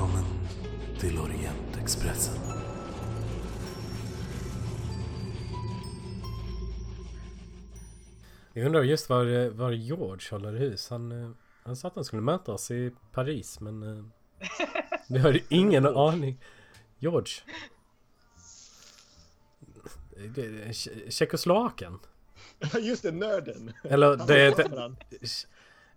Välkommen 0.00 0.24
till 0.98 1.18
Orientexpressen. 1.18 2.34
Jag 8.52 8.66
undrar 8.66 8.82
just 8.82 9.08
var, 9.08 9.50
var 9.50 9.72
George 9.72 10.30
håller 10.30 10.52
hus. 10.52 10.90
Han, 10.90 11.12
eh, 11.12 11.30
han 11.62 11.76
sa 11.76 11.88
att 11.88 11.94
han 11.94 12.04
skulle 12.04 12.22
möta 12.22 12.52
oss 12.52 12.70
i 12.70 12.92
Paris 13.12 13.60
men 13.60 13.82
eh, 13.82 14.04
vi 15.08 15.18
har 15.18 15.40
ingen 15.48 15.86
aning. 15.86 16.40
George. 16.98 17.32
Det 20.34 20.44
är 20.44 20.68
Tje- 20.68 21.10
Tjeckoslovakien. 21.10 21.98
Just 22.80 23.02
det, 23.02 23.12
nörden. 23.12 23.72
Eller 23.84 24.16
det, 24.16 24.56
det, 25.10 25.28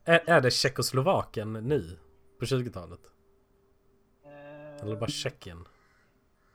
är, 0.05 0.23
är 0.29 0.41
det 0.41 0.51
Tjeckoslovakien 0.51 1.53
nu? 1.53 1.99
På 2.39 2.45
20-talet? 2.45 2.99
Eller 4.83 4.95
bara 4.95 5.09
Tjeckien? 5.09 5.67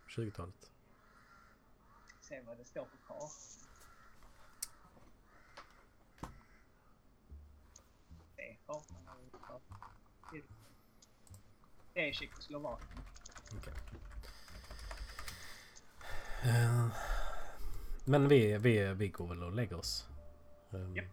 20-talet? 0.09 0.70
Se 2.20 2.41
vad 2.41 2.56
det 2.58 2.64
står 2.64 2.84
på 2.84 2.97
kartan. 3.06 3.28
Det 8.36 8.42
är 8.50 8.56
kartan. 8.66 8.97
Det 11.94 12.08
är 12.08 12.12
Tjeckoslovakien. 12.12 13.03
Okej. 13.56 13.75
Eh, 16.42 16.86
Men 18.05 18.28
vi, 18.28 18.58
vi, 18.58 18.94
vi 18.94 19.08
går 19.08 19.28
väl 19.28 19.42
och 19.42 19.53
lägger 19.53 19.77
oss. 19.77 20.08
Um, 20.70 20.97
Japp. 20.97 21.05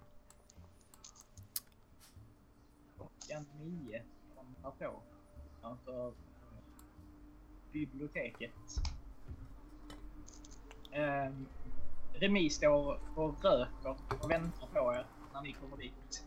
Klockan 2.95 3.45
nio 3.59 4.03
kommer 4.35 4.71
på. 4.71 5.01
Utanför 5.59 6.13
biblioteket. 7.75 8.81
Um, 10.93 11.47
Remi 12.13 12.49
står 12.49 12.99
och 13.15 13.43
röker 13.43 13.97
och 14.21 14.31
väntar 14.31 14.67
på 14.67 14.93
er 14.93 15.05
när 15.33 15.41
ni 15.41 15.53
kommer 15.53 15.77
dit. 15.77 16.23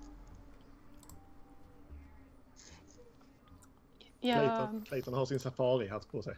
Jag 4.21 4.39
Clayton, 4.39 4.85
Clayton 4.85 5.15
har 5.15 5.27
sin 5.27 5.41
safarihatt 5.41 6.11
på 6.11 6.23
sig. 6.23 6.37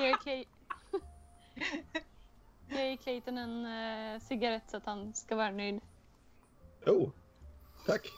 ger, 0.00 0.16
Clay... 0.22 0.44
jag 2.68 2.88
ger 2.88 2.96
Clayton 2.96 3.38
en 3.38 3.66
uh, 3.66 4.20
cigarett 4.20 4.70
så 4.70 4.76
att 4.76 4.86
han 4.86 5.14
ska 5.14 5.36
vara 5.36 5.50
nöjd. 5.50 5.80
Oh, 6.86 7.10
tack. 7.86 8.08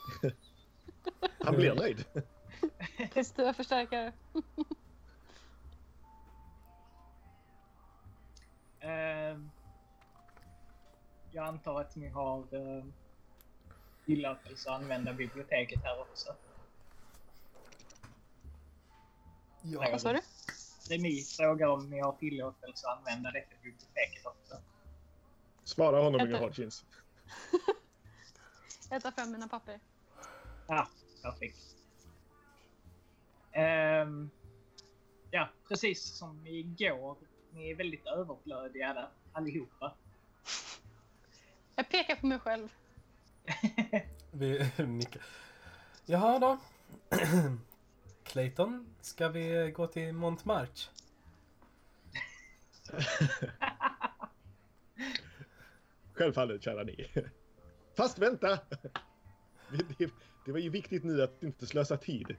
Han 1.39 1.55
blir 1.55 1.75
nöjd. 1.75 2.05
Positiva 3.13 3.53
förstärkare. 3.53 4.13
Ehm, 8.83 9.51
jag 11.31 11.45
antar 11.45 11.81
att 11.81 11.95
ni 11.95 12.07
har 12.07 12.55
uh, 12.55 12.85
tillåtelse 14.05 14.69
att 14.69 14.81
använda 14.81 15.13
biblioteket 15.13 15.83
här 15.83 16.01
också. 16.01 16.35
Vad 19.61 20.01
sa 20.01 20.13
du? 20.13 20.21
Remi 20.89 21.21
frågar 21.21 21.67
om 21.67 21.89
ni 21.89 21.99
har 21.99 22.11
tillåtelse 22.11 22.87
att 22.87 22.97
använda 22.97 23.31
det 23.31 23.45
till 23.45 23.57
biblioteket 23.57 24.25
också. 24.25 24.61
Svara 25.63 26.01
honom. 26.01 26.27
Inga 26.27 26.39
Hodgins. 26.39 26.85
Jag 28.89 29.01
tar 29.01 29.11
fram 29.11 29.31
mina 29.31 29.47
papper. 29.47 29.79
Ja, 30.67 30.87
perfekt. 31.21 31.75
Ehm, 33.51 34.29
ja, 35.31 35.49
precis 35.67 36.17
som 36.17 36.47
igår. 36.47 37.17
Ni 37.53 37.71
är 37.71 37.75
väldigt 37.75 38.05
överflödiga 38.05 38.93
där, 38.93 39.09
allihopa. 39.31 39.93
Jag 41.75 41.89
pekar 41.89 42.15
på 42.15 42.25
mig 42.25 42.39
själv. 42.39 42.69
Vi 44.31 44.71
nickar. 44.87 45.21
Jaha 46.05 46.39
då. 46.39 46.57
Clayton, 48.23 48.95
ska 49.01 49.29
vi 49.29 49.71
gå 49.75 49.87
till 49.87 50.13
Montmartre? 50.13 50.89
Självfallet, 56.13 56.63
kära 56.63 56.83
ni. 56.83 57.11
Fast 57.97 58.19
vänta! 58.19 58.47
Det, 59.69 59.97
det, 59.97 60.11
det 60.45 60.51
var 60.51 60.59
ju 60.59 60.69
viktigt 60.69 61.03
nu 61.03 61.21
att 61.21 61.43
inte 61.43 61.67
slösa 61.67 61.97
tid. 61.97 62.35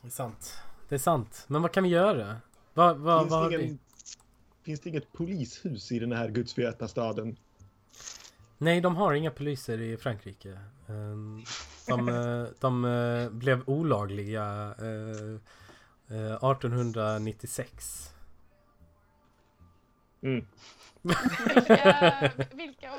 Det 0.00 0.06
är 0.08 0.10
sant. 0.10 0.62
Det 0.88 0.94
är 0.94 0.98
sant. 0.98 1.44
Men 1.48 1.62
vad 1.62 1.72
kan 1.72 1.84
vi 1.84 1.88
göra? 1.88 2.40
Vad, 2.78 2.96
vad, 2.96 3.20
Finns, 3.20 3.30
vad 3.30 3.42
har 3.42 3.50
det 3.50 3.62
ingen, 3.62 3.78
finns 4.62 4.80
det 4.80 4.88
inget 4.88 5.12
polishus 5.12 5.92
i 5.92 5.98
den 5.98 6.12
här 6.12 6.28
gudsförgätna 6.28 6.88
staden? 6.88 7.36
Nej, 8.58 8.80
de 8.80 8.96
har 8.96 9.14
inga 9.14 9.30
poliser 9.30 9.80
i 9.80 9.96
Frankrike. 9.96 10.58
Ehm, 10.88 11.44
De, 11.86 12.08
eh, 12.08 12.46
de 12.60 12.84
eh, 12.84 13.30
blev 13.30 13.62
olagliga 13.66 14.74
eh, 14.78 15.34
eh, 16.16 16.34
1896. 16.34 18.10
Mm. 20.22 20.46
Vilka, 21.02 22.32
vilka, 22.54 22.90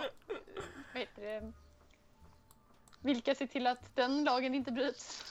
vad 0.94 1.02
heter 1.02 1.22
det? 1.22 1.52
Vilka 3.02 3.36
ser 3.36 3.48
till 3.48 3.68
att 3.68 3.96
den 3.96 4.24
lagen 4.24 4.56
inte 4.56 4.72
bryts? 4.72 5.26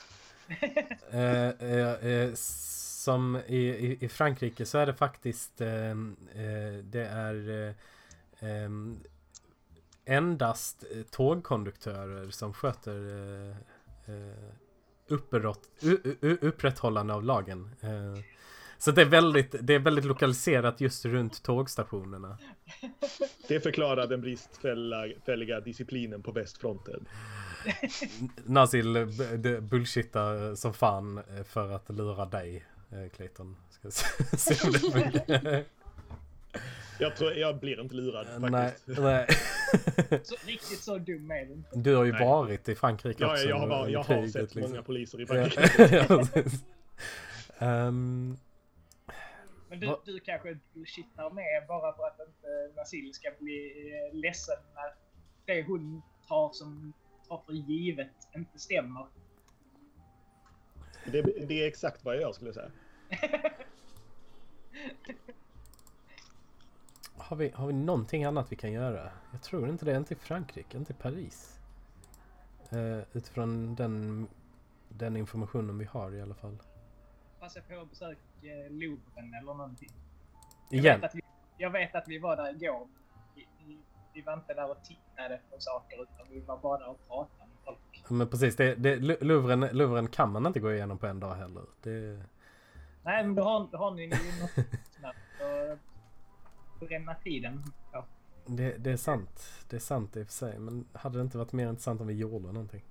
Som 3.08 3.36
i, 3.46 3.56
i, 3.56 4.04
i 4.04 4.08
Frankrike 4.08 4.66
så 4.66 4.78
är 4.78 4.86
det 4.86 4.94
faktiskt 4.94 5.60
ehm, 5.60 6.16
eh, 6.34 6.84
det 6.84 7.06
är 7.06 7.66
eh, 7.68 7.74
ehm, 8.48 8.98
endast 10.04 10.84
eh, 10.94 11.02
tågkonduktörer 11.02 12.30
som 12.30 12.54
sköter 12.54 12.94
eh, 12.94 13.56
eh, 14.14 14.52
upprätt, 15.08 15.70
upprätthållande 16.40 17.14
av 17.14 17.24
lagen. 17.24 17.70
Så 18.78 18.90
det 18.90 19.00
är, 19.02 19.06
väldigt, 19.06 19.54
det 19.60 19.74
är 19.74 19.78
väldigt 19.78 20.04
lokaliserat 20.04 20.80
just 20.80 21.04
runt 21.04 21.42
tågstationerna. 21.42 22.38
Det 23.48 23.60
förklarar 23.60 24.06
den 24.06 24.20
bristfälliga 24.20 25.60
disciplinen 25.60 26.22
på 26.22 26.32
västfronten. 26.32 27.08
Nazil 28.44 28.92
b- 29.18 29.36
d- 29.36 29.60
bullshittar 29.60 30.54
som 30.54 30.74
fan 30.74 31.20
för 31.44 31.70
att 31.70 31.88
lura 31.90 32.26
dig, 32.26 32.64
Clayton. 33.12 33.56
Ska 33.70 33.90
se- 34.36 34.66
om 34.66 34.72
det 34.72 34.78
funkar. 35.02 35.64
Jag 37.00 37.16
tror 37.16 37.32
jag 37.32 37.58
blir 37.60 37.80
inte 37.80 37.94
lurad 37.94 38.26
Nej, 38.40 38.50
faktiskt. 38.50 38.98
nej. 38.98 39.26
Så, 40.24 40.34
riktigt 40.46 40.80
så 40.80 40.98
dum 40.98 41.30
är 41.30 41.46
det 41.46 41.52
inte. 41.52 41.70
Du 41.78 41.94
har 41.96 42.04
ju 42.04 42.12
Nej. 42.12 42.24
varit 42.26 42.68
i 42.68 42.74
Frankrike 42.74 43.22
Ja, 43.24 43.32
också. 43.32 43.48
jag 43.48 43.58
har, 43.58 43.68
bara, 43.68 43.88
jag 43.88 43.98
har 44.02 44.14
kriget, 44.16 44.32
sett 44.32 44.54
liksom. 44.54 44.70
många 44.72 44.82
poliser 44.82 45.18
i 45.20 45.22
Ja, 45.22 45.26
Frankrike. 45.26 46.06
ja. 46.08 46.24
Ehm, 47.66 48.36
Men 49.68 49.80
du, 49.80 49.96
du 50.04 50.20
kanske 50.20 50.58
bullshittar 50.74 51.30
med 51.30 51.64
bara 51.68 51.96
för 51.96 52.06
att 52.06 52.20
inte 52.28 52.72
Nasil 52.76 53.14
ska 53.14 53.28
bli 53.40 53.72
eh, 54.10 54.16
ledsen 54.18 54.56
när 54.74 54.94
det 55.54 55.62
hon 55.62 56.02
tar 56.28 56.50
som 56.52 56.92
tar 57.28 57.42
för 57.46 57.52
givet 57.52 58.10
inte 58.36 58.58
stämmer. 58.58 59.06
Det, 61.04 61.22
det 61.22 61.62
är 61.62 61.68
exakt 61.68 62.04
vad 62.04 62.14
jag 62.14 62.22
gör 62.22 62.32
skulle 62.32 62.48
jag 62.48 62.54
säga. 62.54 62.70
har, 67.16 67.36
vi, 67.36 67.50
har 67.50 67.66
vi 67.66 67.72
någonting 67.72 68.24
annat 68.24 68.52
vi 68.52 68.56
kan 68.56 68.72
göra? 68.72 69.10
Jag 69.32 69.42
tror 69.42 69.68
inte 69.68 69.84
det. 69.84 69.96
Inte 69.96 70.14
i 70.14 70.16
Frankrike, 70.16 70.76
inte 70.76 70.92
i 70.92 70.96
Paris. 70.96 71.60
Uh, 72.72 73.00
utifrån 73.12 73.74
den, 73.74 74.26
den 74.88 75.16
informationen 75.16 75.78
vi 75.78 75.84
har 75.84 76.14
i 76.14 76.22
alla 76.22 76.34
fall. 76.34 76.58
Passa 77.40 77.60
på 77.60 77.80
att 77.80 77.90
besöka 77.90 78.20
eh, 78.42 78.70
Louvren 78.70 79.34
eller 79.34 79.54
någonting. 79.54 79.90
Jag 80.70 80.80
Igen. 80.80 81.00
vet, 81.00 81.14
vi, 81.14 81.20
jag 81.56 81.70
vet 81.70 81.94
att 81.94 82.08
vi 82.08 82.18
var 82.18 82.36
där 82.36 82.50
igår. 82.50 82.88
Vi, 83.34 83.48
vi, 83.66 83.78
vi 84.14 84.22
var 84.22 84.34
inte 84.34 84.54
där 84.54 84.70
och 84.70 84.84
tittade 84.84 85.40
på 85.50 85.60
saker 85.60 86.02
utan 86.02 86.26
vi 86.30 86.40
var 86.40 86.58
bara 86.58 86.78
där 86.78 86.88
och 86.88 87.08
pratade 87.08 87.37
folk. 87.68 88.10
Men 88.10 88.28
precis, 88.28 88.56
det, 88.56 88.74
det, 88.74 88.96
Louvren, 89.22 89.60
Louvren 89.72 90.08
kan 90.08 90.32
man 90.32 90.46
inte 90.46 90.60
gå 90.60 90.72
igenom 90.72 90.98
på 90.98 91.06
en 91.06 91.20
dag 91.20 91.34
heller. 91.34 91.62
Det, 91.82 92.22
Nej, 93.02 93.24
men 93.24 93.34
då 93.34 93.42
har, 93.42 93.68
då 93.72 93.78
har 93.78 93.90
ni 93.90 94.02
ju 94.02 94.08
något 94.08 94.66
snabbt 94.98 95.18
att 95.42 96.88
bränna 96.88 97.14
tiden 97.14 97.62
på. 97.92 98.04
det, 98.46 98.76
det 98.78 98.90
är 98.90 98.96
sant. 98.96 99.64
Det 99.68 99.76
är 99.76 99.80
sant 99.80 100.16
i 100.16 100.22
och 100.22 100.26
för 100.26 100.32
sig. 100.32 100.58
Men 100.58 100.88
hade 100.92 101.18
det 101.18 101.22
inte 101.22 101.38
varit 101.38 101.52
mer 101.52 101.68
intressant 101.68 102.00
om 102.00 102.06
vi 102.06 102.14
gjorde 102.14 102.52
någonting? 102.52 102.84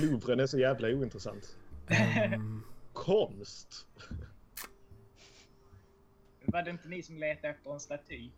Louvren 0.00 0.40
är 0.40 0.46
så 0.46 0.58
jävla 0.58 0.88
ointressant. 0.88 1.56
Ehm, 1.88 2.62
Konst! 2.92 3.86
Var 6.46 6.62
det 6.62 6.70
inte 6.70 6.88
ni 6.88 7.02
som 7.02 7.18
letade 7.18 7.48
efter 7.48 7.72
en 7.72 7.80
staty? 7.80 8.30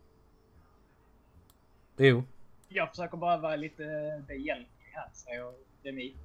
jo. 1.97 2.23
Jag 2.69 2.89
försöker 2.89 3.17
bara 3.17 3.37
vara 3.37 3.55
lite 3.55 3.83
behjälplig 4.27 4.76
här, 4.99 5.09
säger 5.13 5.53
Remi. 5.83 6.15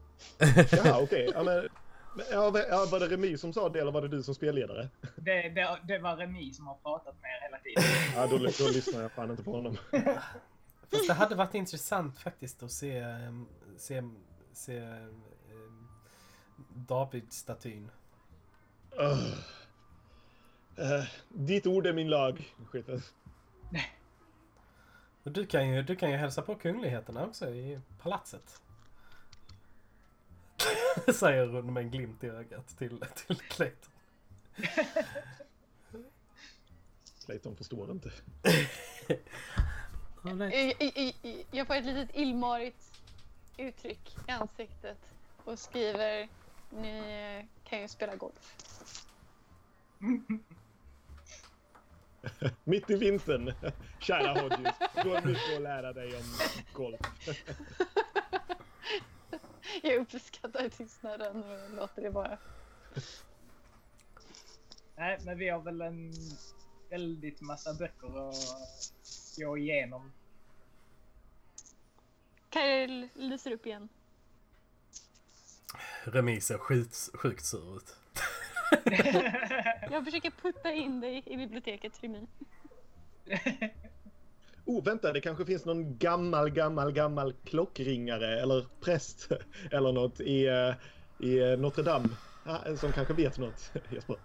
Okej. 1.02 1.30
Ja, 1.34 1.42
men 1.42 1.68
Men, 2.16 2.26
ja, 2.30 2.50
va- 2.50 2.66
ja, 2.68 2.86
var 2.92 3.00
det 3.00 3.08
Remi 3.08 3.38
som 3.38 3.52
sa 3.52 3.68
det 3.68 3.80
eller 3.80 3.92
var 3.92 4.02
det 4.02 4.08
du 4.08 4.22
som 4.22 4.34
spelledare? 4.34 4.88
Det, 5.16 5.48
det, 5.48 5.78
det 5.88 5.98
var 5.98 6.16
Remi 6.16 6.52
som 6.52 6.66
har 6.66 6.74
pratat 6.74 7.14
med 7.22 7.30
er 7.30 7.42
hela 7.42 7.58
tiden. 7.58 7.82
Ja, 8.16 8.26
då, 8.26 8.38
då 8.38 8.72
lyssnar 8.72 9.02
jag 9.02 9.12
fan 9.12 9.30
inte 9.30 9.42
på 9.42 9.52
honom. 9.52 9.76
Fast 10.90 11.06
det 11.08 11.14
hade 11.14 11.34
varit 11.34 11.54
intressant 11.54 12.18
faktiskt 12.18 12.62
att 12.62 12.72
se, 12.72 12.98
ehm, 12.98 13.46
se, 13.78 14.02
se 14.52 14.80
um, 14.80 15.88
David-statyn. 16.74 17.90
Uh. 19.00 19.34
Uh, 20.78 21.04
ditt 21.28 21.66
ord 21.66 21.86
är 21.86 21.92
min 21.92 22.10
lag. 22.10 22.54
Skiten. 22.66 23.02
Och 25.24 25.32
du 25.32 25.46
kan 25.46 25.68
ju, 25.68 25.82
du 25.82 25.96
kan 25.96 26.10
ju 26.10 26.16
hälsa 26.16 26.42
på 26.42 26.54
kungligheterna 26.54 27.26
också 27.26 27.50
i 27.50 27.80
palatset. 27.98 28.60
Säger 31.14 31.46
hon 31.46 31.72
med 31.72 31.82
en 31.84 31.90
glimt 31.90 32.24
i 32.24 32.26
ögat 32.26 32.78
till, 32.78 33.04
till 33.26 33.36
Clayton. 33.36 33.92
Clayton 37.26 37.56
förstår 37.56 37.90
inte. 37.90 38.12
I- 40.52 40.74
i- 41.28 41.46
Jag 41.50 41.66
får 41.66 41.74
ett 41.74 41.84
litet 41.84 42.16
illmarigt 42.16 42.92
uttryck 43.56 44.16
i 44.28 44.30
ansiktet 44.30 44.98
och 45.44 45.58
skriver 45.58 46.28
Ni 46.70 47.48
kan 47.64 47.80
ju 47.80 47.88
spela 47.88 48.16
golf. 48.16 48.56
Mitt 52.64 52.90
i 52.90 52.96
vintern, 52.96 53.52
kära 54.00 54.40
Hodges. 54.40 54.74
Gå 55.04 55.20
nu 55.24 55.36
att 55.56 55.62
lära 55.62 55.92
dig 55.92 56.16
om 56.16 56.22
golf. 56.72 57.00
Jag 59.82 59.94
uppskattar 59.94 60.68
tystnaden 60.68 61.44
och 61.44 61.70
låter 61.76 62.02
det 62.02 62.10
vara. 62.10 62.38
Nej, 64.96 65.18
men 65.24 65.38
vi 65.38 65.48
har 65.48 65.60
väl 65.60 65.80
en 65.80 66.12
väldigt 66.90 67.40
massa 67.40 67.74
böcker 67.74 68.28
att 68.28 68.92
gå 69.36 69.58
igenom. 69.58 70.12
Kyle 72.52 73.08
lyser 73.14 73.52
upp 73.52 73.66
igen. 73.66 73.88
Remis 76.04 76.46
ser 76.46 76.58
sjukt, 76.58 77.08
sjukt 77.14 77.44
sur 77.44 77.76
ut. 77.76 77.96
Jag 79.90 80.04
försöker 80.04 80.30
putta 80.42 80.72
in 80.72 81.00
dig 81.00 81.22
i 81.26 81.36
biblioteket, 81.36 81.92
Remi. 82.00 82.26
Oh, 84.64 84.84
vänta, 84.84 85.12
det 85.12 85.20
kanske 85.20 85.44
finns 85.44 85.64
någon 85.64 85.98
gammal, 85.98 86.50
gammal, 86.50 86.92
gammal 86.92 87.34
klockringare 87.44 88.40
eller 88.40 88.66
präst 88.80 89.28
eller 89.70 89.92
något 89.92 90.20
i, 90.20 90.46
eh, 90.46 90.74
i 91.18 91.38
eh, 91.38 91.58
Notre 91.58 91.82
Dame 91.82 92.08
ah, 92.44 92.76
som 92.76 92.92
kanske 92.92 93.14
vet 93.14 93.38
något. 93.38 93.72
Jesper. 93.90 94.16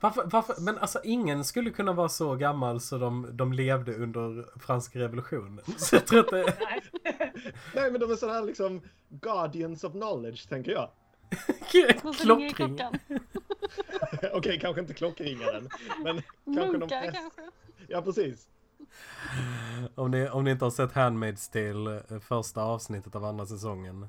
Varför, 0.00 0.24
varför, 0.24 0.54
men 0.60 0.78
alltså 0.78 1.00
ingen 1.04 1.44
skulle 1.44 1.70
kunna 1.70 1.92
vara 1.92 2.08
så 2.08 2.34
gammal 2.34 2.80
så 2.80 2.98
de, 2.98 3.28
de 3.32 3.52
levde 3.52 3.94
under 3.94 4.58
franska 4.58 4.98
revolutionen. 4.98 5.64
Så 5.76 5.96
jag 5.96 6.06
tror 6.06 6.20
att 6.20 6.30
det... 6.30 6.54
Nej. 6.60 6.82
Nej, 7.74 7.90
men 7.90 8.00
de 8.00 8.10
är 8.10 8.16
sådana 8.16 8.38
här 8.38 8.46
liksom 8.46 8.82
guardians 9.08 9.84
of 9.84 9.92
knowledge, 9.92 10.48
tänker 10.48 10.72
jag. 10.72 10.90
Klockring. 12.20 12.54
klockan. 12.54 12.98
Okej, 14.32 14.60
kanske 14.60 14.80
inte 14.80 14.94
klockringaren, 14.94 15.68
men 16.04 16.22
kanske 16.44 16.78
Munkar 16.78 17.00
präst. 17.00 17.18
kanske. 17.18 17.42
Ja, 17.88 18.02
precis. 18.02 18.48
Om 19.94 20.10
ni, 20.10 20.28
om 20.28 20.44
ni 20.44 20.50
inte 20.50 20.64
har 20.64 20.70
sett 20.70 20.92
Handmaid's 20.92 21.52
Tale, 21.52 22.02
eh, 22.10 22.20
första 22.20 22.62
avsnittet 22.62 23.14
av 23.14 23.24
andra 23.24 23.46
säsongen. 23.46 24.08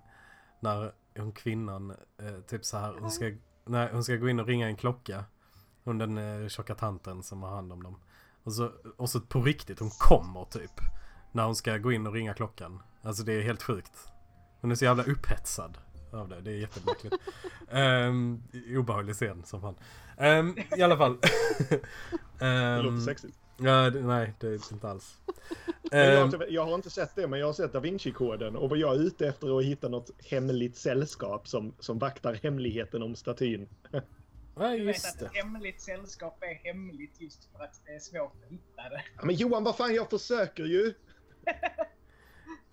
När 0.59 0.91
hon 1.18 1.31
kvinnan, 1.31 1.91
eh, 1.91 2.41
typ 2.47 2.65
så 2.65 2.77
här, 2.77 2.94
hon 3.00 3.12
ska, 3.12 3.31
nej, 3.65 3.89
hon 3.91 4.03
ska 4.03 4.15
gå 4.15 4.29
in 4.29 4.39
och 4.39 4.47
ringa 4.47 4.68
en 4.68 4.75
klocka. 4.75 5.25
Hon 5.83 5.97
den 5.97 6.18
eh, 6.18 6.47
tjocka 6.47 6.75
tanten 6.75 7.23
som 7.23 7.44
har 7.44 7.50
hand 7.50 7.73
om 7.73 7.83
dem. 7.83 7.97
Och 8.44 8.53
så, 8.53 8.71
och 8.97 9.09
så 9.09 9.21
på 9.21 9.41
riktigt, 9.41 9.79
hon 9.79 9.89
kommer 9.89 10.45
typ. 10.45 10.71
När 11.31 11.44
hon 11.45 11.56
ska 11.56 11.77
gå 11.77 11.91
in 11.91 12.07
och 12.07 12.13
ringa 12.13 12.33
klockan. 12.33 12.81
Alltså 13.01 13.23
det 13.23 13.33
är 13.33 13.41
helt 13.41 13.63
sjukt. 13.63 14.07
Hon 14.62 14.71
är 14.71 14.75
så 14.75 14.85
jävla 14.85 15.03
upphetsad 15.03 15.77
av 16.19 16.30
det. 16.30 16.42
Det 16.42 16.52
är 16.52 16.56
jättemärkligt. 16.56 17.13
um, 17.72 18.44
obehaglig 18.80 19.16
scen 19.16 19.44
som 19.46 19.62
fan. 19.62 19.75
Ehm, 20.18 20.56
I 20.78 20.81
alla 20.81 20.98
fall. 20.98 21.18
Det 22.40 22.46
Ehm, 22.48 22.86
låter 22.86 22.98
sexigt. 23.06 23.38
Ja, 23.58 23.90
det, 23.90 24.02
nej, 24.02 24.34
det 24.40 24.48
är 24.48 24.74
inte 24.74 24.90
alls. 24.90 25.18
Jag, 25.92 26.00
har 26.00 26.18
Ehm, 26.18 26.25
inte- 26.25 26.46
jag 26.50 26.66
har 26.66 26.75
inte 26.75 26.90
sett 26.90 27.16
det, 27.16 27.28
men 27.28 27.40
jag 27.40 27.46
har 27.46 27.54
sett 27.54 27.74
Da 27.74 27.80
Vinci-koden 27.80 28.56
och 28.56 28.69
vad 28.69 28.78
jag 28.80 28.96
är 28.96 29.00
ute 29.00 29.28
efter 29.28 29.48
är 29.48 29.60
att 29.60 29.66
hitta 29.66 29.88
något 29.90 30.12
hemligt 30.25 30.75
sällskap 30.78 31.48
som, 31.48 31.74
som 31.80 32.00
vaktar 32.00 32.34
hemligheten 32.34 33.02
om 33.04 33.16
statyn. 33.16 33.69
ja, 33.92 34.02
Du 34.56 34.86
vet 34.86 34.96
just 34.96 35.16
att 35.16 35.22
ett 35.22 35.34
hemligt 35.36 35.81
sällskap 35.81 36.44
är 36.44 36.54
hemligt 36.74 37.22
just 37.22 37.46
för 37.52 37.64
att 37.64 37.81
det 37.86 37.92
är 37.92 38.00
svårt 38.00 38.36
att 38.46 38.52
hitta 38.52 38.90
det. 38.90 39.04
Ja, 39.18 39.25
men 39.25 39.36
Johan, 39.36 39.64
vad 39.64 39.78
fan, 39.78 39.96
jag 39.96 40.10
försöker 40.10 40.64
ju! 40.66 40.94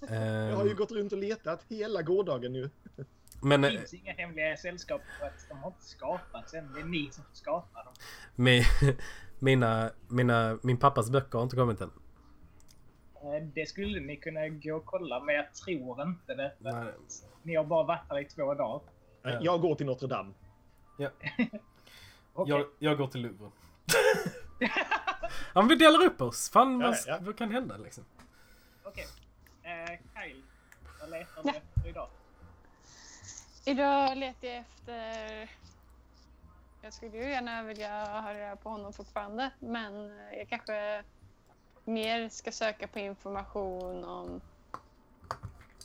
Jag 0.00 0.56
har 0.56 0.64
ju 0.64 0.70
Ehm, 0.70 0.76
gått 0.76 0.92
runt 0.92 1.12
och 1.12 1.18
letat 1.18 1.64
hela 1.68 2.02
gårdagen 2.02 2.54
ju. 2.54 2.70
Men 3.42 3.60
Det 3.60 3.68
eh, 3.68 3.78
finns 3.78 3.94
inga 3.94 4.12
hemliga 4.12 4.56
sällskap 4.56 5.00
för 5.20 5.26
att 5.26 5.48
de 5.48 5.58
har 5.58 5.68
inte 5.70 5.84
skapats 5.84 6.54
än. 6.54 6.72
Det 6.72 6.80
är 6.80 6.84
ni 6.84 7.10
som 7.12 7.24
får 7.24 7.34
skapa 7.34 7.84
dem. 7.84 7.92
mi, 8.34 8.62
mina, 9.38 9.90
mina, 10.08 10.58
min 10.62 10.76
pappas 10.78 11.10
böcker 11.10 11.38
har 11.38 11.42
inte 11.42 11.56
kommit 11.56 11.80
än. 11.80 11.90
Eh, 13.14 13.42
Det 13.54 13.66
skulle 13.68 14.00
ni 14.00 14.16
kunna 14.16 14.48
gå 14.48 14.76
och 14.76 14.84
kolla, 14.86 15.20
men 15.20 15.34
jag 15.34 15.54
tror 15.54 16.02
inte 16.02 16.34
det. 16.34 16.52
Ni 17.42 17.54
har 17.56 17.64
bara 17.64 17.84
varit 17.84 18.00
här 18.10 18.18
i 18.18 18.24
två 18.24 18.54
dagar. 18.54 18.80
Ja. 19.22 19.38
Jag 19.42 19.60
går 19.60 19.74
till 19.74 19.86
Notre 19.86 20.08
Dame. 20.08 20.32
Ja. 20.98 21.10
Okej. 22.32 22.54
Jag, 22.56 22.66
jag 22.78 22.98
går 22.98 23.06
till 23.06 23.20
Louvre. 23.22 23.50
ja, 25.54 25.60
men 25.62 25.68
vi 25.68 25.74
delar 25.74 26.04
upp 26.06 26.20
oss. 26.22 26.50
Fan, 26.50 26.78
vad, 26.78 26.94
Ja, 26.94 26.96
ja. 27.06 27.18
vad 27.20 27.38
kan 27.38 27.50
hända 27.50 27.76
liksom? 27.76 28.04
Okej. 28.84 29.06
Eh, 29.62 29.98
Kyle, 30.22 30.42
vad 31.00 31.10
letar 31.10 31.42
Ja. 31.44 31.50
du 31.52 31.58
efter 31.58 31.88
idag? 31.90 32.08
Idag 33.68 34.16
letar 34.16 34.48
jag 34.48 34.56
efter... 34.56 35.50
Jag 36.82 36.92
skulle 36.92 37.16
ju 37.16 37.30
gärna 37.30 37.62
vilja 37.62 38.20
höra 38.20 38.56
på 38.56 38.68
honom 38.68 38.92
fortfarande, 38.92 39.50
men 39.58 40.18
jag 40.38 40.48
kanske 40.48 41.04
mer 41.84 42.28
ska 42.28 42.52
söka 42.52 42.88
på 42.88 42.98
information 42.98 44.04
om 44.04 44.40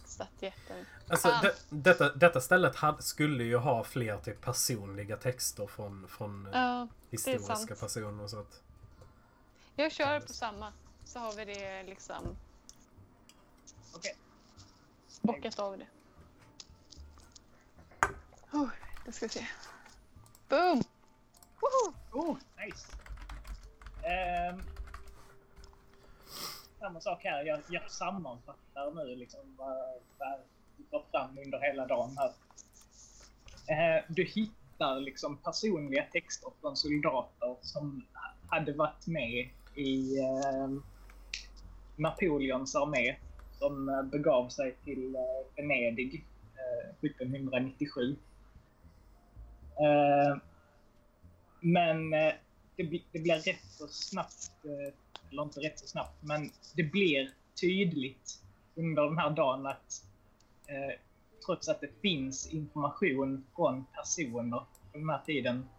statyetten. 0.06 0.86
Alltså, 1.10 1.28
Ah. 1.28 1.42
det, 1.42 1.56
detta, 1.70 2.14
detta 2.16 2.42
stället 2.42 2.76
hade, 2.76 3.02
skulle 3.02 3.44
ju 3.44 3.58
ha 3.58 3.84
fler 3.84 4.18
typ 4.18 4.42
personliga 4.42 5.18
texter 5.18 5.68
från, 5.68 6.08
från 6.08 6.46
eh, 6.46 6.52
Ja, 6.54 6.88
historiska 7.12 7.76
personer 7.76 8.24
och 8.24 8.30
så 8.30 8.40
att... 8.40 8.62
jag 9.76 9.92
kör 9.92 10.20
på 10.20 10.34
samma, 10.34 10.74
så 11.06 11.20
har 11.20 11.34
vi 11.34 11.46
det 11.46 11.84
liksom 11.84 12.36
Okej. 13.96 14.16
bockat 15.22 15.60
av 15.60 15.78
det. 15.78 15.88
Oh, 18.54 18.70
då 19.06 19.12
ska 19.12 19.26
vi 19.26 19.30
se. 19.30 19.46
Boom! 20.50 20.84
Woho! 21.62 21.94
Oh, 22.12 22.38
nice! 22.66 22.88
Um, 24.04 24.64
samma 26.80 27.02
sak 27.02 27.24
här. 27.24 27.46
Jag, 27.46 27.60
jag 27.70 27.92
sammanfattar 27.92 28.92
nu 28.92 29.16
liksom 29.16 29.56
vad, 29.58 29.78
vad 30.18 30.40
du 30.78 31.04
fram 31.12 31.38
under 31.46 31.60
hela 31.60 31.88
dagen 31.88 32.18
här. 32.18 32.30
Uh, 33.70 34.04
du 34.10 34.24
hittar 34.24 35.00
liksom 35.00 35.38
personliga 35.38 36.06
texter 36.12 36.50
från 36.62 36.78
soldater 36.78 37.56
som 37.62 38.06
hade 38.48 38.74
varit 38.74 39.08
med 39.08 39.50
i 39.76 40.20
uh, 40.20 40.80
Napoleons 41.96 42.76
armé 42.76 43.16
som 43.64 44.10
begav 44.12 44.50
sig 44.50 44.76
till 44.86 45.16
eh, 45.16 45.56
Venedig 45.56 46.26
eh, 46.56 46.90
1797. 47.02 48.16
Eh, 49.80 50.38
men 51.62 52.14
eh, 52.14 52.34
det, 52.76 53.02
det 53.12 53.20
blir 53.20 53.36
rätt 53.36 53.66
så 53.70 53.88
snabbt, 53.88 54.52
eh, 54.66 54.94
eller 55.32 55.44
inte 55.44 55.60
rätt 55.60 55.80
så 55.80 55.88
snabbt, 55.88 56.24
men 56.24 56.50
det 56.76 56.84
blir 56.84 57.30
tydligt 57.62 58.44
under 58.76 59.04
den 59.04 59.18
här 59.18 59.30
dagen 59.30 59.66
att 59.66 60.06
eh, 60.68 61.00
trots 61.46 61.70
att 61.70 61.82
det 61.82 62.02
finns 62.02 62.54
information 62.54 63.46
från 63.56 63.86
personer 63.86 64.60
på 64.92 64.98
den 64.98 65.10
här 65.10 65.22
tiden, 65.26 65.70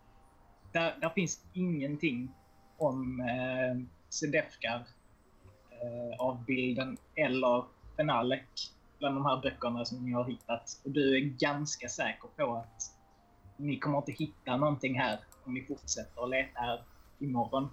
där, 0.73 0.97
där 1.01 1.11
finns 1.11 1.45
ingenting 1.53 2.31
om 2.79 3.21
eh, 3.21 3.87
Sedefkar 4.09 4.87
eh, 5.71 6.21
avbilden 6.21 6.97
eller 7.15 7.65
Fenalek 7.97 8.49
bland 8.99 9.17
de 9.17 9.27
här 9.27 9.43
böckerna 9.43 9.85
som 9.85 10.05
ni 10.05 10.13
har 10.13 10.25
hittat. 10.25 10.81
Och 10.85 10.91
du 10.91 11.17
är 11.17 11.21
ganska 11.21 11.89
säker 11.89 12.29
på 12.37 12.55
att 12.55 12.83
ni 13.57 13.79
kommer 13.79 13.99
inte 13.99 14.13
hitta 14.13 14.57
någonting 14.57 15.01
här 15.01 15.21
om 15.45 15.55
ni 15.55 15.63
fortsätter 15.63 16.25
att 16.25 16.31
leta 16.31 16.61
här 16.61 16.85
imorgon. 17.19 17.71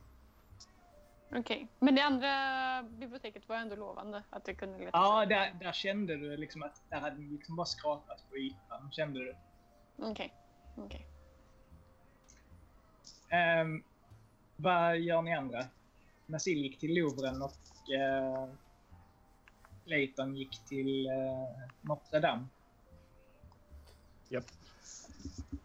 Okej, 1.35 1.67
men 1.79 1.95
det 1.95 2.01
andra 2.01 2.83
biblioteket 2.83 3.49
var 3.49 3.55
ändå 3.55 3.75
lovande 3.75 4.23
att 4.29 4.45
det 4.45 4.53
kunde 4.53 4.77
leta 4.77 4.91
Ja, 4.93 5.25
där, 5.25 5.53
där 5.59 5.71
kände 5.71 6.17
du 6.17 6.37
liksom 6.37 6.63
att 6.63 6.81
där 6.89 6.99
hade 6.99 7.17
ni 7.17 7.27
liksom 7.27 7.55
bara 7.55 7.65
skrapat 7.65 8.29
på 8.29 8.37
ytan, 8.37 8.91
kände 8.91 9.19
du. 9.19 9.35
Okej. 9.97 10.33
Okej. 10.77 11.07
Ehm, 13.29 13.83
vad 14.55 14.99
gör 14.99 15.21
ni 15.21 15.33
andra? 15.33 15.65
Nasil 16.25 16.57
gick 16.57 16.79
till 16.79 16.93
Louvren 16.93 17.41
och 17.41 17.53
uh, 17.89 18.53
Clayton 19.85 20.35
gick 20.35 20.65
till 20.65 21.07
uh, 21.07 21.47
Notre 21.81 22.19
Dame. 22.19 22.45
Japp. 24.29 24.43
Uh, 24.43 25.59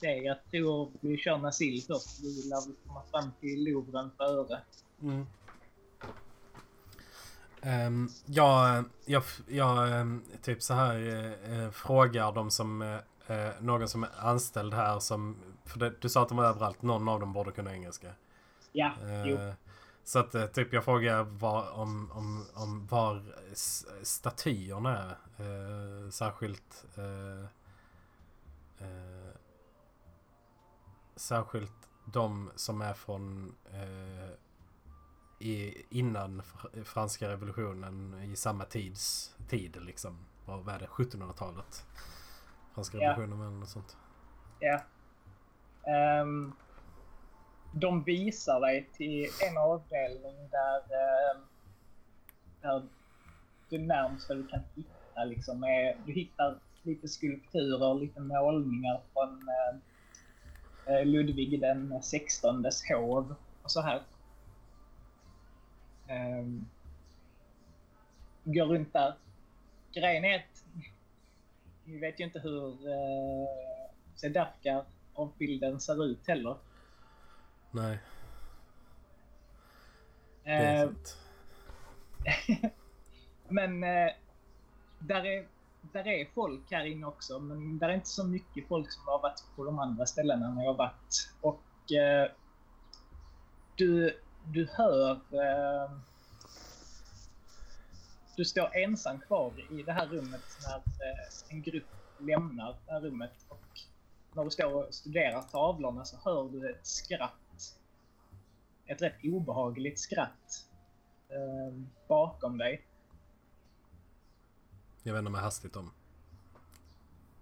jag 0.00 0.36
tror 0.50 0.90
vi 1.00 1.16
kör 1.16 1.38
Nasil 1.38 1.82
först. 1.82 2.20
Vi 2.22 2.42
vill 2.42 2.50
väl 2.50 2.74
komma 2.86 3.02
fram 3.10 3.30
till 3.40 3.64
Louvren 3.64 4.10
före. 4.16 4.60
Mm. 5.02 5.26
Ehm, 7.62 8.08
jag, 8.26 8.84
jag, 9.04 9.22
jag 9.48 10.00
ehm, 10.00 10.22
typ 10.42 10.62
så 10.62 10.74
här 10.74 10.94
eh, 10.94 11.60
eh, 11.60 11.70
frågar 11.70 12.32
de 12.32 12.50
som 12.50 12.82
eh, 12.82 12.98
eh, 13.26 13.52
någon 13.60 13.88
som 13.88 14.02
är 14.02 14.10
anställd 14.18 14.74
här 14.74 14.98
som 14.98 15.36
för 15.64 15.78
det, 15.78 15.92
du 16.00 16.08
sa 16.08 16.22
att 16.22 16.28
de 16.28 16.38
var 16.38 16.44
överallt. 16.44 16.82
Någon 16.82 17.08
av 17.08 17.20
dem 17.20 17.32
borde 17.32 17.52
kunna 17.52 17.72
engelska. 17.74 18.08
Ja, 18.72 18.92
jo. 19.26 19.36
Eh, 19.36 19.54
så 20.04 20.18
att 20.18 20.34
eh, 20.34 20.46
typ 20.46 20.72
jag 20.72 20.84
frågar 20.84 21.22
var, 21.22 21.70
om, 21.70 22.10
om, 22.12 22.46
om 22.54 22.86
var 22.86 23.22
statyerna 24.02 24.98
är. 24.98 25.16
Eh, 25.38 26.10
särskilt 26.10 26.84
eh, 28.80 29.36
Särskilt 31.16 31.88
de 32.04 32.50
som 32.56 32.80
är 32.80 32.94
från 32.94 33.54
eh, 33.72 34.30
i, 35.38 35.84
innan 35.90 36.42
fr- 36.42 36.84
franska 36.84 37.28
revolutionen 37.28 38.22
i 38.22 38.36
samma 38.36 38.64
tids 38.64 39.34
tid 39.48 39.76
liksom. 39.82 40.18
Vad 40.46 40.64
vad 40.64 40.74
är 40.74 40.78
det? 40.78 40.86
1700-talet? 40.86 41.86
Franska 42.74 42.98
Ja. 42.98 43.10
revolutionen 43.10 43.46
eller 43.46 43.58
något 43.60 43.68
sånt. 43.68 43.96
Ja. 44.60 44.80
Ehm, 45.92 46.52
de 47.72 48.02
visar 48.04 48.60
dig 48.60 48.90
till 48.92 49.26
en 49.50 49.58
avdelning 49.58 50.48
där, 50.50 50.76
ehm, 50.80 51.40
där 52.60 52.82
det 53.68 53.78
närmsta 53.78 54.34
du 54.34 54.46
kan 54.46 54.60
hitta 54.74 55.24
liksom 55.24 55.64
är, 55.64 55.96
du 56.06 56.12
hittar 56.12 56.58
lite 56.86 57.08
skulpturer, 57.08 57.94
lite 58.00 58.20
målningar 58.20 59.00
från 59.12 59.48
eh, 59.48 60.94
eh, 60.94 61.06
Ludvig 61.06 61.60
den 61.60 62.02
sextondes 62.02 62.82
hov 62.88 63.34
och 63.62 63.70
så 63.70 63.80
här. 63.80 64.02
Um, 66.10 66.68
går 68.44 68.66
runt 68.66 68.92
där. 68.92 69.14
Grejen 69.92 70.24
är 70.24 70.36
att 70.36 70.64
vi 71.84 71.98
vet 71.98 72.20
ju 72.20 72.24
inte 72.24 72.38
hur 72.38 72.88
uh, 72.88 73.46
Sedafka 74.14 74.84
avbilden 75.14 75.80
ser 75.80 76.04
ut 76.04 76.28
heller. 76.28 76.56
Nej, 77.70 77.98
det 80.44 80.50
är 80.50 80.84
Eh, 80.84 80.88
sant. 80.88 81.18
men 83.48 83.84
eh, 83.84 84.12
där, 84.98 85.26
är, 85.26 85.46
där 85.92 86.06
är 86.08 86.26
folk 86.34 86.70
här 86.70 86.84
inne 86.84 87.06
också, 87.06 87.38
men 87.38 87.78
där 87.78 87.88
är 87.88 87.94
inte 87.94 88.08
så 88.08 88.26
mycket 88.26 88.68
folk 88.68 88.92
som 88.92 89.02
har 89.06 89.18
varit 89.22 89.44
på 89.56 89.64
de 89.64 89.78
andra 89.78 90.06
ställena 90.06 90.50
när 90.50 90.62
jag 90.62 90.70
har 90.70 90.78
varit. 90.78 91.32
Och 91.40 91.92
eh, 91.92 92.30
du, 93.76 94.20
du 94.44 94.68
hör... 94.72 95.12
Eh, 95.12 95.90
du 98.36 98.44
står 98.44 98.76
ensam 98.76 99.20
kvar 99.20 99.52
i 99.70 99.82
det 99.82 99.92
här 99.92 100.06
rummet 100.06 100.42
när 100.66 100.76
eh, 100.76 101.50
en 101.50 101.62
grupp 101.62 101.86
lämnar 102.18 102.76
det 102.86 102.92
här 102.92 103.00
rummet. 103.00 103.46
Och 103.48 103.80
när 104.32 104.44
du 104.44 104.50
står 104.50 104.74
och 104.74 104.94
studerar 104.94 105.42
tavlorna 105.42 106.04
så 106.04 106.16
hör 106.24 106.48
du 106.48 106.70
ett 106.70 106.86
skratt. 106.86 107.78
Ett 108.86 109.02
rätt 109.02 109.24
obehagligt 109.24 109.98
skratt 109.98 110.66
eh, 111.28 111.78
bakom 112.08 112.58
dig. 112.58 112.82
Jag 115.06 115.14
vänder 115.14 115.30
mig 115.30 115.40
hastigt 115.40 115.76
om. 115.76 115.92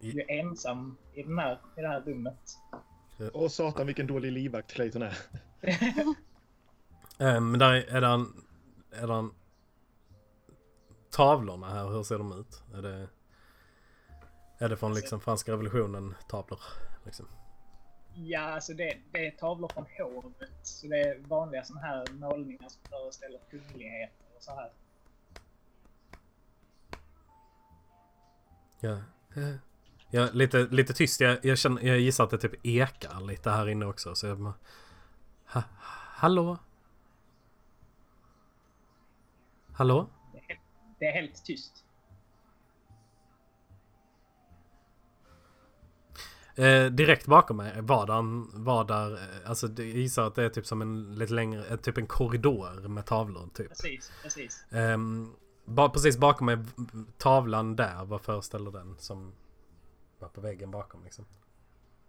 Du 0.00 0.20
är 0.20 0.30
ensam 0.30 0.96
i, 1.14 1.22
den 1.22 1.38
här, 1.38 1.60
i 1.76 1.80
det 1.80 1.88
här 1.88 2.00
rummet. 2.00 2.58
Åh 3.32 3.48
satan 3.48 3.86
vilken 3.86 4.06
dålig 4.06 4.32
livvakt 4.32 4.72
Clayton 4.72 5.02
är. 5.02 5.18
Eh, 7.18 7.40
Men 7.40 7.58
där 7.58 7.72
är, 7.72 7.96
är 7.96 8.00
det 8.00 8.06
en, 8.06 8.44
är 8.90 9.06
det 9.06 9.14
en 9.14 9.30
tavlorna 11.10 11.68
här, 11.68 11.88
hur 11.88 12.02
ser 12.02 12.18
de 12.18 12.40
ut? 12.40 12.62
Är 12.74 12.82
det, 12.82 13.08
är 14.58 14.68
det 14.68 14.76
från 14.76 14.94
liksom 14.94 15.20
franska 15.20 15.52
revolutionen 15.52 16.14
tavlor? 16.28 16.60
Liksom? 17.04 17.26
Ja, 18.14 18.40
alltså 18.40 18.74
det, 18.74 18.98
det 19.12 19.26
är 19.26 19.30
tavlor 19.30 19.68
från 19.68 19.86
hovet. 19.98 20.50
Så 20.62 20.86
det 20.86 21.00
är 21.00 21.18
vanliga 21.18 21.64
såna 21.64 21.80
här 21.80 22.06
målningar 22.12 22.68
som 22.68 22.82
föreställer 22.90 23.40
kungligheter 23.50 24.26
och 24.36 24.42
så 24.42 24.54
här. 24.54 24.72
Ja, 28.84 28.98
ja. 30.10 30.28
lite, 30.32 30.58
lite 30.70 30.92
tyst. 30.92 31.20
Jag, 31.20 31.38
jag, 31.44 31.58
känner, 31.58 31.82
jag 31.82 31.98
gissar 32.00 32.24
att 32.24 32.30
det 32.30 32.38
typ 32.38 32.66
ekar 32.66 33.20
lite 33.20 33.50
här 33.50 33.68
inne 33.68 33.86
också. 33.86 34.14
Så 34.14 34.26
jag 34.26 34.38
bara, 34.38 34.54
ha, 35.46 35.62
hallå? 36.16 36.58
Hallå? 39.72 40.10
Det 40.98 41.06
är, 41.06 41.12
helt- 41.12 41.44
tyst. 41.44 41.84
Eh, 46.56 46.84
direkt 46.86 47.26
bakom 47.26 47.56
mig 47.56 47.80
var 47.80 48.06
där, 48.06 48.22
var 48.64 48.84
där 48.84 49.12
eh, 49.14 49.50
alltså 49.50 49.68
det- 49.68 49.84
jag 49.84 49.96
gissar 49.98 50.26
att 50.26 50.34
det 50.34 50.44
är 50.44 50.48
typ 50.48 50.66
som 50.66 50.82
en 50.82 51.14
lite 51.14 51.32
längre, 51.34 51.66
eh, 51.66 51.76
typ 51.76 51.98
en 51.98 52.06
korridor 52.06 52.88
med 52.88 53.06
tavlor 53.06 53.48
typ. 53.54 53.68
Precis, 53.68 54.12
precis. 54.22 54.64
Ehm, 54.70 55.32
ba, 55.64 55.88
precis 55.88 56.18
bakom 56.18 56.46
mig, 56.46 56.58
tavlan 57.18 57.76
där, 57.76 58.04
vad 58.04 58.20
föreställer 58.20 58.70
den 58.70 58.98
som 58.98 59.32
var 60.18 60.28
på 60.28 60.40
väggen 60.40 60.70
bakom 60.70 61.04
liksom? 61.04 61.24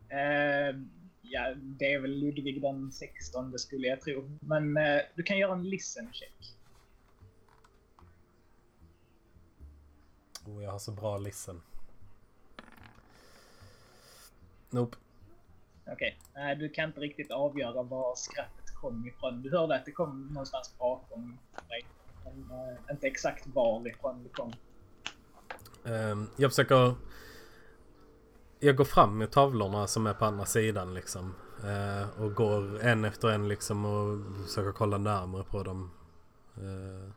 Eh, 0.10 0.76
ja, 1.22 1.54
det 1.56 1.94
är 1.94 2.00
väl 2.00 2.12
Ludvig 2.12 2.62
den 2.62 2.92
16 2.92 3.60
skulle 3.60 3.88
jag 3.88 4.02
tro. 4.02 4.38
Men 4.40 4.78
eh, 4.78 5.02
du 5.16 5.24
kan 5.24 5.38
göra 5.38 5.54
en 5.54 5.70
listen 5.70 6.10
check. 6.14 6.56
Oh, 10.46 10.64
jag 10.64 10.72
har 10.72 10.80
så 10.80 10.92
bra 10.92 11.18
listen. 11.18 11.62
Nope. 14.70 14.98
Okej, 15.88 16.20
nej 16.34 16.56
du 16.56 16.70
kan 16.70 16.90
inte 16.90 17.00
riktigt 17.00 17.32
avgöra 17.32 17.84
var 17.84 18.16
skrattet 18.16 18.66
kom 18.86 19.08
ifrån. 19.08 19.42
Du 19.42 19.52
hörde 19.52 19.76
att 19.76 19.86
det 19.86 19.92
kom 19.92 20.28
någonstans 20.28 20.76
bakom 20.78 21.38
dig. 21.70 21.86
Men 22.26 22.52
eh, 22.52 22.92
inte 22.92 23.08
exakt 23.08 23.48
varifrån 23.48 24.24
det 24.24 24.30
kom. 24.30 24.54
Ehm, 25.86 26.28
jag 26.36 26.52
försöker... 26.52 26.96
Jag 28.60 28.76
går 28.76 28.86
fram 28.86 29.18
med 29.18 29.32
tavlorna 29.32 29.88
som 29.88 30.08
är 30.08 30.14
på 30.14 30.26
andra 30.26 30.46
sidan 30.46 30.94
liksom. 30.94 31.36
Eh, 31.64 32.22
och 32.22 32.34
går 32.34 32.80
en 32.84 33.06
efter 33.06 33.28
en 33.28 33.48
liksom 33.48 33.86
och 33.86 34.20
försöker 34.46 34.72
kolla 34.72 34.98
närmare 34.98 35.44
på 35.44 35.64
dem. 35.64 35.92
Uh, 36.58 37.12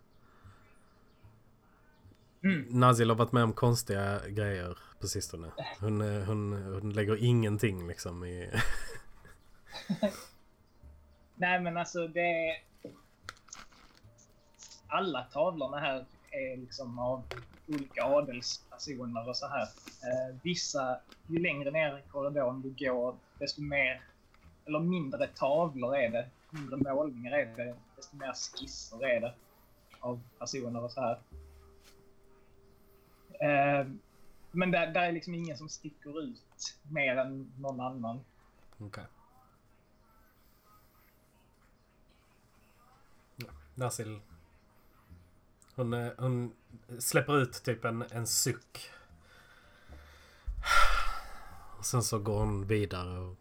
Mm. 2.45 2.67
Nazil 2.71 3.09
har 3.11 3.17
varit 3.17 3.33
med 3.33 3.43
om 3.43 3.53
konstiga 3.53 4.21
grejer 4.29 4.79
på 5.01 5.07
sistone. 5.07 5.51
Hon, 5.81 6.01
eh, 6.01 6.23
hon, 6.23 6.53
hon 6.53 6.93
lägger 6.93 7.25
ingenting 7.25 7.89
liksom 7.89 8.25
i... 8.25 8.51
Nej 11.35 11.61
men 11.61 11.77
alltså 11.77 12.09
det. 12.09 12.57
Alla 14.89 15.23
tavlorna 15.23 15.79
här 15.79 16.05
är 16.31 16.57
liksom 16.57 16.99
av 16.99 17.25
olika 17.67 18.05
adelspersoner 18.05 19.29
och 19.29 19.37
så 19.37 19.47
här. 19.47 19.63
Eh, 19.63 20.37
vissa, 20.43 21.01
ju 21.27 21.39
längre 21.39 21.71
ner 21.71 21.99
i 21.99 22.03
korridoren 22.11 22.63
du 22.63 22.87
går, 22.87 23.17
desto 23.39 23.63
mer, 23.63 24.03
eller 24.65 24.81
mindre 24.81 25.27
tavlor 25.27 25.97
är 25.97 26.11
det. 26.11 26.29
Mindre 26.51 26.77
målningar 26.77 27.33
är 27.33 27.57
det, 27.57 27.77
desto 27.97 28.17
mer 28.17 28.33
skisser 28.33 29.07
är 29.07 29.21
det. 29.21 29.35
Av 30.01 30.21
personer 30.39 30.85
och 30.85 30.93
så 30.93 31.01
här. 31.01 31.19
Eh, 33.41 33.87
men 34.51 34.71
där, 34.71 34.87
där 34.87 35.03
är 35.03 35.13
liksom 35.13 35.35
ingen 35.35 35.59
som 35.59 35.69
sticker 35.69 36.23
ut 36.23 36.77
mer 36.91 37.17
än 37.17 37.53
någon 37.59 37.81
annan. 37.81 38.21
Okej. 38.79 39.05
Ja, 43.37 43.91
hon, 45.79 45.95
eh, 45.95 46.13
hon 46.19 46.53
släpper 46.99 47.39
ut 47.39 47.53
typ 47.65 47.85
en, 47.85 48.05
en 48.11 48.27
suck. 48.27 48.91
Och 51.79 51.85
sen 51.85 52.03
så 52.03 52.19
går 52.19 52.39
hon 52.39 52.67
vidare 52.67 53.19
och 53.19 53.37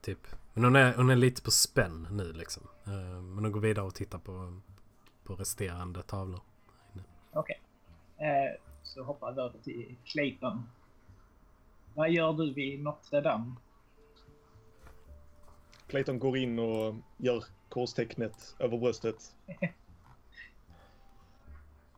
typ... 0.00 0.18
Men 0.54 0.64
hon 0.64 0.76
är, 0.76 0.94
hon 0.94 1.10
är 1.10 1.16
lite 1.16 1.42
på 1.42 1.50
spänn 1.50 2.08
nu 2.10 2.32
liksom. 2.32 2.62
Eh, 2.84 3.20
Men 3.22 3.44
hon 3.44 3.52
går 3.52 3.60
vidare 3.60 3.86
och 3.86 3.94
tittar 3.94 4.18
på, 4.18 4.60
på 5.24 5.34
resterande 5.34 6.02
tavlor. 6.02 6.40
Okej. 7.32 7.60
Eh, 8.16 8.60
så 8.82 9.02
hoppar 9.02 9.32
vi 9.32 9.40
över 9.40 9.58
till 9.58 9.96
Clayton. 10.04 10.62
Vad 11.94 12.10
gör 12.10 12.32
du 12.32 12.52
vid 12.52 12.82
Notre 12.82 13.20
Dame? 13.20 13.54
Clayton 15.86 16.18
går 16.18 16.36
in 16.36 16.58
och 16.58 16.94
gör 17.16 17.44
korstecknet 17.68 18.56
över 18.58 18.78
bröstet. 18.78 19.34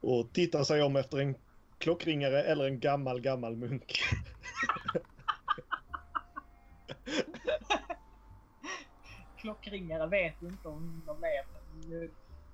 Och 0.09 0.33
tittar 0.33 0.65
sig 0.65 0.83
om 0.83 0.97
efter 0.97 1.19
en 1.19 1.35
klockringare 1.79 2.43
eller 2.43 2.65
en 2.65 2.81
gammal, 2.81 3.21
gammal 3.21 3.57
munk. 3.57 4.01
Klockringare 9.39 10.07
vet 10.07 10.43
inte 10.43 10.69
om 10.69 11.03
de 11.07 11.21
men 11.21 11.31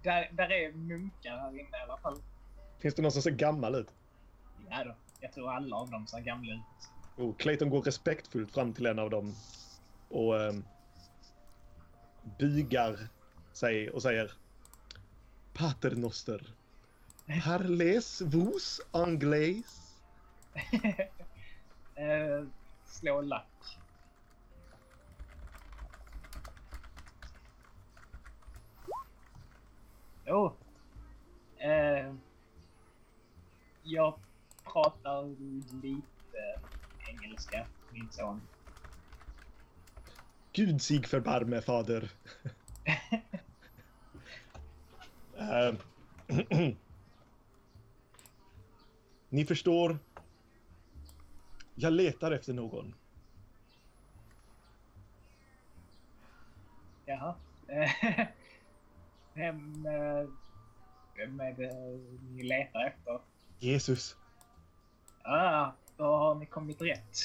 Där, 0.02 0.30
där 0.32 0.52
är 0.52 0.72
munkar 0.72 1.38
här 1.38 1.50
inne 1.50 1.60
i 1.60 1.82
alla 1.88 1.98
fall. 1.98 2.22
Finns 2.78 2.94
det 2.94 3.02
någon 3.02 3.12
som 3.12 3.22
ser 3.22 3.30
gammal 3.30 3.74
ut? 3.74 3.94
Ja 4.70 4.84
då, 4.84 4.94
jag 5.20 5.32
tror 5.32 5.50
alla 5.50 5.76
av 5.76 5.90
dem 5.90 6.06
ser 6.06 6.20
gamla 6.20 6.54
ut. 6.54 6.60
Och 7.16 7.40
Clayton 7.40 7.70
går 7.70 7.82
respektfullt 7.82 8.52
fram 8.52 8.72
till 8.72 8.86
en 8.86 8.98
av 8.98 9.10
dem 9.10 9.34
och 10.08 10.34
um, 10.34 10.64
bugar 12.38 12.98
sig 13.52 13.90
och 13.90 14.02
säger 14.02 14.32
Pater 15.52 15.90
Parles 17.26 18.20
vos 18.20 18.80
anglais? 18.92 20.02
eh, 21.96 22.44
slå 22.84 23.20
lack. 23.20 23.78
Jo. 30.26 30.56
Eh, 31.58 32.14
jag 33.82 34.18
pratar 34.72 35.24
lite 35.82 36.60
engelska, 37.08 37.66
min 37.92 38.12
son. 38.12 38.40
Gud 40.52 40.82
sig 40.82 41.02
förbarme 41.02 41.60
fader. 41.60 42.10
Ehm, 45.38 45.76
Ni 49.34 49.44
förstår. 49.44 49.98
Jag 51.74 51.92
letar 51.92 52.32
efter 52.32 52.52
någon. 52.52 52.94
Jaha. 57.06 57.34
Vem, 59.34 59.86
eh, 59.86 60.28
vem 61.16 61.40
är 61.40 61.52
det 61.52 62.00
ni 62.30 62.42
letar 62.42 62.86
efter? 62.86 63.20
Jesus. 63.58 64.16
Ah, 65.22 65.70
då 65.96 66.04
har 66.04 66.34
ni 66.34 66.46
kommit 66.46 66.82
rätt. 66.82 67.16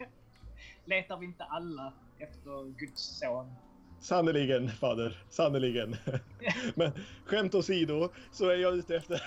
Letar 0.84 1.16
vi 1.16 1.26
inte 1.26 1.44
alla 1.44 1.92
efter 2.18 2.78
Guds 2.78 3.18
son? 3.18 3.54
Sannerligen 4.00 4.68
fader, 4.68 5.22
sannerligen. 5.28 5.96
Men 6.74 6.92
skämt 7.24 7.54
åsido 7.54 8.08
så 8.32 8.48
är 8.48 8.56
jag 8.56 8.74
ute 8.74 8.96
efter... 8.96 9.22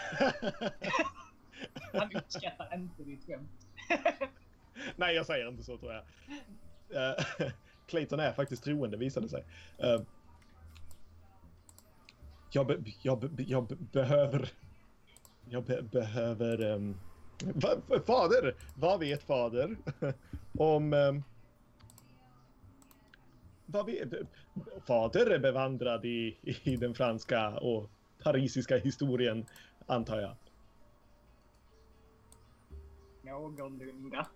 Han 1.94 2.16
uppskattar 2.16 2.76
inte 2.76 3.04
ditt 3.04 3.26
skämt. 3.26 3.68
Nej, 4.96 5.16
jag 5.16 5.26
säger 5.26 5.48
inte 5.48 5.64
så 5.64 5.78
tror 5.78 5.94
jag. 5.94 6.04
Eh, 6.94 7.26
Clayton 7.88 8.20
är 8.20 8.34
faktiskt 8.34 8.64
troende 8.64 8.98
visade 8.98 9.30
sig. 9.30 9.46
Eh, 9.78 10.02
jag, 12.52 12.68
be, 12.68 12.78
jag, 13.02 13.20
be, 13.20 13.44
jag 13.44 13.68
be, 13.68 13.76
behöver... 13.76 14.50
Jag 15.50 15.64
be, 15.64 15.82
behöver... 15.82 16.62
Um, 16.62 17.00
va, 17.40 17.70
fader! 18.06 18.56
Vad 18.76 19.00
vet 19.00 19.24
fader 19.24 19.78
om... 20.58 20.94
Um, 20.94 21.24
vad 23.66 23.86
vet, 23.86 24.10
fader 24.88 25.30
är 25.30 25.40
bevandrad 25.40 26.06
i, 26.06 26.38
i 26.42 26.76
den 26.76 26.94
franska 26.94 27.50
och 27.50 27.90
parisiska 28.24 28.78
historien, 28.78 29.46
antar 29.86 30.20
jag. 30.22 30.36
Någorlunda. 33.32 34.28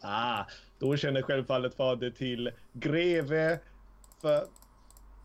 Ah, 0.00 0.44
då 0.78 0.96
känner 0.96 1.22
självfallet 1.22 1.74
fader 1.74 2.10
till 2.10 2.52
greve 2.72 3.60
för... 4.20 4.48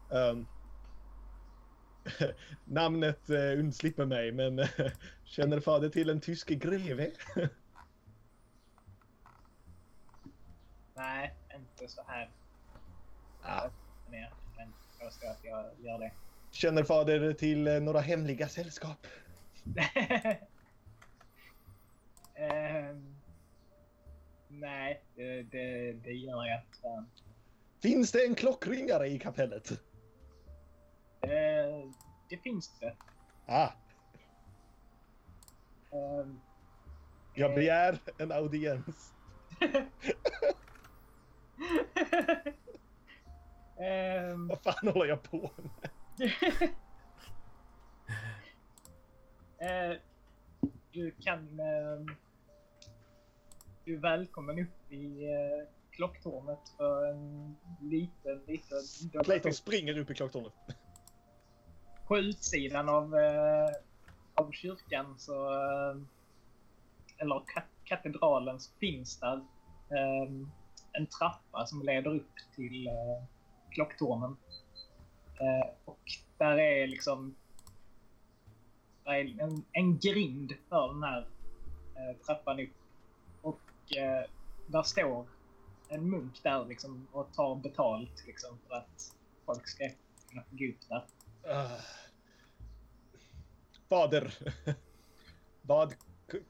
Um, 0.10 0.48
namnet 2.65 3.30
uh, 3.30 3.60
undslipper 3.60 4.06
mig, 4.06 4.32
men 4.32 4.65
känner 5.24 5.60
fader 5.60 5.89
till 5.89 6.10
en 6.10 6.22
tysk 6.22 6.50
greve? 6.50 7.12
Nej, 10.96 11.36
inte 11.56 11.88
så 11.88 12.02
här. 12.08 12.30
ah. 13.42 13.70
ner. 14.10 14.34
Men 14.58 14.74
jag 15.00 15.13
ska 15.13 15.30
att 15.30 15.44
jag 15.44 15.65
gör 15.84 16.00
det. 16.00 16.12
Känner 16.52 16.84
fader 16.84 17.34
till 17.34 17.68
uh, 17.68 17.82
några 17.82 18.00
hemliga 18.00 18.50
sällskap? 18.50 19.08
Ehm, 22.39 23.18
nej, 24.50 25.04
det, 25.16 25.44
det, 25.44 25.94
det 25.94 26.12
gör 26.14 26.46
jag 26.46 26.62
inte. 26.62 27.06
Finns 27.82 28.12
det 28.12 28.26
en 28.26 28.36
klockringare 28.36 29.08
i 29.08 29.20
kapellet? 29.20 29.72
Eh, 31.22 31.90
det 32.30 32.38
finns 32.38 32.80
det. 32.80 32.96
Ah, 33.46 33.70
Ehm, 35.92 36.40
jag 37.34 37.56
begär 37.56 38.00
en 38.18 38.32
audiens. 38.32 39.14
Ehm, 43.80 44.48
Vad 44.48 44.62
fan 44.64 44.88
håller 44.88 45.06
jag 45.06 45.24
på 45.24 45.52
med? 45.58 45.90
eh, 49.92 49.98
du 50.92 51.12
kan... 51.12 51.60
du 53.86 53.96
är 53.96 54.00
välkommen 54.00 54.60
upp 54.60 54.92
i 54.92 55.24
eh, 55.24 55.68
klocktornet 55.92 56.70
för 56.78 57.06
en 57.12 57.56
liten, 57.82 58.42
liten... 58.48 59.24
Clayton 59.24 59.54
springer 59.54 59.98
upp 59.98 60.10
i 60.10 60.13
klocktornet. 60.13 60.54
På 62.08 62.18
utsidan 62.18 62.89
av, 62.89 63.15
eh, 63.15 63.70
av 64.36 64.52
kyrkan 64.52 65.20
så... 65.20 65.50
Eh, 65.54 65.98
eller 67.18 67.36
ka- 67.36 67.63
katedralen 67.84 68.60
så 68.60 68.72
finns 68.80 69.20
där 69.20 69.36
eh, 69.89 70.32
en 70.92 71.08
trappa 71.20 71.65
som 71.65 71.82
leder 71.82 72.15
upp 72.15 72.36
till 72.56 72.88
eh, 72.88 73.24
klocktornen. 73.70 74.38
Eh, 75.39 75.70
och 75.86 76.00
där 76.38 76.58
är 76.58 76.88
liksom 76.88 77.36
där 79.04 79.13
är 79.13 79.42
en, 79.42 79.65
en 79.72 79.98
grind 80.00 80.54
för 80.70 80.88
den 80.94 81.04
här 81.04 81.28
trappan 82.26 82.60
upp. 82.60 82.70
Och 83.89 83.97
eh, 83.97 84.25
där 84.67 84.84
står 84.84 85.28
en 85.88 86.10
munk 86.10 86.43
där 86.43 86.65
liksom 86.65 87.08
och 87.12 87.34
tar 87.34 87.56
betalt 87.56 88.23
liksom 88.28 88.58
för 88.67 88.75
att 88.75 89.15
folk 89.45 89.67
ska 89.67 89.89
kunna 90.30 90.43
gå 90.49 90.65
upp 90.65 90.89
där. 90.89 91.06
Ah. 91.54 91.80
Fader. 93.89 94.34
Vad 95.62 95.93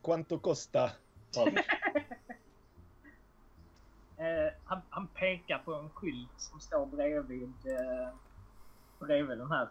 quanto 0.04 0.40
costa? 0.40 0.92
Fader. 1.36 1.66
Eh, 4.20 4.54
han, 4.64 4.82
han 4.90 5.08
pekar 5.08 5.60
på 5.60 5.74
en 5.74 5.90
skylt 5.90 6.32
som 6.38 6.60
står 6.60 6.86
bredvid, 6.86 7.54
eh, 7.66 8.14
bredvid 9.00 9.38
den 9.38 9.52
här. 9.52 9.70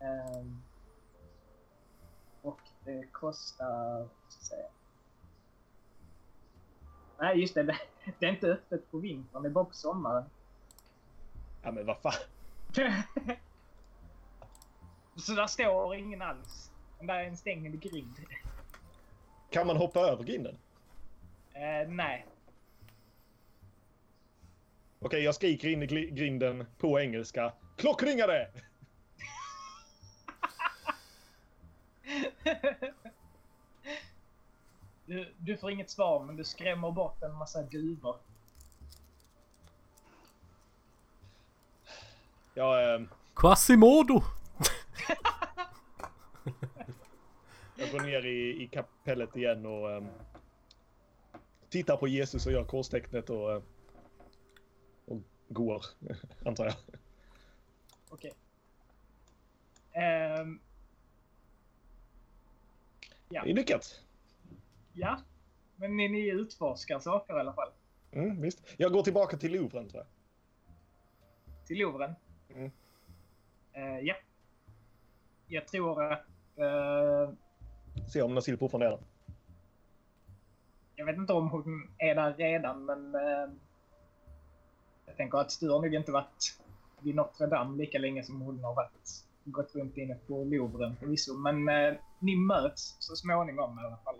Eh, 0.00 0.46
och 2.42 2.60
det 2.84 3.06
kostar... 3.12 4.08
Ska 4.28 4.44
säga. 4.44 4.68
Nej, 7.18 7.40
just 7.40 7.54
det, 7.54 7.62
det. 7.62 7.78
Är 8.20 8.30
inte 8.30 8.46
öppet 8.46 8.90
på 8.90 8.98
vintern, 8.98 9.42
det 9.42 9.48
är 9.48 9.50
bara 9.50 9.64
på 9.64 9.74
sommaren. 9.74 10.24
Ja 11.62 11.70
men 11.70 11.86
vad 11.86 11.98
fan. 11.98 12.12
Så 15.16 15.32
där 15.32 15.46
står 15.46 15.94
ingen 15.94 16.22
alls. 16.22 16.70
Där 17.00 17.14
är 17.14 17.24
en 17.24 17.36
stängd 17.36 17.80
grind. 17.80 18.16
Kan 19.50 19.66
man 19.66 19.76
hoppa 19.76 20.00
över 20.00 20.24
grinden? 20.24 20.58
Eh, 21.52 21.88
nej. 21.88 22.26
Okej, 25.00 25.22
jag 25.22 25.34
skriker 25.34 25.68
in 25.68 25.82
i 25.82 25.86
grinden 26.10 26.66
på 26.78 27.00
engelska. 27.00 27.52
Klockringare! 27.76 28.48
Du, 35.06 35.34
du 35.38 35.56
får 35.56 35.70
inget 35.70 35.90
svar, 35.90 36.24
men 36.24 36.36
du 36.36 36.44
skrämmer 36.44 36.90
bort 36.90 37.22
en 37.22 37.34
massa 37.34 37.62
duvor. 37.62 38.16
Jag, 42.54 42.94
eh, 42.94 43.06
Quasimodo! 43.34 44.22
jag 47.76 47.90
går 47.90 48.00
ner 48.00 48.26
i, 48.26 48.62
i 48.62 48.68
kapellet 48.68 49.36
igen 49.36 49.66
och 49.66 49.90
eh, 49.90 50.04
tittar 51.68 51.96
på 51.96 52.08
Jesus 52.08 52.46
och 52.46 52.52
gör 52.52 52.64
korstecknet 52.64 53.30
och, 53.30 53.52
eh, 53.52 53.62
och 55.04 55.18
går, 55.48 55.84
antar 56.44 56.64
jag. 56.64 56.74
Okej. 58.08 58.32
Ehm, 59.92 60.60
Det 63.28 63.36
är 63.36 63.54
lyckat. 63.54 64.03
Ja, 64.94 65.20
men 65.76 65.96
ni, 65.96 66.08
ni 66.08 66.28
utforskar 66.30 66.98
saker 66.98 67.36
i 67.36 67.40
alla 67.40 67.52
fall. 67.52 67.68
Mm, 68.12 68.40
visst. 68.40 68.74
Jag 68.76 68.92
går 68.92 69.02
tillbaka 69.02 69.36
till 69.36 69.52
Louvren 69.52 69.88
tror 69.88 70.02
jag. 70.02 70.06
Till 71.66 71.78
Louvren. 71.78 72.14
Mm. 72.54 72.70
Eh, 73.72 73.98
ja. 73.98 74.14
Jag 75.46 75.68
tror 75.68 76.12
att... 76.12 76.24
eh, 76.56 77.30
Se 78.12 78.22
om 78.22 78.34
Nasil 78.34 78.56
fortfarande 78.58 78.86
är 78.86 78.90
där. 78.90 79.00
jag 80.96 81.06
vet 81.06 81.16
inte 81.16 81.32
om 81.32 81.50
hon 81.50 81.90
är 81.98 82.14
där 82.14 82.34
redan, 82.34 82.84
men... 82.84 83.14
eh, 83.14 83.50
jag 85.06 85.16
tänker 85.16 85.38
att 85.38 85.58
har 85.62 85.82
nog 85.82 85.94
inte 85.94 86.12
varit 86.12 86.58
vid 87.00 87.14
Notre 87.14 87.46
Dame 87.46 87.76
lika 87.76 87.98
länge 87.98 88.22
som 88.24 88.40
hon 88.40 88.64
har 88.64 88.74
varit. 88.74 89.24
Gått 89.44 89.74
runt 89.74 89.96
inne 89.96 90.14
på 90.14 90.44
Louvren 90.44 90.96
förvisso. 90.96 91.34
Men 91.34 91.68
eh, 91.68 91.94
ni 92.18 92.36
möts 92.36 92.96
så 92.98 93.16
småningom 93.16 93.78
i 93.78 93.82
alla 93.86 93.96
fall. 93.96 94.16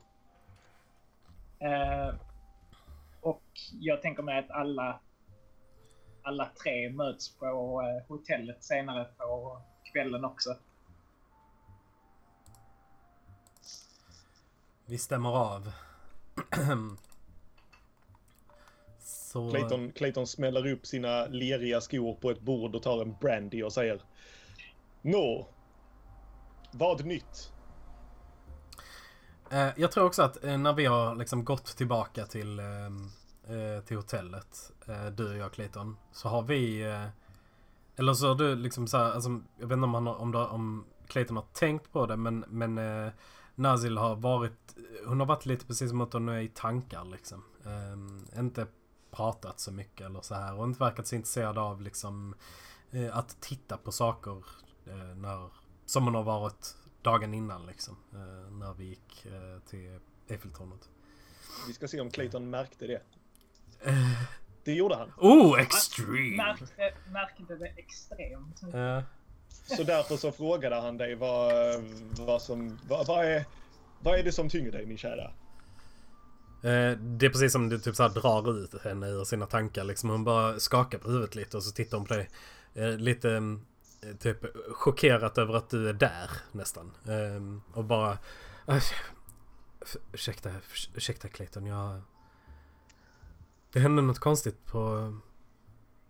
Eh, 1.59 2.15
och 3.21 3.45
jag 3.81 4.03
tänker 4.03 4.23
mig 4.23 4.39
att 4.39 4.51
alla, 4.51 5.01
alla 6.23 6.51
tre 6.63 6.91
möts 6.91 7.37
på 7.37 7.83
eh, 7.83 8.09
hotellet 8.09 8.65
senare 8.65 9.05
på 9.05 9.63
kvällen 9.93 10.25
också. 10.25 10.57
Vi 14.87 14.99
stämmer 14.99 15.31
av. 15.31 15.73
Så... 19.35 19.51
Clayton, 19.51 19.93
Clayton 19.93 20.27
smäller 20.27 20.67
upp 20.67 20.87
sina 20.87 21.27
leriga 21.27 21.81
skor 21.81 22.15
på 22.15 22.31
ett 22.31 22.41
bord 22.41 22.75
och 22.75 22.83
tar 22.83 23.03
en 23.03 23.15
brandy 23.21 23.63
och 23.63 23.73
säger 23.73 24.03
Nå, 25.03 25.49
vad 26.73 27.05
nytt? 27.05 27.54
Eh, 29.55 29.69
jag 29.77 29.93
tror 29.93 30.05
också 30.05 30.23
att 30.23 30.45
eh, 30.45 30.59
när 30.59 30.73
vi 30.73 30.87
har 30.87 31.15
liksom 31.15 31.45
gått 31.45 31.77
tillbaka 31.77 32.27
till, 32.27 32.61
ehm, 32.61 33.11
eh, 33.47 33.85
till 33.85 33.97
hotellet, 33.97 34.73
eh, 34.87 35.07
du 35.07 35.31
och 35.31 35.37
jag 35.37 35.53
Clayton, 35.53 35.97
så 36.13 36.29
har 36.29 36.43
vi... 36.43 36.83
Eh, 36.83 37.07
eller 37.97 38.15
så 38.15 38.29
har 38.29 38.35
du 38.35 38.57
liksom 38.57 38.87
så 38.87 38.97
här, 38.97 39.13
alltså, 39.13 39.41
jag 39.59 39.67
vet 39.67 39.77
inte 39.77 39.85
om, 39.85 39.95
han 39.95 40.07
har, 40.07 40.15
om, 40.15 40.33
du, 40.33 40.39
om 40.39 40.85
Clayton 41.07 41.37
har 41.37 41.47
tänkt 41.53 41.93
på 41.93 42.07
det, 42.07 42.17
men, 42.17 42.45
men 42.49 42.79
eh, 42.79 43.13
Nazil 43.55 43.99
har 43.99 44.17
varit... 44.17 44.77
Hon 45.07 45.21
har 45.21 45.27
varit 45.27 45.47
lite 45.47 45.67
precis 45.67 45.91
som 45.91 46.01
att 46.01 46.13
hon 46.13 46.29
är 46.29 46.41
i 46.41 46.49
tankar 46.49 47.05
liksom. 47.05 47.45
Ehm, 47.67 48.27
inte 48.39 48.67
pratat 49.11 49.61
så 49.61 49.73
mycket 49.73 50.07
eller 50.07 50.21
så 50.21 50.35
här 50.35 50.59
och 50.59 50.65
inte 50.65 50.81
verkat 50.81 51.07
så 51.07 51.15
intresserad 51.15 51.59
av 51.59 51.81
liksom 51.81 52.35
eh, 52.91 53.17
att 53.17 53.41
titta 53.41 53.77
på 53.77 53.93
saker 53.93 54.45
eh, 54.87 55.17
när, 55.17 55.51
som 55.87 56.05
hon 56.05 56.15
har 56.15 56.23
varit 56.23 56.75
dagen 57.05 57.35
innan 57.35 57.67
liksom. 57.67 57.97
Eh, 58.13 58.53
när 58.53 58.75
vi 58.75 58.85
gick 58.85 59.27
eh, 59.27 59.61
till 59.71 59.99
Eiffeltornet. 60.29 60.89
Vi 61.67 61.73
ska 61.75 61.89
se 61.89 62.01
om 62.01 62.11
Clayton 62.11 62.51
märkte 62.51 62.87
det. 62.87 63.03
Det 64.65 64.73
gjorde 64.73 64.97
han. 64.97 65.13
Oh, 65.17 65.61
extreme! 65.61 66.37
Märkte, 66.37 66.95
märkte 67.13 67.55
det 67.55 67.67
extremt. 67.67 68.63
Eh, 68.75 69.03
Så 69.77 69.83
därför 69.83 70.17
så 70.17 70.33
frågade 70.33 70.77
han 70.81 70.97
dig 70.97 71.15
vad, 71.15 71.53
vad 72.19 72.43
som... 72.43 72.79
Vad, 72.89 73.07
vad, 73.07 73.25
är, 73.25 73.45
vad 74.01 74.19
är 74.19 74.23
det 74.23 74.33
som 74.33 74.49
tynger 74.49 74.73
dig 74.73 74.87
min 74.87 74.99
kära? 74.99 75.25
eh, 76.63 76.99
det 76.99 77.27
är 77.27 77.31
precis 77.31 77.53
som 77.53 77.69
du 77.69 77.79
typ 77.79 77.97
så 77.97 78.03
här 78.03 78.11
drar 78.11 78.59
ut 78.65 78.83
henne 78.85 79.09
ur 79.09 79.25
sina 79.25 79.47
tankar 79.47 79.85
liksom. 79.85 80.11
Hon 80.11 80.25
bara 80.25 80.61
skakar 80.61 80.99
på 80.99 81.11
huvudet 81.11 81.35
lite 81.35 81.57
och 81.57 81.63
så 81.63 81.71
tittar 81.73 81.99
hon 81.99 82.07
på 82.07 82.15
dig. 82.15 82.31
Eh, 82.75 82.91
lite 82.97 83.31
eh, 83.33 83.41
typ 84.19 84.57
chockerat 84.73 85.39
över 85.39 85.55
att 85.55 85.71
du 85.71 85.89
är 85.89 85.93
där 85.93 86.31
nästan. 86.53 86.93
Eh, 87.05 87.77
och 87.79 87.85
bara... 87.85 88.19
Uh, 88.69 88.83
ursäkta, 90.13 90.51
ursäkta 90.95 91.29
Clayton, 91.29 91.67
jag... 91.67 92.03
Det 93.73 93.81
hände 93.81 94.03
något 94.03 94.19
konstigt 94.19 94.67
på... 94.67 95.17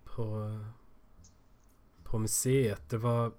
På... 0.04 0.59
På 2.04 2.18
museet. 2.18 2.90
Det 2.90 2.98
var... 2.98 3.33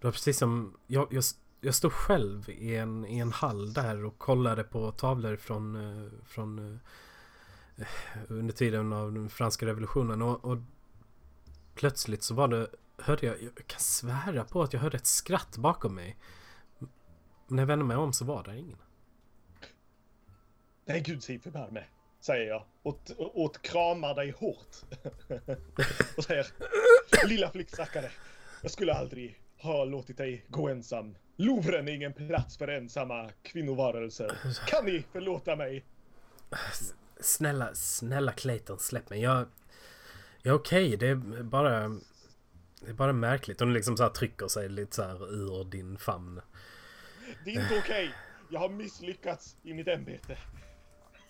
Det 0.00 0.06
var 0.06 0.12
precis 0.12 0.38
som... 0.38 0.76
Jag, 0.86 1.08
jag, 1.10 1.24
jag 1.60 1.74
stod 1.74 1.92
själv 1.92 2.48
i 2.48 2.76
en, 2.76 3.06
i 3.06 3.18
en 3.18 3.32
hall 3.32 3.72
där 3.72 4.04
och 4.04 4.18
kollade 4.18 4.64
på 4.64 4.92
tavlor 4.92 5.36
från... 5.36 5.76
Eh, 5.76 6.10
från... 6.24 6.80
Eh, 7.76 7.86
under 8.28 8.54
tiden 8.54 8.92
av 8.92 9.12
den 9.12 9.28
franska 9.28 9.66
revolutionen 9.66 10.22
och, 10.22 10.44
och 10.44 10.58
Plötsligt 11.74 12.22
så 12.22 12.34
var 12.34 12.48
det... 12.48 12.68
Hörde 12.98 13.26
jag... 13.26 13.42
Jag 13.42 13.66
kan 13.66 13.80
svära 13.80 14.44
på 14.44 14.62
att 14.62 14.72
jag 14.72 14.80
hörde 14.80 14.96
ett 14.96 15.06
skratt 15.06 15.56
bakom 15.56 15.94
mig. 15.94 16.16
Men 16.78 17.56
när 17.56 17.62
jag 17.62 17.66
vände 17.66 17.84
mig 17.84 17.96
om 17.96 18.12
så 18.12 18.24
var 18.24 18.44
det 18.44 18.58
ingen. 18.58 18.78
Nej, 20.84 21.00
Gud 21.00 21.22
sig 21.22 21.38
förbarme, 21.38 21.84
säger 22.20 22.48
jag. 22.48 22.64
Och, 22.82 23.10
och, 23.18 23.44
och 23.44 23.62
kramar 23.62 24.14
dig 24.14 24.30
hårt. 24.30 24.76
och 26.16 26.24
säger 26.24 26.46
Lilla 27.26 27.50
flickstackare, 27.50 28.10
jag 28.62 28.70
skulle 28.70 28.94
aldrig 28.94 29.40
ha 29.58 29.84
låtit 29.84 30.16
dig 30.16 30.44
gå 30.48 30.68
ensam. 30.68 31.16
Louvren 31.36 31.88
är 31.88 31.92
ingen 31.92 32.12
plats 32.12 32.58
för 32.58 32.68
ensamma 32.68 33.30
kvinnovarelser. 33.42 34.38
Kan 34.66 34.84
ni 34.84 35.04
förlåta 35.12 35.56
mig? 35.56 35.84
Snälla, 37.20 37.74
snälla 37.74 38.32
Clayton, 38.32 38.78
släpp 38.78 39.10
mig. 39.10 39.20
Jag, 39.20 39.46
jag 40.42 40.54
är 40.54 40.58
okej, 40.58 40.96
det 40.96 41.08
är 41.08 41.42
bara... 41.42 41.96
Det 42.84 42.90
är 42.90 42.94
bara 42.94 43.12
märkligt. 43.12 43.60
Hon 43.60 43.72
liksom 43.72 43.96
så 43.96 44.02
här 44.02 44.10
trycker 44.10 44.48
sig 44.48 44.68
lite 44.68 44.96
så 44.96 45.02
här 45.02 45.34
ur 45.34 45.64
din 45.64 45.98
famn. 45.98 46.40
Det 47.44 47.50
är 47.50 47.62
inte 47.62 47.78
okej. 47.78 48.10
Jag 48.50 48.60
har 48.60 48.68
misslyckats 48.68 49.56
i 49.62 49.74
mitt 49.74 49.88
ämbete. 49.88 50.38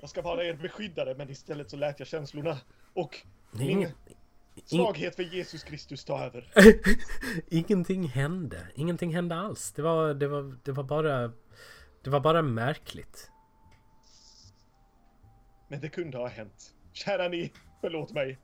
Jag 0.01 0.11
ska 0.11 0.23
vara 0.23 0.45
er 0.45 0.55
beskyddare, 0.55 1.15
men 1.15 1.31
istället 1.31 1.71
så 1.71 1.77
lät 1.77 1.99
jag 1.99 2.09
känslorna 2.09 2.59
och 2.95 3.21
min 3.51 3.71
Ingen, 3.71 3.91
svaghet 4.65 5.17
för 5.17 5.23
Jesus 5.23 5.65
Kristus 5.65 6.05
ta 6.05 6.25
över. 6.25 6.53
ingenting 7.49 8.09
hände. 8.09 8.69
Ingenting 8.75 9.15
hände 9.15 9.37
alls. 9.37 9.73
Det 9.73 9.83
var, 9.83 10.15
det 10.15 10.29
var, 10.29 10.57
det 10.65 10.73
var 10.73 10.85
bara... 10.85 11.33
Det 12.03 12.11
var 12.11 12.21
bara 12.21 12.43
märkligt. 12.43 13.31
Men 15.69 15.81
det 15.81 15.89
kunde 15.89 16.19
ha 16.19 16.29
hänt. 16.29 16.75
Kära 16.93 17.29
ni, 17.29 17.53
förlåt 17.81 18.13
mig. 18.13 18.39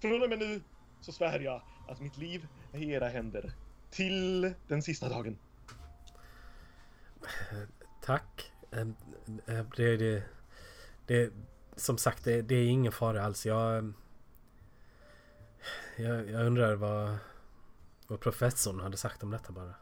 Från 0.00 0.22
och 0.22 0.28
med 0.28 0.38
nu 0.38 0.60
så 1.00 1.12
svär 1.12 1.40
jag 1.40 1.62
att 1.90 2.00
mitt 2.00 2.16
liv 2.16 2.48
är 2.72 2.78
i 2.78 2.90
era 2.90 3.08
händer. 3.08 3.52
Till 3.90 4.54
den 4.68 4.82
sista 4.82 5.08
dagen. 5.08 5.38
Tack. 8.02 8.52
Eh, 8.70 8.80
eh, 9.46 9.66
Det, 9.76 9.96
det, 9.96 10.22
det, 11.06 11.32
som 11.76 11.98
sagt, 11.98 12.24
det, 12.24 12.42
det 12.42 12.54
är 12.54 12.66
ingen 12.66 12.92
fara 12.92 13.24
alls. 13.24 13.46
Jag, 13.46 13.92
jag, 15.96 16.30
jag 16.30 16.46
undrar 16.46 16.74
vad, 16.74 17.18
vad 18.06 18.20
professorn 18.20 18.80
hade 18.80 18.96
sagt 18.96 19.22
om 19.22 19.30
detta 19.30 19.52
bara. 19.52 19.74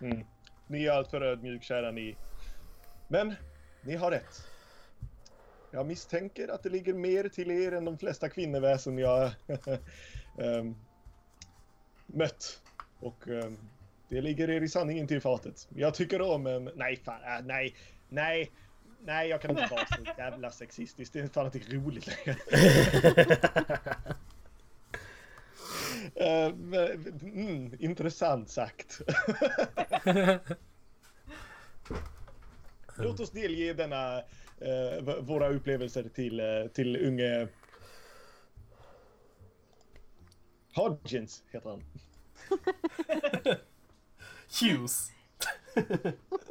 Mm. 0.00 0.26
Ni 0.66 0.84
är 0.84 0.92
alltför 0.92 1.20
ödmjuk, 1.20 1.62
kära 1.62 1.90
ni. 1.90 2.16
Men, 3.08 3.34
ni 3.82 3.96
har 3.96 4.10
rätt. 4.10 4.46
Jag 5.70 5.86
misstänker 5.86 6.48
att 6.48 6.62
det 6.62 6.68
ligger 6.68 6.94
mer 6.94 7.28
till 7.28 7.50
er 7.50 7.72
än 7.72 7.84
de 7.84 7.98
flesta 7.98 8.28
kvinnoväsen 8.28 8.98
jag 8.98 9.30
ehm, 10.38 10.74
mött. 12.06 12.60
Och 13.00 13.28
ehm, 13.28 13.58
det 14.08 14.20
ligger 14.20 14.50
er 14.50 14.60
i 14.60 14.68
sanningen 14.68 15.06
till 15.06 15.20
fatet. 15.20 15.68
Jag 15.74 15.94
tycker 15.94 16.20
om 16.22 16.46
en... 16.46 16.70
Nej, 16.76 16.96
fan, 16.96 17.20
äh, 17.22 17.44
nej, 17.46 17.74
nej, 18.08 18.50
nej, 19.04 19.28
jag 19.28 19.40
kan 19.42 19.50
inte 19.50 19.66
vara 19.70 19.86
så 19.86 20.04
jävla 20.18 20.50
sexistisk. 20.50 21.12
Det 21.12 21.20
är 21.20 21.26
fan 21.26 21.46
inte 21.54 21.58
roligt 21.76 22.06
längre. 22.06 22.36
Eh, 26.14 26.54
men, 26.54 27.06
mm, 27.22 27.72
intressant 27.78 28.50
sagt. 28.50 29.00
Låt 32.96 33.20
oss 33.20 33.30
delge 33.30 33.74
denna, 33.74 34.18
eh, 34.60 35.02
v- 35.02 35.20
våra 35.20 35.48
upplevelser 35.48 36.08
till, 36.14 36.40
eh, 36.40 36.66
till 36.74 36.96
unge... 37.06 37.48
Hodgins 40.74 41.42
heter 41.50 41.70
han. 41.70 41.82
Hughes! 44.60 45.12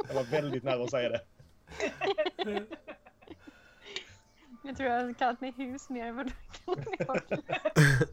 Jag 0.07 0.15
var 0.15 0.31
väldigt 0.31 0.63
nära 0.63 0.83
att 0.83 0.91
säga 0.91 1.09
det. 1.09 1.21
Jag 4.63 4.77
tror 4.77 4.89
jag 4.89 4.99
hade 4.99 5.13
kallat 5.13 5.41
mig 5.41 5.53
hus 5.57 5.89
mer 5.89 6.05
än 6.05 6.15
vad 6.15 6.25
du 6.25 6.31
kallar 6.65 6.85
mig 6.85 6.97
Håkan. 7.07 7.41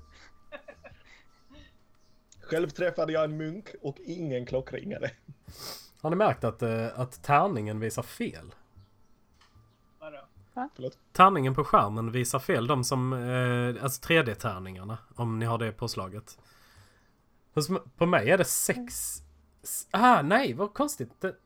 Själv 2.40 2.68
träffade 2.68 3.12
jag 3.12 3.24
en 3.24 3.36
munk 3.36 3.68
och 3.82 3.96
ingen 4.04 4.46
klockringare. 4.46 5.10
Har 6.00 6.10
ni 6.10 6.16
märkt 6.16 6.44
att, 6.44 6.62
eh, 6.62 7.00
att 7.00 7.22
tärningen 7.22 7.80
visar 7.80 8.02
fel? 8.02 8.54
Förlåt. 10.76 10.98
Tärningen 11.12 11.54
på 11.54 11.64
skärmen 11.64 12.12
visar 12.12 12.38
fel. 12.38 12.66
De 12.66 12.84
som, 12.84 13.12
eh, 13.12 13.82
alltså 13.82 14.08
3D-tärningarna. 14.08 14.98
Om 15.14 15.38
ni 15.38 15.46
har 15.46 15.58
det 15.58 15.72
påslaget. 15.72 16.38
Hos, 17.54 17.68
på 17.96 18.06
mig 18.06 18.30
är 18.30 18.38
det 18.38 18.44
sex... 18.44 19.18
Ah, 19.90 20.22
nej, 20.22 20.54
vad 20.54 20.74
konstigt. 20.74 21.20
Det... 21.20 21.36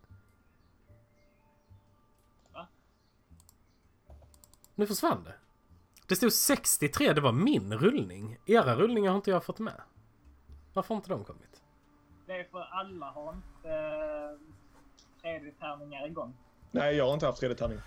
Va? 2.53 2.67
Nu 4.75 4.87
försvann 4.87 5.25
det. 5.25 5.35
Det 6.07 6.17
stod 6.17 6.33
63, 6.33 7.13
det 7.13 7.21
var 7.21 7.33
min 7.33 7.75
rullning. 7.75 8.37
Era 8.47 8.77
rullningar 8.77 9.11
har 9.11 9.17
inte 9.17 9.31
jag 9.31 9.45
fått 9.45 9.59
med. 9.59 9.81
Varför 10.75 10.95
har 10.95 10.97
inte 10.97 11.11
de 11.11 11.25
kommit? 11.25 11.63
Det 12.27 12.33
är 12.33 12.45
för 12.45 12.61
alla 12.61 13.11
har 13.11 13.35
inte 13.35 13.71
eh, 15.23 15.29
3D-tärningar 15.29 16.07
igång. 16.07 16.35
Nej, 16.71 16.97
jag 16.97 17.07
har 17.07 17.15
inte 17.15 17.27
haft 17.27 17.43
3D-tärning. 17.43 17.79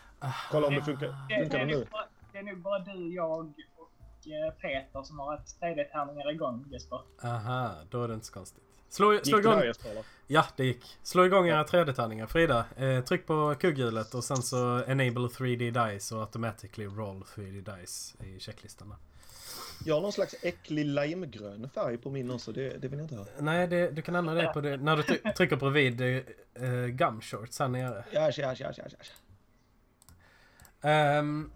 Kolla 0.52 0.68
om 0.68 0.76
det 0.76 0.82
funkar. 0.82 1.08
Det, 1.30 1.40
Funkar 1.42 1.60
är 1.60 1.66
det 1.66 1.78
nu? 1.78 1.88
bara, 1.92 2.06
det 2.32 2.38
är 2.38 2.44
nog 2.44 2.58
bara 2.62 2.80
du, 2.80 3.14
jag 3.14 3.40
och 3.40 3.46
eh, 4.28 4.54
Peter 4.54 5.04
som 5.04 5.20
har 5.20 5.32
haft 5.32 5.62
3D-tärningar 5.62 6.32
igång 6.32 6.66
Jesper. 6.72 7.00
Aha, 7.24 7.72
då 7.90 8.04
är 8.04 8.08
det 8.08 8.14
inte 8.14 8.26
så 8.26 8.34
konstigt. 8.34 8.64
Slå, 8.90 9.20
slå 9.24 9.40
igång... 9.40 9.56
där 9.56 9.66
Jesper? 9.66 9.92
Ja, 10.28 10.46
det 10.56 10.66
gick. 10.66 10.98
Slå 11.04 11.26
igång 11.26 11.48
era 11.48 11.64
3D-tärningar. 11.64 12.28
Frida, 12.28 12.66
eh, 12.76 13.04
tryck 13.04 13.28
på 13.28 13.56
kugghjulet 13.60 14.14
och 14.14 14.24
sen 14.24 14.38
så 14.38 14.84
enable 14.84 15.28
3D 15.28 15.88
dice 15.92 16.16
och 16.16 16.22
automatically 16.22 16.88
roll 16.88 17.24
3D 17.24 17.78
dice 17.78 18.24
i 18.24 18.40
checklistan. 18.40 18.90
där. 18.90 18.98
Jag 19.86 19.96
har 19.96 20.02
någon 20.02 20.12
slags 20.14 20.36
äcklig 20.42 20.86
limegrön 20.86 21.70
färg 21.70 21.98
på 21.98 22.10
min 22.10 22.32
också. 22.32 22.52
Det, 22.52 22.70
det 22.82 22.88
vill 22.88 23.00
jag 23.00 23.06
inte 23.06 23.16
ha. 23.16 23.26
Nej, 23.40 23.68
det, 23.68 23.92
du 23.92 24.02
kan 24.02 24.16
ändra 24.16 24.34
det 24.34 24.48
på 24.54 24.62
det 24.62 24.78
när 24.78 24.96
du 24.98 25.04
trycker 25.34 25.56
bredvid 25.56 26.02
eh, 26.02 26.64
eh, 26.70 26.86
gumshorts 26.88 27.60
här 27.60 27.68
nere. 27.68 28.04
Äsch, 28.12 28.40
äsch, 28.40 28.62
äsch, 28.62 28.80
äsch, 28.80 28.94
äsch. 29.00 29.12
Um, 31.20 31.52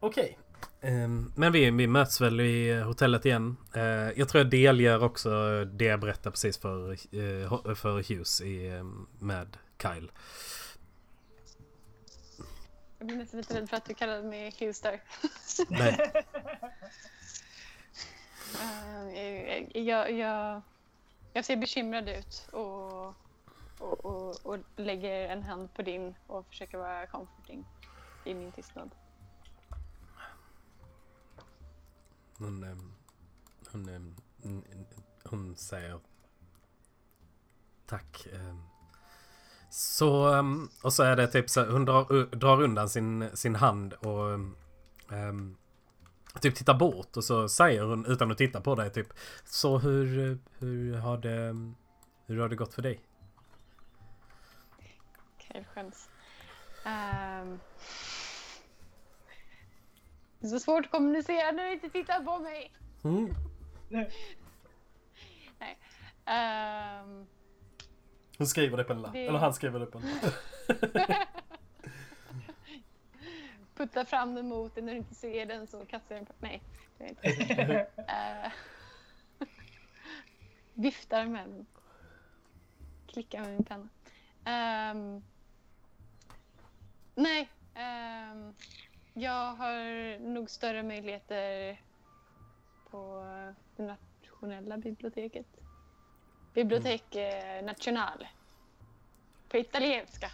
Okej. 0.00 0.38
Ehm, 0.80 1.32
men 1.36 1.52
vi, 1.52 1.70
vi 1.70 1.86
möts 1.86 2.20
väl 2.20 2.40
i 2.40 2.80
hotellet 2.80 3.26
igen. 3.26 3.56
Eh, 3.74 3.82
jag 3.82 4.28
tror 4.28 4.40
jag 4.40 4.50
delger 4.50 5.02
också 5.04 5.64
det 5.64 5.84
jag 5.84 6.00
berättade 6.00 6.30
precis 6.30 6.58
för, 6.58 6.90
eh, 6.92 6.96
ho- 7.50 7.74
för 7.74 8.02
Hughes 8.08 8.40
i, 8.40 8.68
eh, 8.68 8.84
med 9.18 9.56
Kyle. 9.82 10.10
Jag 12.98 13.06
blir 13.06 13.16
nästan 13.16 13.38
lite 13.40 13.54
rädd 13.60 13.68
för 13.70 13.76
att 13.76 13.84
du 13.84 13.94
kallade 13.94 14.22
mig 14.22 14.54
Hughes 14.60 14.80
där. 14.80 15.00
Nej. 15.68 16.12
Eh, 18.54 19.08
eh, 19.08 19.78
jag, 19.78 20.12
jag, 20.12 20.62
jag 21.32 21.44
ser 21.44 21.56
bekymrad 21.56 22.08
ut 22.08 22.48
och, 22.52 23.06
och, 23.78 24.04
och, 24.04 24.46
och 24.46 24.58
lägger 24.76 25.28
en 25.28 25.42
hand 25.42 25.74
på 25.74 25.82
din 25.82 26.14
och 26.26 26.46
försöker 26.46 26.78
vara 26.78 27.06
comforting 27.06 27.64
i 28.24 28.34
min 28.34 28.52
tystnad. 28.52 28.90
Hon, 32.38 32.64
eh, 32.64 32.76
hon, 33.72 34.14
hon 35.24 35.56
säger 35.56 36.00
tack. 37.86 38.26
Så, 39.70 40.44
och 40.82 40.92
så 40.92 41.02
är 41.02 41.16
det 41.16 41.26
typ 41.26 41.50
så 41.50 41.64
hon 41.64 41.84
drar, 41.84 42.36
drar 42.36 42.62
undan 42.62 42.88
sin, 42.88 43.36
sin 43.36 43.54
hand 43.54 43.92
och 43.92 44.38
typ 46.40 46.54
tittar 46.54 46.74
bort 46.74 47.16
och 47.16 47.24
så 47.24 47.48
säger 47.48 47.82
hon 47.82 48.06
utan 48.06 48.30
att 48.32 48.38
titta 48.38 48.60
på 48.60 48.74
dig 48.74 48.90
typ 48.92 49.06
Så 49.44 49.78
hur, 49.78 50.38
hur 50.58 50.96
har 50.96 51.18
det, 51.18 51.54
hur 52.26 52.40
har 52.40 52.48
det 52.48 52.56
gått 52.56 52.74
för 52.74 52.82
dig? 52.82 53.00
Kyle 55.38 55.64
skäms. 55.74 56.08
Ehm. 56.84 57.60
det 60.40 60.46
är 60.46 60.50
så 60.50 60.58
svårt 60.60 60.84
att 60.84 60.90
kommunicera 60.90 61.52
när 61.52 61.64
du 61.64 61.72
inte 61.72 61.88
tittar 61.90 62.20
på 62.24 62.38
mig. 62.38 62.72
Mm. 63.04 63.34
Ehm, 66.26 67.26
Hon 68.38 68.46
skriver 68.46 68.76
det 68.76 68.84
på 68.84 68.92
en 68.92 69.02
lapp, 69.02 69.12
Det- 69.12 69.26
eller 69.26 69.38
han 69.38 69.54
skriver 69.54 69.80
det 69.80 69.86
på 69.86 69.98
en 69.98 70.04
lapp. 70.04 70.34
putta 73.82 74.04
fram 74.04 74.34
den 74.34 74.48
mot 74.48 74.74
dig 74.74 74.84
när 74.84 74.92
du 74.92 74.98
inte 74.98 75.14
ser 75.14 75.46
den 75.46 75.66
så 75.66 75.86
kastar 75.86 76.14
jag 76.14 76.18
den 76.18 76.26
på... 76.26 76.32
Nej, 76.38 76.62
det 76.98 77.04
är 77.04 77.08
inte. 77.08 77.86
Eh, 77.96 78.52
viftar 80.74 81.26
med 81.26 81.48
den. 81.48 81.66
Klickar 83.06 83.40
med 83.40 83.50
min 83.50 83.64
penna. 83.64 83.88
Ehm, 84.44 85.22
nej, 87.14 87.48
ehm, 87.74 88.54
jag 89.14 89.54
har 89.54 90.18
nog 90.18 90.50
större 90.50 90.82
möjligheter 90.82 91.80
på 92.90 93.24
det 93.76 93.82
nationella 93.82 94.76
biblioteket. 94.76 95.46
Bibliotek 96.54 97.16
eh, 97.16 97.64
National. 97.64 98.26
På 99.48 99.56
italienska. 99.56 100.30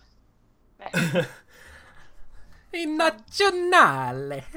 Nej. 0.79 0.91
I 2.73 2.87
nationale! 2.87 4.45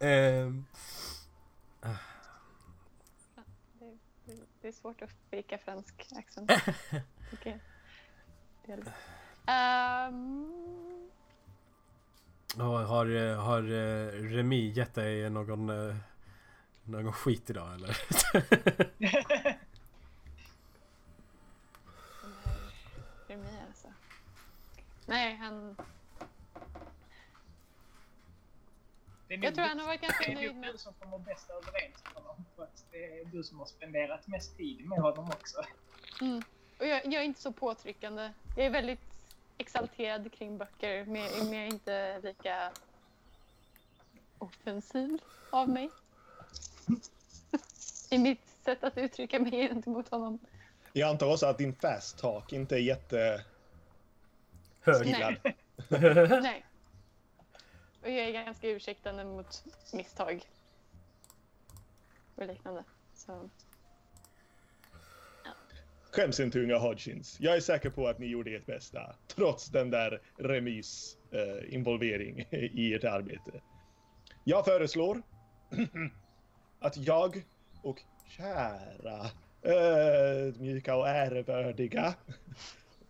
Ehm, 0.00 0.64
Det 4.60 4.68
är 4.68 4.72
svårt 4.72 5.02
att 5.02 5.10
fejka 5.30 5.58
fransk 5.58 6.12
accent. 6.18 6.50
Delvis. 8.66 8.88
Ehm, 9.46 10.52
har, 12.56 12.82
har, 12.84 13.34
har 13.36 13.62
eh, 13.62 14.06
Remi 14.22 14.68
gett 14.70 14.94
dig 14.94 15.30
någon, 15.30 15.88
eh, 15.88 15.96
någon 16.84 17.12
skit 17.12 17.50
idag 17.50 17.74
eller? 17.74 17.98
Nej, 25.08 25.36
han... 25.36 25.76
Det 29.28 29.34
är 29.34 29.44
Jag 29.44 29.54
tror 29.54 29.64
han 29.64 29.78
har 29.78 29.86
varit 29.86 30.00
det 30.00 30.06
ganska 30.06 30.24
är 30.24 30.34
nöjd 30.34 30.56
med... 30.56 30.72
du 30.72 30.78
som 30.78 30.94
kommer 30.94 31.18
bäst 31.18 31.50
överens 31.50 32.04
med 32.04 32.22
honom. 32.22 32.44
För 32.56 32.62
att 32.62 32.84
det 32.90 33.20
är 33.20 33.24
du 33.24 33.44
som 33.44 33.58
har 33.58 33.66
spenderat 33.66 34.26
mest 34.26 34.56
tid 34.56 34.88
med 34.88 34.98
honom 34.98 35.30
också. 35.30 35.62
Mm. 36.20 36.42
Och 36.78 36.86
jag, 36.86 37.00
jag 37.04 37.14
är 37.14 37.22
inte 37.22 37.40
så 37.40 37.52
påtryckande. 37.52 38.32
Jag 38.56 38.66
är 38.66 38.70
väldigt 38.70 39.00
exalterad 39.58 40.32
kring 40.32 40.58
böcker, 40.58 41.04
men 41.04 41.52
jag 41.52 41.62
är 41.62 41.66
inte 41.66 42.20
lika 42.22 42.72
offensiv 44.38 45.18
av 45.50 45.68
mig. 45.68 45.90
I 48.10 48.18
mitt 48.18 48.48
sätt 48.64 48.84
att 48.84 48.98
uttrycka 48.98 49.40
mig 49.40 49.68
gentemot 49.68 50.08
honom. 50.08 50.38
Jag 50.92 51.10
antar 51.10 51.32
också 51.32 51.46
att 51.46 51.58
din 51.58 51.74
fast 51.74 52.18
talk 52.18 52.52
inte 52.52 52.74
är 52.74 52.80
jätte... 52.80 53.44
Hög. 54.80 55.06
Gillad. 55.06 55.36
Nej. 56.42 56.64
Och 58.02 58.10
jag 58.10 58.28
är 58.28 58.32
ganska 58.32 58.68
ursäktande 58.68 59.24
mot 59.24 59.64
misstag. 59.92 60.42
Och 62.34 62.46
liknande. 62.46 62.84
Så. 63.14 63.50
Skäms 66.10 66.40
inte 66.40 66.60
unga 66.60 66.78
Hodgins. 66.78 67.36
Jag 67.40 67.56
är 67.56 67.60
säker 67.60 67.90
på 67.90 68.08
att 68.08 68.18
ni 68.18 68.26
gjorde 68.26 68.50
ert 68.50 68.66
bästa. 68.66 69.14
Trots 69.26 69.66
den 69.66 69.90
där 69.90 70.20
remis 70.36 71.16
eh, 71.30 71.74
involvering 71.74 72.46
i 72.50 72.94
ert 72.94 73.04
arbete. 73.04 73.60
Jag 74.44 74.64
föreslår 74.64 75.22
att 76.78 76.96
jag 76.96 77.44
och 77.82 78.02
kära 78.26 79.26
ödmjuka 79.62 80.96
och 80.96 81.08
ärevördiga 81.08 82.14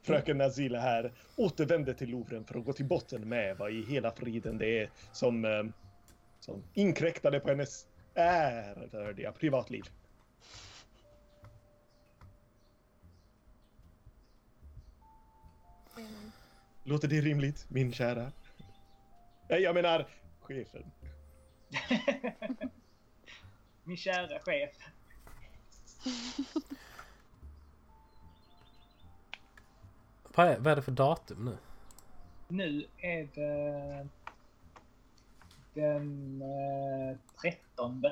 fröken 0.09 0.39
Nazila 0.39 0.81
här 0.81 1.13
återvänder 1.37 1.95
till 1.95 2.09
Louvren 2.09 2.45
för 2.45 2.59
att 2.59 2.65
gå 2.65 2.73
till 2.73 2.85
botten 2.85 3.29
med 3.29 3.57
vad 3.57 3.71
i 3.71 3.83
hela 3.83 4.13
friden 4.13 4.59
det 4.59 4.83
är 4.83 4.91
som, 5.13 5.45
eh, 5.45 5.65
som 6.41 6.63
inkräktade 6.75 7.41
på 7.41 7.49
hennes 7.49 7.87
ärevördiga 8.15 9.33
privatliv. 9.33 9.85
mm. 15.97 16.31
Låter 16.85 17.09
det 17.09 17.21
rimligt, 17.21 17.67
min 17.71 17.93
kära? 17.93 18.33
Nej, 19.49 19.61
jag 19.61 19.75
menar 19.75 20.09
chefen. 20.41 20.91
Min 23.85 23.97
kära 23.97 24.39
chef. 24.41 24.71
Vad 30.39 30.49
är, 30.49 30.59
vad 30.59 30.73
är 30.73 30.77
det 30.77 30.83
för 30.83 30.93
datum 30.93 31.45
nu? 31.45 31.59
Nu 32.49 32.87
är 32.97 33.29
det 33.35 34.09
den 35.75 36.43
eh, 36.43 37.19
13. 37.43 38.05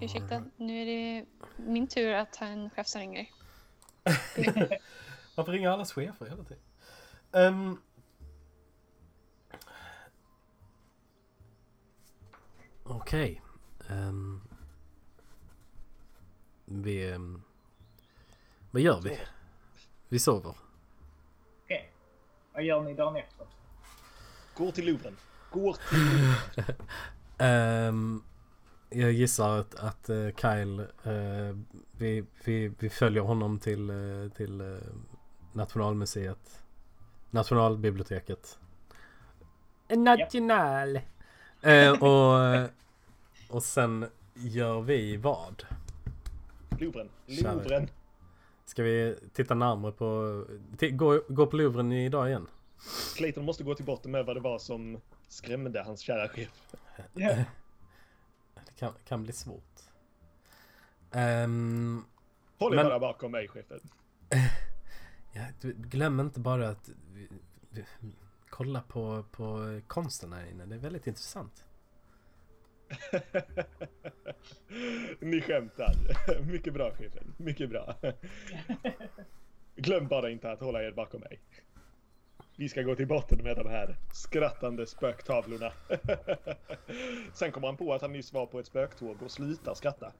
Ursäkta, 0.00 0.44
nu 0.56 0.82
är 0.82 0.86
det 0.86 1.26
min 1.56 1.86
tur 1.86 2.12
att 2.12 2.36
ha 2.36 2.46
en 2.46 2.70
chef 2.70 2.86
som 2.86 3.00
ringer. 3.00 3.28
Varför 5.36 5.52
ringer 5.52 5.68
allas 5.68 5.92
chefer 5.92 6.26
hela 6.26 6.44
tiden? 6.44 6.62
Um, 7.32 7.82
Okej. 12.84 13.42
ehm, 13.90 14.45
vi... 16.66 17.10
ehm, 17.10 17.42
vad 18.70 18.82
gör 18.82 19.00
vi? 19.00 19.18
Vi 20.08 20.18
sover. 20.18 20.54
Okej. 21.64 21.90
Vad 22.52 22.62
gör 22.64 22.82
ni 22.82 22.94
dagen 22.94 23.16
efter? 23.16 23.46
Går 24.54 24.70
till 24.72 24.86
Louvren. 24.86 25.16
Går 25.50 25.76
till 25.88 25.98
Louvren. 25.98 26.76
Ehm, 27.38 28.22
jag 28.90 29.12
gissar 29.12 29.58
att, 29.58 29.74
att 29.74 30.08
eh, 30.08 30.28
Kyle, 30.36 30.80
eh, 30.80 31.56
vi, 31.92 32.24
vi, 32.44 32.72
vi 32.78 32.90
följer 32.90 33.22
honom 33.22 33.58
till, 33.58 33.90
eh, 33.90 34.32
till 34.36 34.60
eh, 34.60 34.76
Nationalmuseet. 35.52 36.62
Nationalbiblioteket. 37.30 38.58
National! 39.88 41.00
Eh, 41.62 42.02
och, 42.02 42.70
och 43.48 43.62
sen 43.62 44.06
gör 44.34 44.80
vi 44.80 45.16
vad? 45.16 45.62
Louvren. 46.80 47.08
Louvren. 47.26 47.90
Ska 48.64 48.82
vi 48.82 49.16
titta 49.32 49.54
närmare 49.54 49.92
på... 49.92 50.44
Gå, 50.80 51.20
gå 51.28 51.46
på 51.46 51.56
Louvren 51.56 51.92
idag 51.92 52.28
igen? 52.28 52.46
Clayton 53.16 53.44
måste 53.44 53.64
gå 53.64 53.74
till 53.74 53.84
botten 53.84 54.10
med 54.10 54.26
vad 54.26 54.36
det 54.36 54.40
var 54.40 54.58
som 54.58 55.00
skrämde 55.28 55.82
hans 55.82 56.00
kära 56.00 56.28
chef. 56.28 56.74
Ja. 57.14 57.34
Det 58.54 58.72
kan, 58.78 58.92
kan 59.08 59.22
bli 59.22 59.32
svårt. 59.32 59.80
Ehm, 61.12 62.04
Håll 62.58 62.72
er 62.72 62.76
Men- 62.76 62.86
bara 62.86 62.98
bakom 62.98 63.32
mig, 63.32 63.48
chefen. 63.48 63.80
ja, 65.32 65.42
du, 65.60 65.72
glöm 65.74 66.20
inte 66.20 66.40
bara 66.40 66.68
att 66.68 66.90
vi, 67.12 67.28
vi, 67.70 67.84
kolla 68.50 68.80
på, 68.80 69.24
på 69.30 69.80
konsten 69.86 70.32
här 70.32 70.46
inne. 70.50 70.66
Det 70.66 70.74
är 70.74 70.78
väldigt 70.78 71.06
intressant. 71.06 71.65
Ni 75.20 75.40
skämtar. 75.40 75.94
Mycket 76.50 76.74
bra, 76.74 76.90
chefen. 76.90 77.34
Mycket 77.36 77.70
bra. 77.70 77.94
Glöm 79.76 80.08
bara 80.08 80.30
inte 80.30 80.50
att 80.50 80.60
hålla 80.60 80.82
er 80.82 80.92
bakom 80.92 81.20
mig. 81.20 81.40
Vi 82.58 82.68
ska 82.68 82.82
gå 82.82 82.94
till 82.94 83.06
botten 83.06 83.42
med 83.42 83.56
de 83.56 83.68
här 83.68 83.96
skrattande 84.12 84.86
spöktavlorna. 84.86 85.72
Sen 87.34 87.52
kommer 87.52 87.66
han 87.66 87.76
på 87.76 87.94
att 87.94 88.02
han 88.02 88.12
nyss 88.12 88.32
var 88.32 88.46
på 88.46 88.58
ett 88.58 88.66
spöktåg 88.66 89.22
och 89.22 89.30
slutar 89.30 89.74
skratta. 89.74 90.12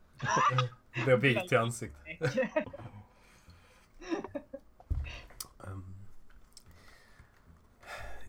Det 0.95 1.05
blir 1.05 1.17
vit 1.17 1.53
i 1.53 1.57
ansiktet. 1.57 2.37
Ehm. 5.67 5.95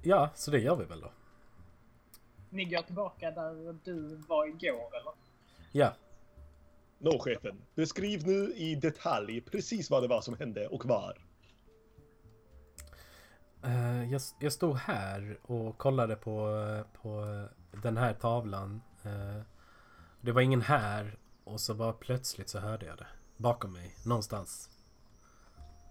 ja, 0.02 0.30
så 0.36 0.52
det 0.52 0.60
gör 0.60 0.76
vi 0.76 0.86
väl 0.86 1.02
då. 1.02 1.12
Ni 2.49 2.65
går 2.65 2.81
tillbaka 2.81 3.31
där 3.31 3.75
du 3.83 4.15
var 4.15 4.47
igår 4.47 4.97
eller? 4.97 5.13
Ja, 5.71 5.93
Nå, 6.99 7.19
chefen. 7.19 7.62
Beskriv 7.75 8.27
nu 8.27 8.53
i 8.55 8.75
detalj 8.75 9.41
precis 9.41 9.89
vad 9.89 10.03
det 10.03 10.07
var 10.07 10.21
som 10.21 10.38
hände 10.38 10.67
och 10.67 10.86
var. 10.86 11.17
Eh, 13.63 14.12
jag, 14.12 14.21
jag 14.39 14.53
stod 14.53 14.77
här 14.77 15.38
och 15.41 15.77
kollade 15.77 16.15
på, 16.15 16.63
på 17.01 17.45
den 17.71 17.97
här 17.97 18.13
tavlan. 18.13 18.81
Eh, 19.03 19.41
det 20.21 20.31
var 20.31 20.41
ingen 20.41 20.62
här 20.62 21.17
och 21.43 21.60
så 21.62 21.73
bara 21.73 21.93
plötsligt 21.93 22.49
så 22.49 22.60
hörde 22.60 22.86
jag 22.86 22.97
det. 22.97 23.07
Bakom 23.38 23.73
mig, 23.73 23.95
någonstans. 24.05 24.69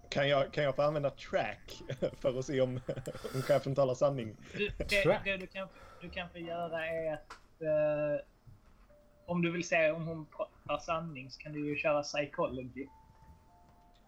Kan 0.09 0.29
jag, 0.29 0.53
kan 0.53 0.63
jag 0.63 0.75
få 0.75 0.81
använda 0.81 1.09
track 1.09 1.81
för 2.19 2.39
att 2.39 2.45
se 2.45 2.61
om, 2.61 2.79
om 3.35 3.41
chefen 3.41 3.75
talar 3.75 3.95
sanning? 3.95 4.35
Du, 4.57 4.69
det, 4.77 5.03
Track. 5.03 5.21
det 5.23 5.37
du, 5.37 5.47
kan, 5.47 5.67
du 6.01 6.09
kan 6.09 6.29
få 6.29 6.37
göra 6.37 6.87
är 6.87 7.13
att 7.13 7.61
eh, 7.61 8.25
om 9.25 9.41
du 9.41 9.51
vill 9.51 9.67
se 9.67 9.91
om 9.91 10.07
hon 10.07 10.25
pratar 10.25 10.77
sanning 10.77 11.31
så 11.31 11.39
kan 11.39 11.53
du 11.53 11.69
ju 11.69 11.75
köra 11.75 12.03
psychology. 12.03 12.87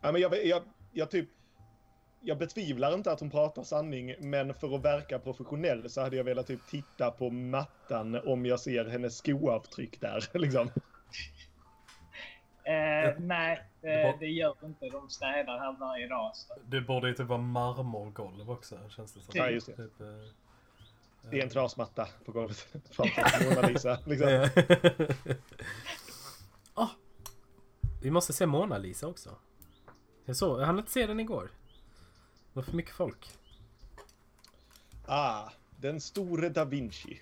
Ja, 0.02 0.12
men 0.12 0.22
jag, 0.22 0.46
jag, 0.46 0.62
jag 0.92 1.12
typ... 1.12 1.30
Jag 2.22 2.38
betvivlar 2.38 2.94
inte 2.94 3.12
att 3.12 3.20
hon 3.20 3.30
pratar 3.30 3.64
sanning, 3.64 4.16
men 4.20 4.54
för 4.54 4.76
att 4.76 4.86
verka 4.86 5.20
professionell 5.20 5.90
så 5.90 6.02
hade 6.02 6.18
jag 6.18 6.24
velat 6.24 6.48
typ 6.48 6.68
titta 6.68 7.12
på 7.12 7.30
mattan 7.30 8.22
om 8.28 8.46
jag 8.46 8.60
ser 8.60 8.86
hennes 8.86 9.18
skoavtryck 9.18 10.02
där. 10.02 10.24
Liksom. 10.38 10.72
Eh, 12.64 13.20
nej, 13.20 13.64
Det 13.82 13.88
det, 13.88 14.18
det 14.20 14.28
gör 14.28 14.56
inte. 14.64 14.90
De 14.90 15.10
städar 15.10 15.60
här 15.60 15.78
varje 15.80 16.08
dag. 16.08 16.32
Så. 16.36 16.54
Det 16.66 16.82
borde 16.82 17.08
ju 17.08 17.14
typ 17.14 17.28
vara 17.28 17.42
marmorgolv 17.42 18.52
också, 18.52 18.90
känns 18.90 19.14
det 19.14 19.20
som. 19.20 19.32
Ja, 19.36 19.50
just 19.50 19.68
det. 19.68 19.76
Typ, 19.76 20.02
eh, 20.02 20.08
Det 21.32 21.40
är 21.40 21.44
en 21.44 21.50
trasmatta 21.50 22.08
på 22.26 22.32
golvet 22.32 22.68
Mona 23.50 23.68
Lisa. 23.68 24.00
Liksom. 24.06 24.50
Ah, 26.74 26.88
vi 28.02 28.12
måste 28.12 28.34
se 28.34 28.46
Mona 28.46 28.78
Lisa 28.78 29.08
också. 29.08 29.36
Jag, 30.26 30.36
såg, 30.36 30.62
jag 30.62 30.66
hann 30.66 30.80
inte 30.80 30.92
se 30.92 31.08
den 31.08 31.20
igår. 31.20 31.52
Det 32.54 32.60
var 32.60 32.64
för 32.64 32.76
mycket 32.76 32.96
folk. 32.96 33.30
Ah, 35.06 35.50
den 35.78 36.02
store 36.02 36.50
da 36.50 36.66
Vinci, 36.66 37.22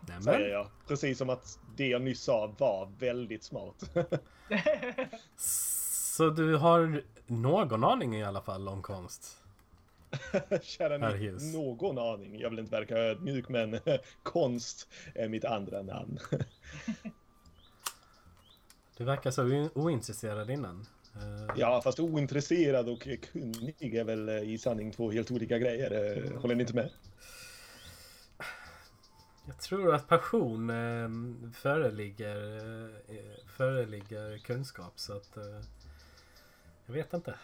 Nämen. 0.00 0.22
säger 0.22 0.48
jag. 0.48 0.68
Precis 0.86 1.18
som 1.18 1.30
att 1.30 1.58
det 1.76 1.86
jag 1.86 2.02
nyss 2.02 2.22
sa 2.22 2.54
var 2.58 2.92
väldigt 2.98 3.44
smart. 3.44 3.90
Så 5.36 6.30
du 6.30 6.56
har 6.56 7.02
någon 7.26 7.84
aning 7.84 8.16
i 8.16 8.24
alla 8.24 8.42
fall 8.42 8.68
om 8.68 8.82
konst? 8.82 9.43
Kära 10.62 10.98
ni, 10.98 11.52
någon 11.52 11.98
aning. 11.98 12.40
Jag 12.40 12.50
vill 12.50 12.58
inte 12.58 12.76
verka 12.76 12.96
ödmjuk, 12.96 13.48
men 13.48 13.78
konst 14.22 14.88
är 15.14 15.28
mitt 15.28 15.44
andra 15.44 15.82
namn. 15.82 16.18
Du 18.96 19.04
verkar 19.04 19.30
så 19.30 19.68
ointresserad 19.74 20.50
innan. 20.50 20.86
Eh, 21.16 21.54
Ja, 21.56 21.80
fast 21.82 22.00
ointresserad 22.00 22.88
och 22.88 23.08
kunnig 23.32 23.94
är 23.94 24.04
väl 24.04 24.28
eh, 24.28 24.42
i 24.42 24.58
sanning 24.58 24.92
två 24.92 25.10
helt 25.10 25.30
olika 25.30 25.58
grejer. 25.58 25.90
Eh, 25.92 26.40
Håller 26.40 26.54
ni 26.54 26.60
inte 26.62 26.74
med? 26.74 26.90
Jag 29.46 29.60
tror 29.60 29.94
att 29.94 30.08
passion 30.08 30.70
eh, 30.70 31.08
föreligger, 31.52 32.36
eh, 33.08 33.46
föreligger 33.56 34.38
kunskap 34.38 34.92
så 34.96 35.16
att... 35.16 35.36
Eh, 35.36 35.60
jag 36.86 36.94
vet 36.94 37.14
inte. 37.14 37.34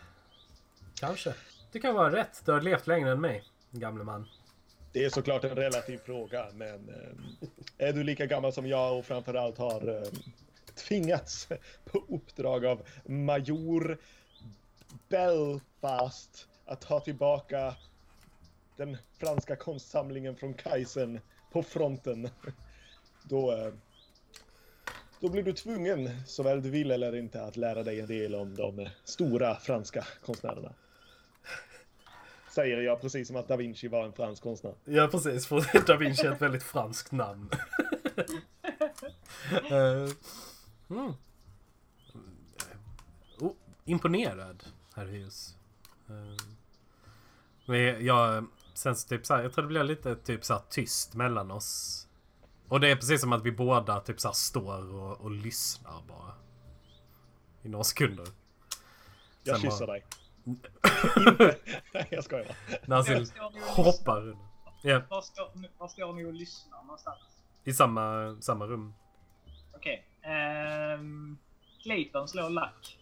Kanske. 0.94 1.34
Du 1.72 1.80
kan 1.80 1.94
vara 1.94 2.12
rätt. 2.12 2.42
Du 2.44 2.52
har 2.52 2.60
levt 2.60 2.86
längre 2.86 3.10
än 3.10 3.20
mig, 3.20 3.44
gamle 3.70 4.04
man. 4.04 4.28
Det 4.92 5.04
är 5.04 5.10
såklart 5.10 5.44
en 5.44 5.56
relativ 5.56 5.98
fråga, 5.98 6.46
men 6.54 6.88
eh, 6.88 7.88
är 7.88 7.92
du 7.92 8.04
lika 8.04 8.26
gammal 8.26 8.52
som 8.52 8.66
jag 8.66 8.98
och 8.98 9.04
framförallt 9.04 9.58
har 9.58 9.88
eh, 9.88 10.08
tvingats 10.74 11.48
på 11.84 12.04
uppdrag 12.08 12.66
av 12.66 12.82
major 13.04 13.98
Belfast 15.08 16.48
att 16.66 16.80
ta 16.80 17.00
tillbaka 17.00 17.74
den 18.76 18.96
franska 19.18 19.56
konstsamlingen 19.56 20.36
från 20.36 20.54
Kaizen 20.54 21.20
på 21.52 21.62
fronten. 21.62 22.28
Då, 23.22 23.52
eh, 23.52 23.72
då 25.20 25.28
blir 25.28 25.42
du 25.42 25.52
tvungen, 25.52 26.10
såväl 26.26 26.62
du 26.62 26.70
vill 26.70 26.90
eller 26.90 27.16
inte, 27.16 27.42
att 27.42 27.56
lära 27.56 27.82
dig 27.82 28.00
en 28.00 28.06
del 28.06 28.34
om 28.34 28.56
de 28.56 28.88
stora 29.04 29.54
franska 29.54 30.06
konstnärerna. 30.24 30.72
Säger 32.50 32.80
jag 32.80 33.00
precis 33.00 33.26
som 33.28 33.36
att 33.36 33.48
da 33.48 33.56
Vinci 33.56 33.88
var 33.88 34.04
en 34.04 34.12
fransk 34.12 34.42
konstnär. 34.42 34.74
Ja 34.84 35.08
precis, 35.08 35.46
för 35.46 35.86
Da 35.86 35.96
Vinci 35.96 36.26
är 36.26 36.32
ett 36.32 36.42
väldigt 36.42 36.62
franskt 36.62 37.12
namn. 37.12 37.50
Mm. 40.90 41.14
oh, 43.38 43.52
imponerad, 43.84 44.64
herr 44.94 45.06
Hughes. 45.06 45.54
Eh, 46.08 46.44
men 47.66 48.04
jag, 48.06 48.46
sen 48.74 48.96
så 48.96 49.08
typ 49.08 49.26
så 49.26 49.34
här, 49.34 49.42
jag 49.42 49.52
tror 49.52 49.62
det 49.62 49.68
blir 49.68 49.84
lite 49.84 50.16
typ 50.16 50.44
så 50.44 50.54
här 50.54 50.62
tyst 50.70 51.14
mellan 51.14 51.50
oss. 51.50 52.06
Och 52.68 52.80
det 52.80 52.88
är 52.90 52.96
precis 52.96 53.20
som 53.20 53.32
att 53.32 53.42
vi 53.44 53.52
båda 53.52 54.00
typ 54.00 54.20
så 54.20 54.28
här 54.28 54.32
står 54.32 54.94
och, 54.94 55.20
och 55.20 55.30
lyssnar 55.30 56.02
bara. 56.08 56.34
I 57.62 57.68
några 57.68 57.84
sekunder. 57.84 58.26
Jag 59.42 59.60
Sen 59.60 59.70
kysser 59.70 59.86
bara- 59.86 59.92
dig. 59.92 60.04
Inte. 60.44 60.68
Nej, 61.94 62.08
jag 62.10 62.24
skojar 62.24 62.56
bara. 62.86 62.98
Och 63.78 63.84
hoppar. 63.84 64.36
Ja, 64.82 65.02
Var 65.10 65.20
står, 65.22 65.78
var 65.78 65.88
står 65.88 66.12
ni 66.12 66.24
och 66.24 66.32
lyssnar 66.32 66.82
någonstans? 66.82 67.18
i 67.64 67.72
samma, 67.72 68.36
samma 68.40 68.66
rum. 68.66 68.94
Okej. 69.74 70.06
ehm, 70.22 71.38
Clayton 71.82 72.28
slår 72.28 72.50
lack. 72.50 72.98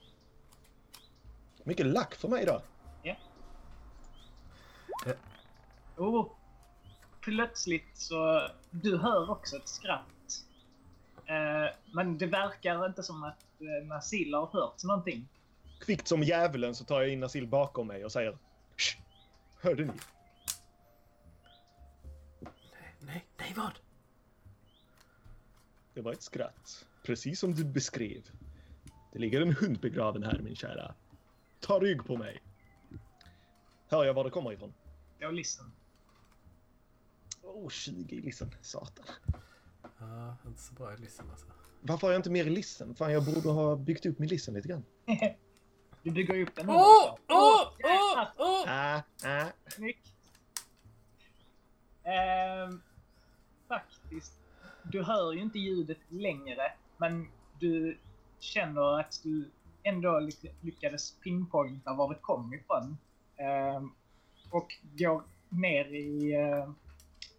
Mycket 1.65 1.87
lack 1.87 2.15
för 2.15 2.29
mig 2.29 2.47
då. 2.47 2.63
Oh, 5.99 6.27
plötsligt 7.21 7.91
så... 7.99 8.49
Du 8.71 8.99
hör 8.99 9.31
också 9.31 9.57
ett 9.57 9.69
skratt. 9.69 10.45
Eh, 11.27 11.75
men 11.93 12.19
det 12.19 12.27
verkar 12.27 12.87
inte 12.87 13.03
som 13.03 13.23
att 13.25 13.45
uh, 13.61 13.89
Nasil 13.89 14.35
har 14.35 14.47
hört 14.47 14.85
någonting. 14.85 15.29
Kvickt 15.79 16.09
som 16.09 16.23
djävulen 16.23 16.75
så 16.75 16.85
tar 16.85 17.01
jag 17.01 17.11
in 17.11 17.21
Nasil 17.21 17.47
bakom 17.47 17.87
mig 17.87 18.05
och 18.05 18.13
säger 18.13 18.39
Shh! 18.77 18.99
Hörde 19.61 19.85
ni? 19.85 19.93
Nej, 23.01 23.27
nej 23.39 23.53
vad? 23.57 23.73
Det 25.95 26.01
var 26.01 26.13
ett 26.13 26.23
skratt. 26.23 26.87
Precis 27.03 27.41
som 27.41 27.55
du 27.55 27.65
beskrev. 27.65 28.31
Det 29.13 29.19
ligger 29.19 29.41
en 29.41 29.53
hund 29.53 29.81
begraven 29.81 30.23
här 30.23 30.39
min 30.39 30.57
kära. 30.57 30.95
Ta 31.61 31.81
rygg 31.81 32.05
på 32.05 32.17
mig. 32.17 32.43
Hör 33.89 34.05
jag 34.05 34.15
var 34.15 34.25
det 34.25 34.31
kommer 34.31 34.53
ifrån? 34.53 34.75
Jag 35.19 35.35
listen. 35.35 35.73
Åh, 37.43 37.67
oh, 37.67 37.69
20 37.69 38.17
i 38.17 38.21
listen. 38.21 38.51
Satan. 38.61 39.05
Ja, 39.99 40.37
inte 40.47 40.63
så 40.63 40.75
bra 40.75 40.95
i 40.95 40.97
listen 40.97 41.31
alltså. 41.31 41.47
Varför 41.81 42.07
har 42.07 42.13
jag 42.13 42.19
inte 42.19 42.31
mer 42.31 42.45
i 42.45 42.51
listen? 42.51 42.95
Fan, 42.95 43.13
jag 43.13 43.25
borde 43.25 43.49
ha 43.49 43.77
byggt 43.77 44.07
upp 44.07 44.19
min 44.19 44.29
listen 44.29 44.55
lite 44.55 44.69
grann. 44.69 44.85
Du 46.09 46.13
bygger 46.15 46.43
upp 46.43 46.55
den 46.57 46.67
nu 46.67 46.73
Åh! 46.73 47.11
också. 47.13 47.23
Åh! 47.29 47.73
Åh! 47.85 48.27
Åh! 48.39 48.65
Ah, 48.69 49.03
ah. 49.25 49.45
Snyggt. 49.67 50.09
Ehm, 52.05 52.83
faktiskt, 53.69 54.33
du 54.85 55.03
hör 55.03 55.33
ju 55.33 55.41
inte 55.41 55.59
ljudet 55.59 55.99
längre, 56.09 56.73
men 56.97 57.29
du 57.61 57.99
känner 58.41 59.01
att 59.01 59.21
du 59.23 59.51
ändå 59.83 60.21
ly- 60.21 60.53
lyckades 60.61 61.13
pinpointa 61.21 61.93
var 61.95 62.09
det 62.09 62.21
kom 62.21 62.55
ifrån. 62.55 62.99
Ehm, 63.37 63.93
och 64.51 64.69
går 64.99 65.23
ner 65.49 65.85
i, 65.85 66.35
eh, 66.35 66.71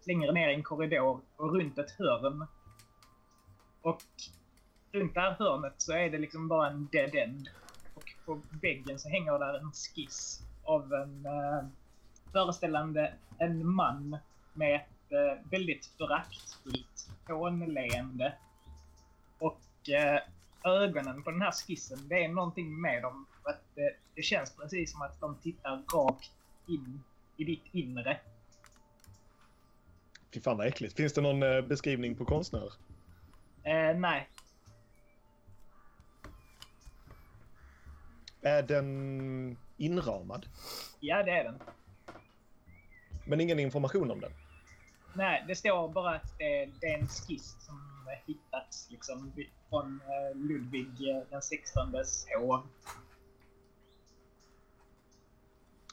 längre 0.06 0.32
ner 0.32 0.48
i 0.48 0.54
en 0.54 0.62
korridor 0.62 1.20
och 1.36 1.52
runt 1.52 1.78
ett 1.78 1.90
hörn. 1.90 2.46
Och 3.82 4.02
runt 4.92 5.14
det 5.14 5.20
här 5.20 5.32
hörnet 5.38 5.74
så 5.76 5.92
är 5.92 6.10
det 6.10 6.18
liksom 6.18 6.48
bara 6.48 6.66
en 6.70 6.88
dead 6.92 7.14
end. 7.14 7.48
På 8.30 8.40
väggen 8.62 8.98
så 8.98 9.08
hänger 9.08 9.38
där 9.38 9.58
en 9.58 9.72
skiss 9.72 10.42
av 10.64 10.94
en 10.94 11.26
eh, 11.26 11.64
föreställande 12.32 13.14
en 13.38 13.66
man 13.66 14.16
med 14.52 14.74
ett 14.76 15.12
eh, 15.12 15.50
väldigt 15.50 15.86
föraktfullt 15.86 17.10
hånleende. 17.28 18.32
Och 19.38 19.88
eh, 19.88 20.20
ögonen 20.64 21.22
på 21.22 21.30
den 21.30 21.42
här 21.42 21.52
skissen, 21.52 22.08
det 22.08 22.24
är 22.24 22.28
någonting 22.28 22.80
med 22.80 23.02
dem. 23.02 23.26
Att 23.42 23.62
det, 23.74 23.94
det 24.14 24.22
känns 24.22 24.56
precis 24.56 24.92
som 24.92 25.02
att 25.02 25.20
de 25.20 25.36
tittar 25.42 25.82
rakt 25.94 26.32
in 26.66 27.02
i 27.36 27.44
ditt 27.44 27.64
inre. 27.72 28.20
Fy 30.34 30.40
fan 30.40 30.56
vad 30.56 30.66
äckligt. 30.66 30.96
Finns 30.96 31.12
det 31.12 31.20
någon 31.20 31.42
eh, 31.42 31.60
beskrivning 31.60 32.14
på 32.14 32.24
konstnär? 32.24 32.72
Eh, 33.62 33.96
nej, 33.96 34.28
Är 38.42 38.62
den 38.62 39.56
inramad? 39.76 40.46
ja 41.00 41.22
det 41.22 41.30
är 41.30 41.44
den. 41.44 41.58
Men 43.26 43.40
ingen 43.40 43.58
information 43.58 44.10
om 44.10 44.20
den? 44.20 44.32
Nej, 45.14 45.44
det 45.48 45.56
står 45.56 45.88
bara 45.88 46.14
att 46.14 46.38
det, 46.38 46.70
det 46.80 46.86
är 46.86 46.98
en 46.98 47.08
skiss 47.08 47.56
som 47.60 48.06
hittats 48.26 48.90
liksom 48.90 49.32
från 49.68 50.00
eh, 50.00 50.36
Ludvig 50.36 50.86
eh, 50.86 51.22
den 51.30 51.40
16:s 51.40 52.26
hov. 52.38 52.66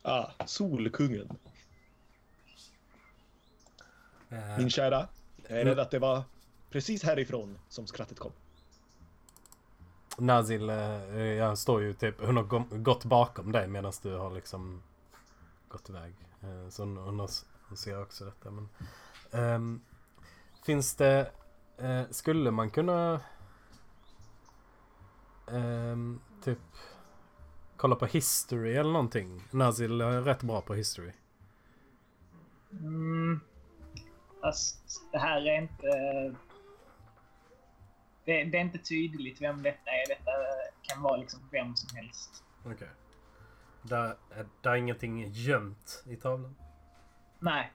Ah, 0.02 0.32
Solkungen. 0.46 1.38
Eh, 4.30 4.58
Min 4.58 4.70
kära, 4.70 5.08
jag 5.48 5.60
är 5.62 5.66
rädd 5.66 5.80
att 5.80 5.92
det 5.92 6.00
var 6.00 6.24
precis 6.70 7.04
härifrån 7.04 7.60
som 7.70 7.88
skrattet 7.88 8.20
kom. 8.20 8.32
Nazil, 10.18 10.70
eh, 10.70 10.76
jag 11.22 11.58
står 11.58 11.82
ju 11.82 11.94
typ, 11.94 12.26
hon 12.26 12.38
har 12.38 12.78
gått 12.78 13.06
bakom 13.06 13.52
dig 13.52 13.68
medan 13.68 13.92
du 14.02 14.16
har 14.16 14.32
liksom 14.32 14.82
gått 15.68 15.90
iväg. 15.90 16.14
Eh, 16.42 16.70
så 16.70 16.82
hon, 16.84 16.98
hon, 16.98 17.20
har, 17.20 17.30
hon 17.68 17.78
ser 17.78 18.02
också 18.02 18.26
detta. 18.26 18.52
Men, 18.52 18.70
um, 19.32 19.82
finns 20.66 20.96
det, 20.96 21.32
uh, 21.82 22.04
skulle 22.10 22.52
man 22.52 22.70
kunna 22.70 23.22
um, 25.48 26.22
typ 26.44 26.60
kolla 27.78 27.96
på 27.96 28.06
history 28.06 28.76
eller 28.76 28.92
någonting? 28.92 29.44
Nazil 29.52 30.02
är 30.02 30.22
rätt 30.22 30.44
bra 30.44 30.62
på 30.62 30.74
history. 30.74 31.12
Mm. 32.72 33.40
Fast 34.42 35.02
det 35.12 35.18
här 35.18 35.42
är 35.42 35.62
inte... 35.62 35.88
Det, 38.28 38.44
det 38.44 38.58
är 38.58 38.62
inte 38.62 38.78
tydligt 38.78 39.42
vem 39.42 39.64
detta 39.64 39.92
är. 39.92 40.08
Detta 40.08 40.32
kan 40.82 41.02
vara 41.02 41.18
liksom 41.18 41.40
vem 41.52 41.76
som 41.76 41.98
helst. 41.98 42.44
Okej. 42.66 42.90
Där, 43.82 44.16
är- 44.32 44.48
där 44.62 44.72
är 44.72 44.76
ingenting 44.76 45.32
gömt 45.32 46.04
i 46.08 46.16
tavlan? 46.16 46.56
Nej, 47.40 47.72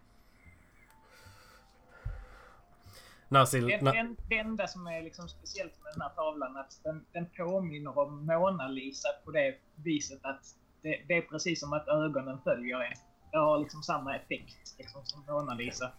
Nazil, 3.28 3.66
det, 3.66 3.82
na, 3.82 3.92
det, 3.92 4.14
det 4.28 4.38
enda 4.38 4.66
som 4.66 4.86
är 4.86 5.02
liksom 5.02 5.28
speciellt 5.28 5.82
med 5.82 5.92
den 5.94 6.02
här 6.02 6.08
tavlan 6.08 6.56
är 6.56 6.60
att 6.60 6.80
den, 6.84 7.06
den 7.12 7.26
påminner 7.36 7.98
om 7.98 8.26
Mona 8.26 8.68
Lisa 8.68 9.08
på 9.24 9.30
det 9.30 9.54
viset 9.74 10.20
att 10.24 10.42
det, 10.82 11.04
det 11.08 11.14
är 11.14 11.22
precis 11.22 11.60
som 11.60 11.72
att 11.72 11.88
ögonen 11.88 12.38
följer 12.44 12.82
er. 12.82 12.94
Det 13.30 13.38
har 13.38 13.58
liksom 13.58 13.82
samma 13.82 14.16
effekt 14.16 14.74
liksom, 14.78 15.04
som 15.04 15.24
Mona 15.26 15.54
Lisa. 15.54 15.92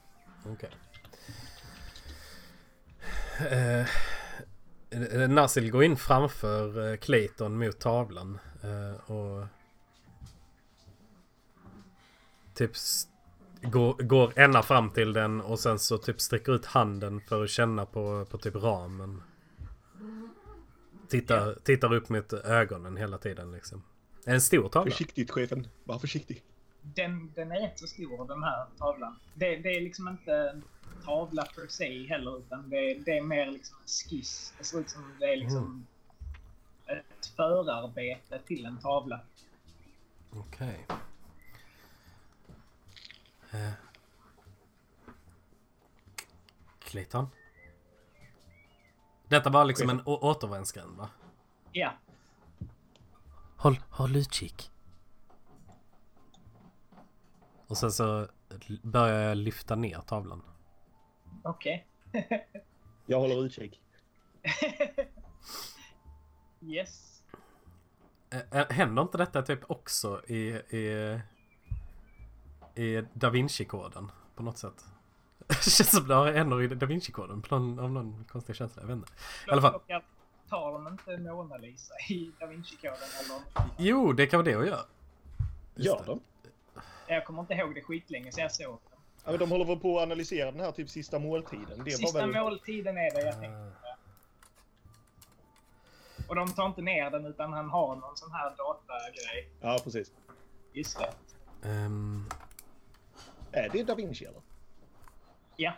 Okej. 0.45 0.69
Eh, 3.39 3.79
eh, 3.79 3.87
Nasil 5.29 5.71
går 5.71 5.83
in 5.83 5.97
framför 5.97 6.91
eh, 6.91 6.97
Clayton 6.97 7.57
mot 7.57 7.79
tavlan. 7.79 8.39
Eh, 8.61 9.11
och 9.11 9.45
typ 12.53 12.71
går, 13.61 13.93
går 13.93 14.33
ända 14.35 14.63
fram 14.63 14.89
till 14.89 15.13
den 15.13 15.41
och 15.41 15.59
sen 15.59 15.79
så 15.79 15.97
typ 15.97 16.21
sträcker 16.21 16.55
ut 16.55 16.65
handen 16.65 17.21
för 17.21 17.43
att 17.43 17.49
känna 17.49 17.85
på, 17.85 18.25
på 18.25 18.37
typ 18.37 18.55
ramen. 18.55 19.21
Tittar, 21.09 21.55
tittar 21.63 21.93
upp 21.93 22.09
mot 22.09 22.33
ögonen 22.33 22.97
hela 22.97 23.17
tiden 23.17 23.51
liksom. 23.51 23.83
En 24.25 24.41
stor 24.41 24.69
tavla. 24.69 24.91
Försiktigt 24.91 25.31
chefen, 25.31 25.67
var 25.83 25.99
försiktig. 25.99 26.43
Den, 26.83 27.31
den 27.35 27.51
är 27.51 27.59
rätt 27.59 27.79
så 27.79 27.87
stor 27.87 28.27
den 28.27 28.43
här 28.43 28.65
tavlan. 28.77 29.19
Det, 29.33 29.55
det 29.55 29.69
är 29.69 29.81
liksom 29.81 30.07
inte 30.07 30.35
en 30.35 30.63
tavla 31.05 31.45
per 31.45 31.67
se 31.67 32.07
heller 32.07 32.37
utan 32.37 32.69
det, 32.69 32.93
det 32.93 33.17
är 33.17 33.21
mer 33.21 33.51
liksom 33.51 33.77
en 33.81 33.87
skiss. 33.87 34.53
Det 34.57 34.63
ser 34.63 34.79
ut 34.79 34.89
som 34.89 35.15
det 35.19 35.25
är 35.25 35.37
liksom 35.37 35.87
ett 36.85 37.25
förarbete 37.35 38.39
till 38.39 38.65
en 38.65 38.77
tavla. 38.77 39.19
Okej. 40.31 40.87
Eh. 43.51 43.71
Clayton? 46.79 47.27
Detta 49.27 49.49
var 49.49 49.65
liksom 49.65 49.89
en 49.89 50.01
återvändsgränd 50.05 50.97
va? 50.97 51.09
Ja, 51.71 51.93
Håll, 53.63 53.79
håll 53.89 54.15
utkik. 54.15 54.71
Och 57.67 57.77
sen 57.77 57.91
så 57.91 58.27
börjar 58.83 59.19
jag 59.29 59.37
lyfta 59.37 59.75
ner 59.75 59.99
tavlan. 59.99 60.41
okej. 61.43 61.87
Jag 63.05 63.19
håller 63.19 63.45
utkik. 63.45 63.81
yes. 66.61 67.21
Händer 68.69 69.01
inte 69.01 69.17
detta 69.17 69.41
typ 69.41 69.71
också 69.71 70.21
i, 70.27 70.37
i, 70.77 71.19
i 72.75 73.03
Da 73.13 73.29
Vinci-koden 73.29 74.11
på 74.35 74.43
något 74.43 74.57
sätt? 74.57 74.85
Det 75.47 75.55
känns 75.69 75.91
som 75.91 76.07
det 76.07 76.31
händer 76.31 76.61
i 76.61 76.67
Da 76.67 76.85
Vinci-koden 76.85 77.43
någon, 77.49 77.79
av 77.79 77.91
någon 77.91 78.25
konstig 78.29 78.55
känsla, 78.55 78.81
jag 78.81 78.87
vet 78.87 78.95
inte. 78.97 79.11
I 79.47 79.51
alla 79.51 79.61
fall. 79.61 79.79
Tar 80.49 80.71
de 80.71 80.87
inte 80.87 81.17
Mona 81.17 81.57
Lisa 81.57 81.93
i 82.09 82.31
Da 82.39 82.45
Vinci-koden 82.45 82.97
eller? 83.19 83.41
Jo, 83.77 84.13
det 84.13 84.27
kan 84.27 84.37
vara 84.37 84.45
det 84.45 84.55
att 84.55 84.67
göra. 84.67 84.85
Gör 85.75 86.03
de? 86.05 86.19
Jag 87.13 87.25
kommer 87.25 87.41
inte 87.41 87.53
ihåg 87.53 87.75
det 87.75 87.81
skitlänge 87.81 88.31
så 88.31 88.39
jag 88.41 88.51
såg 88.51 88.79
den. 88.89 88.99
Ja, 89.25 89.31
men 89.31 89.39
de 89.39 89.51
håller 89.51 89.65
väl 89.65 89.79
på 89.79 89.97
att 89.99 90.03
analysera 90.03 90.51
den 90.51 90.59
här 90.59 90.71
typ 90.71 90.89
sista 90.89 91.19
måltiden. 91.19 91.83
Det 91.85 91.91
Sista 91.91 92.19
var 92.19 92.27
väl... 92.27 92.43
måltiden 92.43 92.97
är 92.97 93.11
det 93.15 93.21
jag 93.21 93.39
tänkte. 93.39 93.71
Ah, 93.83 93.95
Och 96.29 96.35
de 96.35 96.53
tar 96.53 96.65
inte 96.65 96.81
ner 96.81 97.09
den 97.11 97.25
utan 97.25 97.53
han 97.53 97.69
har 97.69 97.95
någon 97.95 98.17
sån 98.17 98.31
här 98.31 98.49
datagrej. 98.57 99.49
Ja, 99.61 99.79
precis. 99.83 100.11
Just 100.73 100.99
det. 100.99 101.13
ehm, 101.69 102.25
Är 103.51 103.69
det 103.69 103.83
Da 103.83 103.95
Vinci 103.95 104.25
eller? 104.25 104.41
Ja. 105.55 105.73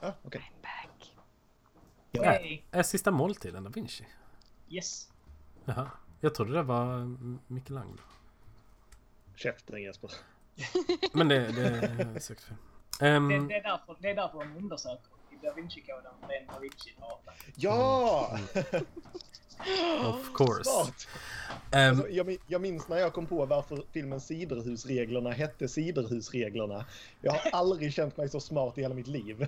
Ja, 0.00 0.12
okej. 0.22 0.52
Back. 0.62 1.14
är, 2.12 2.24
Hey. 2.24 2.62
är 2.70 2.82
sista 2.82 3.10
måltiden 3.10 3.64
Da 3.64 3.70
Vinci? 3.70 4.04
Yes. 4.68 5.08
Jaha. 5.64 5.90
Jag 6.20 6.34
trodde 6.34 6.52
det 6.52 6.62
var 6.62 7.16
Michelangelo. 7.52 8.02
Käften 9.36 9.82
Jesper. 9.82 10.10
Men 11.12 11.28
det, 11.28 11.38
det 11.52 11.62
är 12.16 12.18
säkert 12.20 12.44
fel. 12.44 12.56
Ehm, 13.00 13.28
Det, 13.28 13.48
det, 13.48 13.54
är 13.54 13.62
därför, 13.62 13.96
det 14.00 14.10
är 14.10 14.14
därför 14.14 14.38
de 14.38 14.56
undersöker. 14.56 15.10
Da 15.42 15.52
Vinci-koden 15.54 16.12
för 16.20 16.32
en 16.32 16.46
Da 16.46 16.58
Vinci-data. 16.60 17.32
Ja! 17.56 18.38
Of 20.08 20.34
course. 20.36 20.70
Smart! 20.70 21.06
Ehm, 21.72 21.90
Alltså, 21.96 22.08
jag, 22.08 22.36
jag 22.46 22.60
minns 22.60 22.88
när 22.88 22.96
jag 22.96 23.12
kom 23.12 23.26
på 23.26 23.46
varför 23.46 23.82
filmen 23.92 24.20
Ciderhusreglerna 24.20 25.30
hette 25.30 25.68
Ciderhusreglerna. 25.68 26.84
Jag 27.20 27.32
har 27.32 27.50
aldrig 27.60 27.92
känt 27.92 28.16
mig 28.16 28.28
så 28.28 28.40
smart 28.40 28.78
i 28.78 28.80
hela 28.82 28.94
mitt 28.94 29.06
liv. 29.06 29.46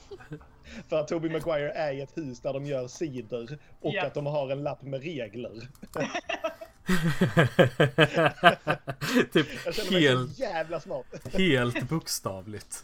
För 0.88 1.00
att 1.00 1.08
Tobey 1.08 1.30
Maguire 1.30 1.72
är 1.72 1.92
i 1.92 2.00
ett 2.00 2.16
hus 2.18 2.40
där 2.40 2.52
de 2.52 2.66
gör 2.66 2.88
cider 2.88 3.58
och 3.80 3.94
Ja. 3.94 4.06
att 4.06 4.14
de 4.14 4.26
har 4.26 4.50
en 4.50 4.62
lapp 4.62 4.82
med 4.82 5.02
regler. 5.02 5.68
typ 9.32 9.46
Jag 9.64 9.74
känner 9.74 9.92
mig 9.92 10.02
helt, 10.02 10.36
så 10.36 10.42
jävla 10.42 10.80
smart. 10.80 11.06
helt 11.32 11.82
bokstavligt. 11.88 12.82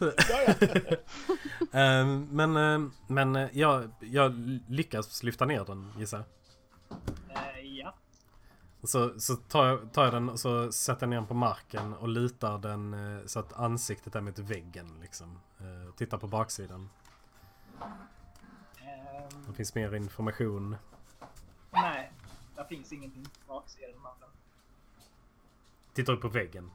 Ehm, 1.71 2.27
men 2.31 2.57
ehm, 2.57 2.91
men 3.07 3.35
eh, 3.35 3.49
jag, 3.53 3.91
jag 3.99 4.59
lyckas 4.67 5.23
lyfta 5.23 5.45
ner 5.45 5.65
den 5.65 5.93
gissar 5.97 6.17
jag. 6.17 6.25
Eh, 7.37 7.59
ja. 7.61 7.95
Så, 8.83 9.19
så 9.19 9.35
tar, 9.35 9.65
jag, 9.67 9.93
tar 9.93 10.03
jag 10.03 10.13
den 10.13 10.29
och 10.29 10.39
så 10.39 10.71
sätter 10.71 11.01
jag 11.01 11.09
ner 11.09 11.17
den 11.17 11.27
på 11.27 11.33
marken 11.33 11.93
och 11.93 12.07
lutar 12.07 12.57
den 12.57 12.93
eh, 13.17 13.25
så 13.25 13.39
att 13.39 13.53
ansiktet 13.53 14.15
är 14.15 14.21
mot 14.21 14.39
väggen 14.39 14.97
liksom. 15.01 15.39
Eh, 15.59 15.93
tittar 15.95 16.17
på 16.17 16.27
baksidan. 16.27 16.89
Ehm, 17.81 17.89
Det 19.47 19.53
finns 19.53 19.75
mer 19.75 19.95
information. 19.95 20.75
nej, 21.71 22.11
där 22.63 22.75
finns 22.75 22.93
ingenting 22.93 23.23
på 23.23 23.53
baksidan 23.53 23.95
av 23.95 24.01
mappen. 24.01 24.29
Tittar 25.93 26.13
upp 26.13 26.21
på 26.21 26.27
väggen. 26.27 26.71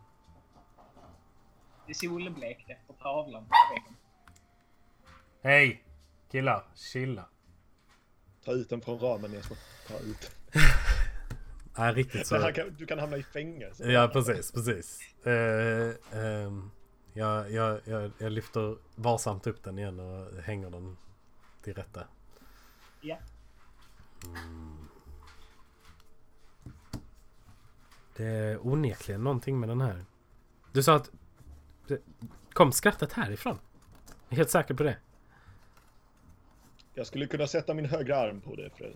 Det 1.86 1.92
är 1.92 1.94
solblekt 1.94 2.70
efter 2.70 2.94
tavlan 2.94 3.44
på 3.44 3.54
väggen. 3.74 3.96
Hej! 5.42 5.84
Killar, 6.30 6.64
chilla. 6.74 7.28
Ta 8.44 8.52
ut 8.52 8.70
den 8.70 8.80
från 8.80 8.98
ramen 8.98 9.32
Jesper. 9.32 9.56
Ta 9.88 9.98
ut. 9.98 10.30
Nej, 11.78 11.94
riktigt 11.94 12.26
så. 12.26 12.34
Det 12.34 12.42
här 12.42 12.52
kan, 12.52 12.74
du 12.78 12.86
kan 12.86 12.98
hamna 12.98 13.16
i 13.16 13.22
fängelse. 13.22 13.92
Ja, 13.92 14.08
precis, 14.08 14.52
precis. 14.52 15.00
Eh, 15.26 15.94
ehm, 16.12 16.70
jag, 17.12 17.50
jag, 17.50 17.80
jag, 17.84 18.10
jag 18.18 18.32
lyfter 18.32 18.76
varsamt 18.94 19.46
upp 19.46 19.64
den 19.64 19.78
igen 19.78 20.00
och 20.00 20.42
hänger 20.42 20.70
den 20.70 20.96
till 21.62 21.74
rätta. 21.74 22.04
Ja. 23.00 23.18
Det 28.18 28.26
är 28.26 28.66
onekligen 28.66 29.24
någonting 29.24 29.60
med 29.60 29.68
den 29.68 29.80
här. 29.80 30.04
Du 30.72 30.82
sa 30.82 30.94
att... 30.94 31.10
Kom 32.52 32.72
skrattet 32.72 33.12
härifrån? 33.12 33.58
Jag 34.06 34.32
är 34.32 34.36
helt 34.36 34.50
säker 34.50 34.74
på 34.74 34.82
det. 34.82 34.96
Jag 36.94 37.06
skulle 37.06 37.26
kunna 37.26 37.46
sätta 37.46 37.74
min 37.74 37.86
högra 37.86 38.16
arm 38.16 38.40
på 38.40 38.56
det. 38.56 38.70
För... 38.70 38.94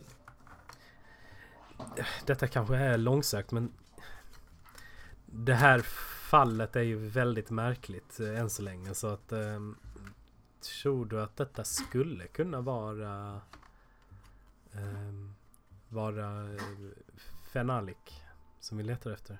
Detta 2.27 2.47
kanske 2.47 2.77
är 2.77 2.99
långsökt 2.99 3.53
men... 3.53 3.73
Det 5.27 5.55
här 5.55 5.79
fallet 6.31 6.77
är 6.77 6.83
ju 6.83 6.97
väldigt 6.97 7.51
märkligt 7.51 8.21
eh, 8.21 8.41
än 8.41 8.51
så 8.51 8.63
länge 8.63 8.95
så 8.95 9.07
att... 9.07 9.33
ehm, 9.33 9.77
tror 10.83 11.07
du 11.07 11.23
att 11.23 11.37
detta 11.37 11.65
skulle 11.65 12.27
kunna 12.27 12.61
vara... 12.61 13.41
ehm, 14.73 15.35
vara 15.89 16.55
eh, 16.55 16.63
Fenalik 17.53 18.22
som 18.63 18.79
vi 18.79 18.85
letar 18.85 19.11
efter? 19.11 19.39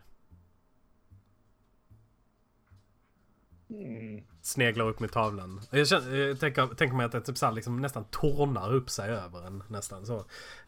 Mm. 3.71 4.23
Sneglar 4.43 4.89
upp 4.89 5.01
med 5.01 5.13
tavlan. 5.13 5.61
Jag, 5.71 5.89
känner, 5.89 6.17
jag 6.17 6.41
tänker, 6.41 6.67
tänker 6.67 6.97
mig 6.97 7.07
att 7.07 7.13
det 7.13 7.21
typ 7.21 7.39
så 7.39 7.47
här 7.47 7.53
liksom 7.53 7.81
nästan 7.81 8.05
tornar 8.05 8.75
upp 8.75 8.91
sig 8.91 9.11
över 9.11 9.47
en 9.47 9.63
nästan 9.69 10.07
så. 10.07 10.17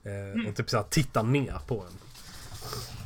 Eh, 0.03 0.49
och 0.49 0.57
typ 0.57 0.71
så 0.71 0.77
här 0.77 0.85
tittar 0.85 1.23
ner 1.23 1.59
på 1.67 1.81
en. 1.81 1.99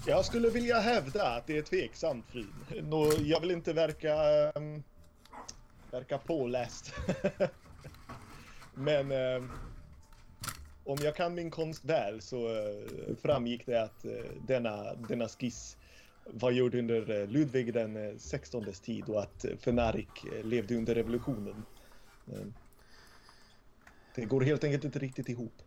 Jag 0.06 0.24
skulle 0.24 0.50
vilja 0.50 0.80
hävda 0.80 1.36
att 1.36 1.46
det 1.46 1.58
är 1.58 1.62
tveksamt 1.62 2.26
frun. 2.26 2.52
Nå, 2.82 3.12
jag 3.18 3.40
vill 3.40 3.50
inte 3.50 3.72
verka... 3.72 4.14
ehm, 4.54 4.82
verka 5.90 6.18
påläst. 6.18 6.94
Men... 8.74 9.12
ehm, 9.12 9.50
om 10.88 10.98
jag 11.02 11.16
kan 11.16 11.34
min 11.34 11.50
konst 11.50 11.84
väl 11.84 12.20
så 12.20 12.48
eh, 12.48 13.16
framgick 13.22 13.66
det 13.66 13.82
att 13.82 14.04
eh, 14.04 14.12
denna, 14.46 14.94
denna 14.94 15.28
skiss 15.28 15.76
var 16.24 16.50
gjord 16.50 16.74
under 16.74 17.20
eh, 17.20 17.28
Ludvig 17.28 17.74
den 17.74 17.96
eh, 17.96 18.16
16 18.18 18.64
tid 18.72 19.08
och 19.08 19.22
att 19.22 19.44
Fenarik 19.60 20.24
levde 20.42 20.76
under 20.76 20.94
revolutionen. 20.94 21.64
Det 24.14 24.24
går 24.24 24.40
helt 24.40 24.64
enkelt 24.64 24.84
inte 24.84 24.98
riktigt 24.98 25.28
ihop. 25.28 25.62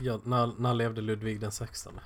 Ja, 0.00 0.20
när, 0.24 0.60
när 0.60 0.74
levde 0.74 1.00
Ludvig 1.00 1.40
den 1.40 1.52
16? 1.52 1.92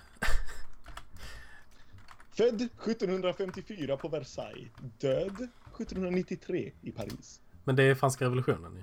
Född 2.30 2.62
1754 2.62 3.96
på 3.96 4.08
Versailles. 4.08 4.68
Död 4.98 5.48
1793 5.76 6.72
i 6.82 6.92
Paris. 6.92 7.40
Men 7.64 7.76
det 7.76 7.82
är 7.82 7.94
franska 7.94 8.24
revolutionen 8.24 8.76
ju. 8.76 8.82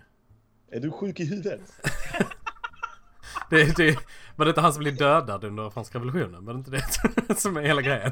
Är 0.71 0.79
du 0.79 0.91
sjuk 0.91 1.19
i 1.19 1.25
huvudet? 1.25 1.61
Det, 3.49 3.77
det, 3.77 3.97
var 4.35 4.45
det 4.45 4.49
inte 4.49 4.61
han 4.61 4.73
som 4.73 4.79
blev 4.79 4.95
dödad 4.95 5.43
under 5.43 5.69
franska 5.69 5.97
revolutionen? 5.97 6.45
Var 6.45 6.53
det 6.53 6.57
inte 6.57 6.71
det 7.27 7.35
som 7.39 7.57
är 7.57 7.61
hela 7.61 7.81
grejen? 7.81 8.11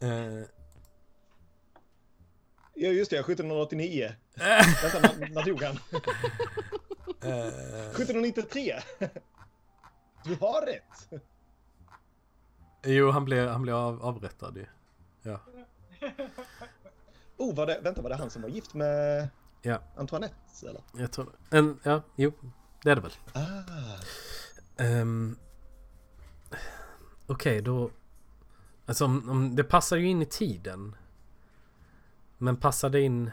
Eh, 0.00 0.46
Ja 2.76 2.88
just 2.88 3.10
det, 3.10 3.18
1789. 3.18 4.12
Vänta, 4.34 5.00
när, 5.00 5.28
när 5.28 5.44
dog 5.44 5.62
han? 5.62 5.74
eh, 7.22 7.90
1793! 7.90 8.74
Du 10.24 10.34
har 10.40 10.66
rätt! 10.66 11.22
jo, 12.84 13.10
han 13.10 13.24
blev, 13.24 13.48
han 13.48 13.62
blev 13.62 13.74
av, 13.74 14.02
avrättad 14.02 14.56
ju. 14.56 14.66
Ja. 15.22 15.40
Oh, 17.36 17.54
var 17.54 17.66
det, 17.66 17.80
vänta, 17.82 18.02
var 18.02 18.10
det 18.10 18.16
han 18.16 18.30
som 18.30 18.42
var 18.42 18.48
gift 18.48 18.74
med 18.74 19.28
Ja, 19.66 19.82
Antoinette? 19.96 20.34
Eller? 20.62 20.80
jag 20.92 21.12
tror 21.12 21.32
en, 21.50 21.80
Ja, 21.82 22.02
jo. 22.16 22.32
Det 22.82 22.90
är 22.90 22.94
det 22.94 23.02
väl. 23.02 23.12
Ah, 23.32 23.40
Um, 24.76 25.36
Okej, 27.26 27.62
då... 27.62 27.90
Alltså 28.86 29.04
om, 29.04 29.30
om, 29.30 29.56
det 29.56 29.64
passar 29.64 29.96
ju 29.96 30.06
in 30.06 30.22
i 30.22 30.26
tiden. 30.26 30.96
Men 32.38 32.56
passar 32.56 32.90
det 32.90 33.00
in... 33.00 33.30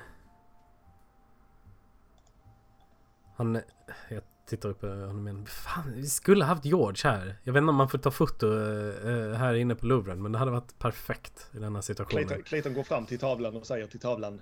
Han... 3.36 3.62
Jag 4.10 4.24
tittar 4.46 4.70
upp 4.70 4.82
på 4.82 4.88
honom 4.88 5.28
igen. 5.28 5.46
Fan, 5.46 5.94
vi 5.96 6.08
skulle 6.08 6.46
haft 6.46 6.66
George 6.66 7.12
här. 7.12 7.36
Jag 7.44 7.54
vet 7.54 7.62
inte 7.62 7.70
om 7.70 7.76
man 7.76 7.90
får 7.90 7.98
ta 7.98 8.12
foto 8.12 8.48
eh, 8.48 9.34
här 9.34 9.54
inne 9.54 9.76
på 9.76 9.86
Louvren. 9.86 10.22
Men 10.22 10.32
det 10.32 10.38
hade 10.38 10.52
varit 10.52 10.80
perfekt 10.80 11.50
i 11.54 11.60
denna 11.60 11.82
situationen. 11.82 12.28
Clayton, 12.28 12.44
Clayton 12.44 12.74
går 12.74 12.84
fram 12.84 13.06
till 13.06 13.20
tavlan 13.20 13.56
och 13.56 13.68
säger 13.68 13.88
till 13.88 14.00
tavlan 14.00 14.42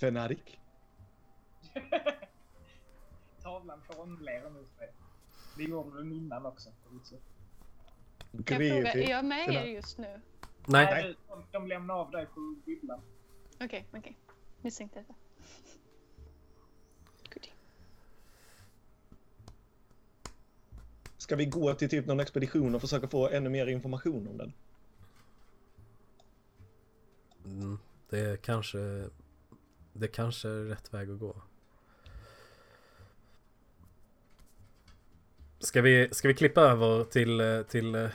Fenarik? 0.00 0.58
Tavlan 3.42 3.80
formlerar 3.82 4.50
nu 4.50 4.64
sig. 4.78 4.92
Det 5.56 5.62
gjorde 5.62 5.98
den 5.98 6.12
innan 6.12 6.46
också. 6.46 6.70
Kan 8.44 8.66
jag 8.66 8.84
fråga, 8.84 8.92
är 8.92 9.10
jag 9.10 9.24
med 9.24 9.48
er 9.48 9.64
just 9.64 9.98
nu? 9.98 10.20
Nej, 10.66 10.86
Nej, 10.90 11.16
de, 11.28 11.44
de 11.52 11.66
lämnar 11.66 11.94
av 11.94 12.10
dig 12.10 12.26
på 12.26 12.56
bibblan. 12.66 13.00
Okej, 13.60 13.88
okej. 13.92 14.16
Misstänkte 14.62 14.98
detta. 14.98 15.14
Ska 21.24 21.36
vi 21.36 21.46
gå 21.46 21.74
till 21.74 21.88
typ 21.88 22.06
någon 22.06 22.20
expedition 22.20 22.74
och 22.74 22.80
försöka 22.80 23.08
få 23.08 23.28
ännu 23.28 23.50
mer 23.50 23.66
information 23.66 24.28
om 24.28 24.36
den? 24.36 24.52
Mm, 27.44 27.78
det 28.10 28.18
är 28.18 28.36
kanske... 28.36 29.08
Det 29.92 30.08
kanske 30.08 30.48
är 30.48 30.64
rätt 30.64 30.94
väg 30.94 31.10
att 31.10 31.18
gå. 31.18 31.42
Ska 35.64 35.82
vi, 35.82 36.08
ska 36.12 36.28
vi 36.28 36.34
klippa 36.34 36.60
över 36.60 37.04
till, 37.04 37.40
eh, 37.40 37.62
till, 37.62 37.94
eh, 37.94 38.10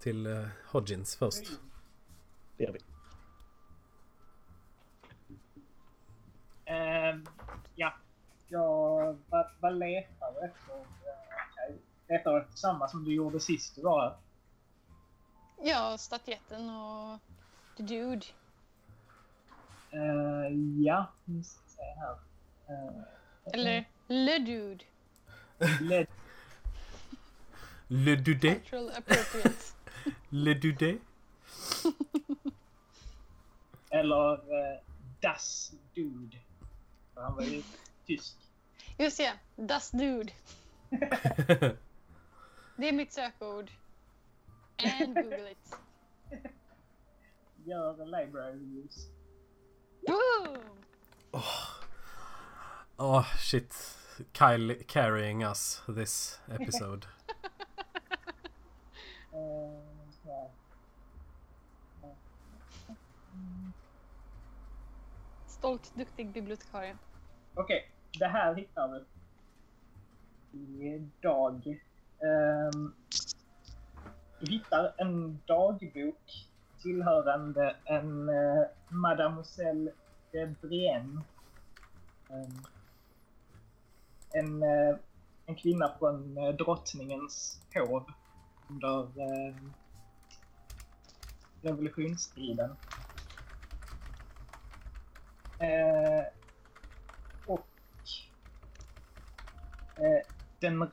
till 0.00 0.26
eh, 0.26 0.46
Hodgins 0.66 1.16
först? 1.16 1.44
Det 2.56 2.64
gör 2.64 2.72
vi. 2.72 2.78
Ehm, 6.64 7.26
ja, 7.74 7.94
jag 8.48 9.18
vad, 9.28 9.46
vad 9.60 9.78
letar 9.78 10.32
du 10.34 10.46
efter? 10.46 10.74
Uh, 10.74 11.76
letar 12.08 12.40
efter 12.40 12.56
samma 12.56 12.88
som 12.88 13.04
du 13.04 13.14
gjorde 13.14 13.40
sist 13.40 13.74
du 13.74 13.82
var 13.82 14.02
här? 14.02 14.16
Ja, 15.62 15.98
statyetten 15.98 16.70
och 16.70 17.18
the 17.76 17.82
dude. 17.82 18.26
Eh, 19.90 20.56
ja, 20.84 21.12
nu 21.24 21.42
ska 21.42 21.60
vi 21.64 21.70
se 21.70 21.82
här. 21.82 22.16
Uh, 22.70 23.02
Eller 23.44 23.84
le 24.08 24.38
dude. 24.38 24.84
led, 25.80 26.06
Le 27.88 28.16
Dudé? 28.16 28.60
Le 30.30 30.54
Dudé? 30.54 30.98
eller 33.94 34.32
uh, 34.32 34.80
Das 35.20 35.72
Dude. 35.94 36.36
För 37.14 37.20
han 37.20 37.34
var 37.34 37.42
ju 37.42 37.62
tysk. 38.06 38.36
Just 38.98 39.18
ja, 39.20 39.32
Das 39.56 39.90
Dude. 39.90 40.32
Det 42.76 42.88
är 42.88 42.92
mitt 42.92 43.12
sökord. 43.12 43.70
And 44.78 45.14
Google 45.14 45.50
it. 45.50 45.76
Gör 47.64 48.06
library 48.06 48.84
use. 48.84 49.08
Boom! 50.06 50.58
oh 52.98 53.36
shit. 53.38 53.74
Kyle 54.32 54.74
carrying 54.86 55.42
us 55.42 55.82
this 55.88 56.40
episode. 56.50 57.06
Stolt, 65.46 65.92
duktig 65.94 66.32
bibliotekarie. 66.32 66.96
Okej, 67.54 67.90
det 68.18 68.26
här 68.26 68.54
hittar 68.54 68.88
vi. 68.88 69.04
Idag. 70.86 71.80
Um, 72.18 72.28
ehm, 72.28 72.94
du 74.40 74.52
hittar 74.52 74.94
en 74.98 75.40
dagbok 75.46 76.48
tillhörande 76.82 77.76
en 77.84 78.28
uh, 78.28 78.64
Mademoiselle 78.88 79.92
de 80.32 80.46
Brienne. 80.46 81.20
Um, 82.28 82.66
en, 84.32 84.62
uh, 84.62 84.96
en 85.46 85.54
kvinna 85.54 85.94
från 85.98 86.38
uh, 86.38 86.44
eh, 86.44 86.54
drottningens 86.54 87.60
hov 87.74 88.04
under 88.68 89.00
eh, 89.00 89.54
revolutionsstriden. 91.62 92.76
Eh, 95.58 96.24
och 97.46 97.68
eh, 99.96 100.26
den, 100.60 100.90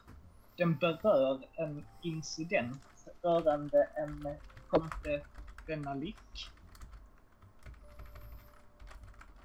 den 0.57 0.75
berör 0.75 1.45
en 1.55 1.85
incident 2.01 2.81
rörande 3.21 3.87
en 3.95 4.37
Comte 4.67 5.21
Benalik 5.67 6.51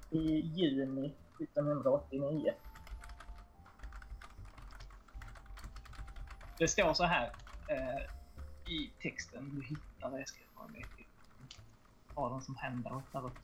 i 0.09 0.39
juni 0.39 1.13
1989. 1.39 2.53
Det 6.57 6.67
står 6.67 6.93
så 6.93 7.03
här 7.03 7.31
eh, 7.69 8.01
i 8.73 8.91
texten. 9.01 9.55
Du 9.55 9.61
hittar 9.63 10.11
det. 10.11 10.17
Jag 10.19 10.27
ska 10.27 10.39
bara 10.55 10.67
leta 10.67 10.87
upp 10.87 11.53
vad 12.13 12.31
den 12.31 12.41
som 12.41 12.55
händer 12.55 12.93
och 12.95 13.25
uppe. 13.25 13.39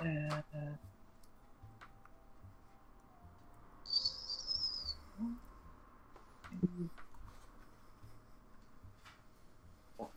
Eh, 0.00 0.38
eh. 0.38 0.74
Mm. 5.18 6.88
Och- 9.96 10.12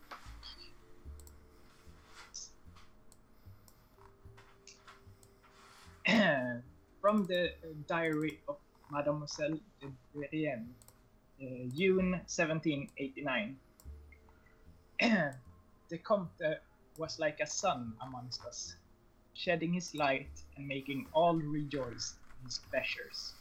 From 7.01 7.27
the 7.27 7.49
diary 7.87 8.39
of 8.47 8.57
Mademoiselle 8.89 9.59
de 9.79 9.95
Brienne, 10.13 10.73
June 11.39 12.11
1789. 12.27 13.57
the 15.01 15.97
Comte 15.99 16.31
was 16.97 17.19
like 17.19 17.39
a 17.41 17.47
sun 17.47 17.93
amongst 18.01 18.45
us, 18.45 18.73
shedding 19.33 19.73
his 19.73 19.93
light 19.95 20.31
and 20.55 20.67
making 20.67 21.07
all 21.13 21.35
rejoice 21.35 22.15
in 22.39 22.45
his 22.45 22.59
pleasures. 22.71 23.35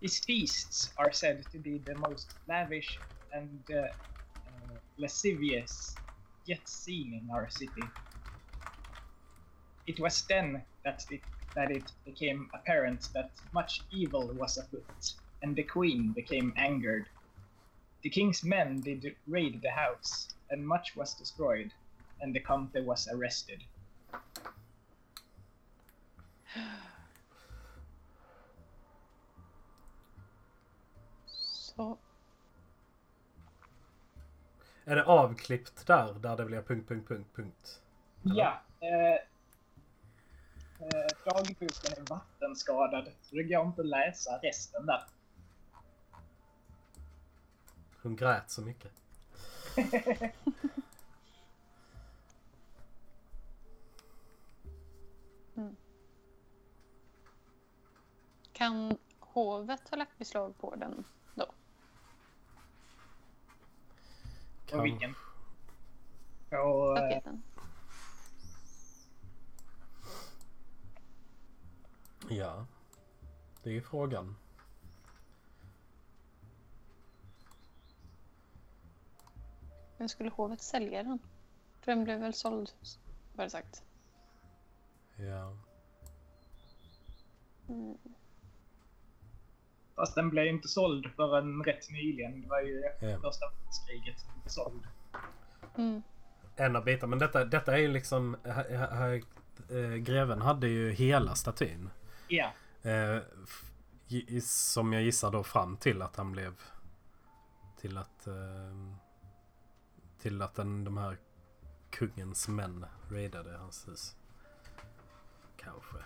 His 0.00 0.20
feasts 0.20 0.92
are 0.98 1.12
said 1.12 1.44
to 1.52 1.58
be 1.58 1.78
the 1.78 1.96
most 1.96 2.36
lavish 2.48 3.00
and 3.32 3.60
uh, 3.70 3.76
uh, 4.46 4.78
lascivious 4.98 5.98
yet 6.46 6.68
seen 6.68 7.20
in 7.20 7.28
our 7.34 7.48
city. 7.50 7.82
It 9.86 9.98
was 10.00 10.24
then 10.28 10.64
that 10.84 11.02
it, 11.10 11.22
that 11.56 11.70
it 11.70 11.90
became 12.04 12.48
apparent 12.54 13.08
that 13.14 13.30
much 13.52 13.84
evil 13.90 14.32
was 14.34 14.56
afoot, 14.58 14.86
and 15.42 15.56
the 15.56 15.62
queen 15.62 16.12
became 16.12 16.52
angered. 16.56 17.06
The 18.02 18.10
king's 18.10 18.44
men 18.44 18.80
did 18.80 19.16
raid 19.26 19.60
the 19.62 19.70
house, 19.70 20.28
and 20.50 20.66
much 20.66 20.96
was 20.96 21.14
destroyed, 21.14 21.72
and 22.20 22.34
the 22.34 22.40
Comte 22.40 22.84
was 22.84 23.08
arrested. 23.08 23.62
Så. 31.76 31.98
Är 34.84 34.96
det 34.96 35.04
avklippt 35.04 35.86
där? 35.86 36.14
Där 36.14 36.36
det 36.36 36.44
blir 36.44 36.62
punkt, 36.62 36.88
punkt, 36.88 37.08
punkt, 37.08 37.28
punkt? 37.36 37.82
Ja. 38.22 38.62
Eh, 38.80 39.14
eh, 40.80 41.06
dagboken 41.24 41.92
är 41.96 42.10
vattenskadad, 42.10 43.08
så 43.22 43.36
det 43.36 43.42
går 43.42 43.66
inte 43.66 43.80
att 43.80 43.86
läsa 43.86 44.38
resten 44.42 44.86
där. 44.86 45.04
Hon 48.06 48.16
grät 48.16 48.50
så 48.50 48.62
mycket. 48.62 48.92
Kan 58.52 58.98
hovet 59.20 59.88
ha 59.88 59.96
lagt 59.96 60.18
beslag 60.18 60.58
på 60.58 60.74
den 60.74 61.04
då? 61.34 61.46
På 64.70 64.82
vilken? 64.82 65.14
På... 66.50 66.96
Eh, 66.96 67.02
Paketen? 67.02 67.42
Ja. 72.28 72.66
Det 73.62 73.70
är 73.70 73.74
ju 73.74 73.82
frågan. 73.82 74.36
Vem 79.98 80.08
skulle 80.08 80.30
hovet 80.30 80.62
sälja 80.62 81.02
den? 81.02 81.18
För 81.80 81.92
den 81.92 82.04
blev 82.04 82.20
väl 82.20 82.34
såld, 82.34 82.70
var 83.34 83.44
det 83.44 83.50
sagt. 83.50 83.82
Ja. 85.16 85.56
Mm. 87.68 87.98
fast 89.94 90.14
den 90.14 90.30
blev 90.30 90.46
inte 90.46 90.68
såld 90.68 91.06
förrän 91.16 91.64
rätt 91.64 91.90
nyligen. 91.90 92.42
Det 92.42 92.48
var 92.48 92.60
ju 92.60 92.82
efter 92.84 93.08
Ja. 93.10 93.20
första 93.20 93.46
världskriget 93.50 94.16
såld. 94.46 94.82
Mm. 95.76 96.02
En 96.56 96.76
av 96.76 96.84
bitarna. 96.84 97.10
Men 97.10 97.18
detta, 97.18 97.44
detta 97.44 97.72
är 97.74 97.78
ju 97.78 97.88
liksom... 97.88 98.36
Här, 98.44 98.86
här, 98.88 99.22
eh, 99.76 99.94
greven 99.96 100.40
hade 100.42 100.68
ju 100.68 100.90
hela 100.92 101.34
statyn. 101.34 101.90
Ja. 102.28 102.50
Gi- 104.08 104.40
som 104.40 104.92
jag 104.92 105.02
gissar 105.02 105.30
då 105.30 105.42
fram 105.42 105.76
till 105.76 106.02
att 106.02 106.16
han 106.16 106.32
blev... 106.32 106.54
Till 107.80 107.98
att... 107.98 108.26
Eh, 108.26 108.34
till 110.18 110.42
att 110.42 110.54
den, 110.54 110.84
de 110.84 110.96
här 110.96 111.16
kungens 111.90 112.48
män 112.48 112.86
raidade 113.10 113.56
hans 113.56 113.88
hus. 113.88 114.16
Kanske. 115.56 115.96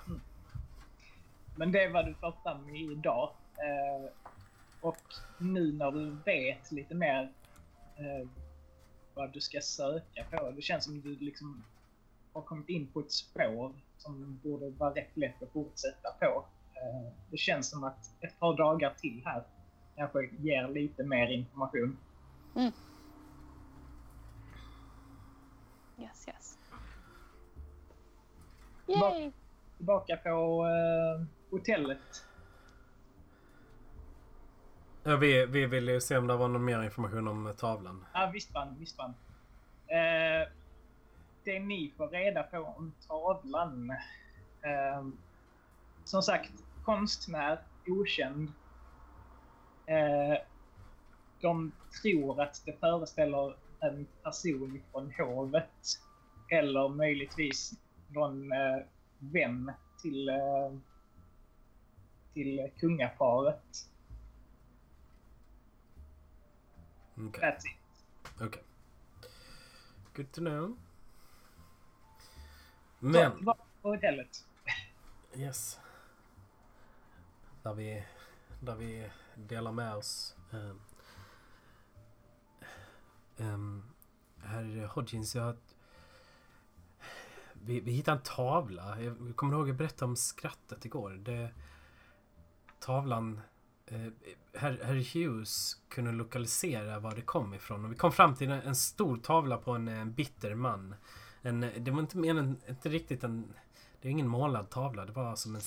Men 1.57 1.73
det 1.73 1.85
är 1.85 1.93
vad 1.93 2.07
du 2.07 2.15
får 2.15 2.35
fram 2.43 2.75
idag. 2.75 3.31
Eh, 3.57 4.11
och 4.81 5.15
nu 5.39 5.73
när 5.73 5.91
du 5.91 6.17
vet 6.25 6.73
lite 6.73 6.95
mer 6.95 7.33
eh, 7.97 8.29
vad 9.15 9.33
du 9.33 9.41
ska 9.41 9.61
söka 9.61 10.25
på. 10.31 10.51
Det 10.51 10.63
känns 10.63 10.85
som 10.85 11.01
du 11.01 11.17
liksom 11.17 11.65
har 12.33 12.43
kommit 12.43 12.69
in 12.69 12.87
på 12.87 13.01
ett 13.01 13.13
spår 13.13 13.73
som 13.99 14.41
borde 14.43 14.71
vara 14.71 14.95
rätt 14.95 15.17
lätt 15.17 15.43
att 15.43 15.53
fortsätta 15.53 16.09
på. 16.21 16.45
Eh, 16.75 17.13
det 17.31 17.37
känns 17.37 17.71
som 17.71 17.85
att 17.85 18.11
ett 18.21 18.39
par 18.39 18.57
dagar 18.57 18.95
till 19.01 19.23
här 19.25 19.43
kanske 19.97 20.29
ger 20.39 20.69
lite 20.69 21.05
mer 21.05 21.31
information. 21.31 21.97
Yes, 26.29 26.29
yes. 26.29 26.59
Yay! 28.87 29.33
Tillbaka 29.77 30.17
på 30.17 30.67
eh, 30.67 31.27
hotellet. 31.51 32.25
Ja, 35.03 35.17
vi, 35.17 35.47
vi 35.47 35.67
ville 35.67 35.93
ju 35.93 36.01
se 36.01 36.17
om 36.17 36.27
det 36.27 36.37
var 36.37 36.49
någon 36.49 36.65
mer 36.65 36.83
information 36.83 37.29
om 37.29 37.55
tavlan. 37.59 38.05
Ja, 38.13 38.31
visst 38.33 38.53
fan, 38.53 38.77
visst 38.79 38.97
fan. 38.97 39.15
Eh, 39.87 40.49
det 41.45 41.59
ni 41.61 41.93
får 41.97 42.09
reda 42.09 42.43
på 42.43 42.59
om 42.59 42.93
tavlan. 43.09 43.91
Eh, 44.63 45.07
som 46.05 46.23
sagt, 46.23 46.53
konstnär, 46.85 47.59
okänd. 47.87 48.53
Eh, 49.87 50.39
de 51.41 51.73
tror 52.03 52.43
att 52.43 52.63
det 52.67 52.81
föreställer 52.81 53.57
en 53.81 54.07
person 54.23 54.83
från 54.93 55.13
hovet. 55.13 56.01
Eller 56.51 56.89
möjligtvis 56.89 57.73
någon 58.09 58.53
eh, 58.53 58.79
vän 59.19 59.73
till, 60.03 60.29
eh, 60.29 60.73
till 62.35 62.71
kungaparet. 62.79 63.91
Okej. 67.17 67.43
That's 67.43 67.57
it. 67.57 68.05
Okej. 68.41 68.63
Good 70.15 70.33
to 70.33 70.41
know. 70.41 70.77
Så, 73.01 73.07
Men, 73.07 73.37
tillbaka 73.37 73.63
på 73.83 73.89
hotellet. 73.89 74.47
yes. 75.35 75.81
Där 77.63 77.75
vi, 77.75 78.05
där 78.61 78.77
vi 78.77 79.11
delar 79.35 79.73
med 79.73 79.95
oss. 79.95 80.37
Um, 80.51 80.81
um, 83.37 83.83
herr 84.43 84.87
Hodgins, 84.87 85.35
jag... 85.35 85.57
Vi, 87.65 87.81
vi 87.81 87.93
hittade 87.93 88.17
en 88.17 88.23
tavla. 88.23 89.01
Jag 89.03 89.37
kommer 89.37 89.53
ihåg 89.55 89.63
att 89.63 89.69
jag 89.69 89.77
berättade 89.77 90.05
om 90.05 90.17
skrattet 90.17 90.85
igår. 90.85 91.11
Det, 91.11 91.51
tavlan... 92.81 93.41
Eh, 93.87 94.07
herr, 94.55 94.81
herr 94.85 95.15
Hughes 95.15 95.77
kunde 95.89 96.13
lokalisera 96.13 96.99
var 96.99 97.15
det 97.15 97.23
kom 97.23 97.55
ifrån. 97.55 97.85
Och 97.85 97.93
vi 97.93 97.97
kom 97.97 98.13
fram 98.13 98.35
till 98.35 98.51
en, 98.51 98.63
en 98.63 98.77
stor 98.77 99.17
tavla 99.17 99.57
på 99.57 99.73
en, 99.73 99.89
en 99.89 100.13
bitter 100.13 100.55
man. 100.55 100.95
En, 101.43 101.61
det 101.61 101.91
var 101.91 102.01
inte 102.01 102.19
mer 102.19 102.55
inte 102.69 102.89
riktigt 102.89 103.25
en... 103.25 103.55
Det 104.01 104.09
är 104.09 104.13
ingen 104.13 104.29
målad 104.29 104.71
tavla. 104.71 105.05
Det 105.05 105.13
var 105.13 105.37
som 105.37 105.55
en, 105.55 105.63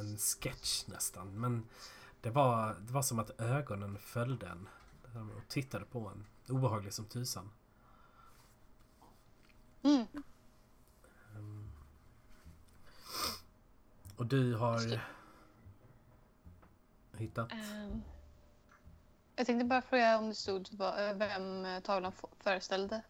en 0.00 0.18
sketch 0.18 0.86
nästan. 0.86 1.40
Men 1.40 1.66
det 2.20 2.30
var, 2.30 2.76
det 2.80 2.92
var 2.92 3.02
som 3.02 3.18
att 3.18 3.40
ögonen 3.40 3.98
följde 3.98 4.46
en. 4.46 4.68
Och 5.36 5.48
tittade 5.48 5.84
på 5.84 6.08
en. 6.08 6.26
Obehaglig 6.56 6.92
som 6.92 7.04
tusan. 7.04 7.50
Mm. 9.82 10.06
Och 14.22 14.28
du 14.28 14.54
har 14.54 15.00
hittat? 17.16 17.52
Ehm, 17.52 18.02
jag 19.36 19.46
tänkte 19.46 19.64
bara 19.64 19.82
fråga 19.82 20.18
om 20.18 20.28
det 20.28 20.34
stod 20.34 20.80
eh, 20.80 21.14
vem 21.14 21.64
eh, 21.64 21.80
tavlan 21.80 22.12
föreställde. 22.38 23.02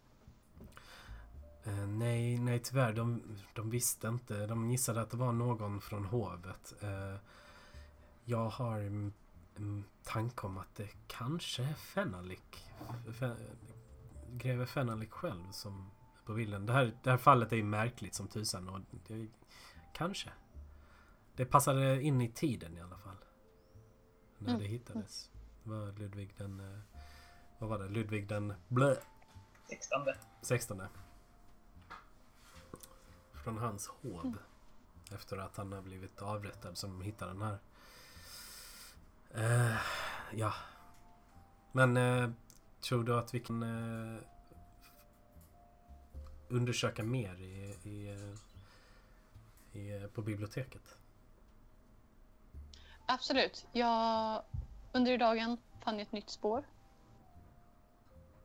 Eh, 1.65 1.87
nej, 1.87 2.39
nej 2.39 2.59
tyvärr. 2.59 2.93
De, 2.93 3.23
de 3.55 3.71
visste 3.71 4.09
inte. 4.09 4.47
De 4.47 4.71
gissade 4.71 5.01
att 5.01 5.11
det 5.11 5.17
var 5.17 5.33
någon 5.33 5.81
från 5.81 6.05
hovet. 6.05 6.75
Eh, 6.81 7.17
jag 8.25 8.49
har 8.49 8.79
en, 8.79 9.13
en 9.57 9.85
tanke 10.05 10.47
om 10.47 10.59
att 10.59 10.75
det 10.75 10.89
kanske 11.07 11.63
är 11.63 11.75
Fenalik. 11.75 12.71
Fe, 13.19 13.37
greve 14.31 14.67
Fenalik 14.67 15.11
själv 15.11 15.51
som 15.51 15.91
på 16.25 16.35
bilden. 16.35 16.67
Det 16.67 16.73
här, 16.73 16.93
det 17.03 17.11
här 17.11 17.19
fallet 17.19 17.53
är 17.53 17.57
ju 17.57 17.65
märkligt 17.65 18.15
som 18.15 18.29
tusan. 18.29 18.69
Och 18.69 18.81
det, 19.09 19.27
kanske. 19.93 20.31
Det 21.37 21.45
passade 21.45 22.03
in 22.03 22.21
i 22.21 22.29
tiden 22.33 22.77
i 22.79 22.81
alla 22.81 22.97
fall. 22.99 23.17
När 24.39 24.49
Mm. 24.49 24.61
det 24.63 24.67
hittades. 24.69 25.31
Det 25.65 25.71
var 25.71 25.93
Ludvig 25.93 26.35
den... 26.37 26.61
eh, 26.61 26.79
Vad 27.59 27.71
var 27.71 27.79
det? 27.79 27.89
Ludvig 27.89 28.29
den... 28.29 28.55
Blö, 28.69 28.97
16. 29.69 30.07
16. 30.43 30.83
Från 33.45 33.59
hans 33.59 33.87
hov. 33.87 34.37
Efter 35.13 35.37
att 35.39 35.57
han 35.57 35.73
har 35.73 35.83
blivit 35.83 36.23
avrättad 36.23 36.79
som 36.79 37.01
hittar 37.01 37.27
den 37.27 37.43
här. 37.43 37.59
Eh, 39.35 39.77
ja. 40.33 40.55
Men 41.73 41.97
eh, 41.97 42.31
tror 42.81 43.05
du 43.05 43.19
att 43.19 43.35
vi 43.35 43.41
kan 43.41 43.63
eh, 43.63 44.21
undersöka 46.49 47.03
mer 47.03 47.41
i, 47.41 47.77
i, 47.83 48.17
i, 49.79 50.09
på 50.15 50.23
biblioteket? 50.23 50.99
Absolut. 53.07 53.67
Jag, 53.73 54.43
under 54.93 55.19
dagen 55.19 55.59
fann 55.81 55.95
jag 55.95 56.03
ett 56.03 56.13
nytt 56.13 56.31
spår. 56.31 56.65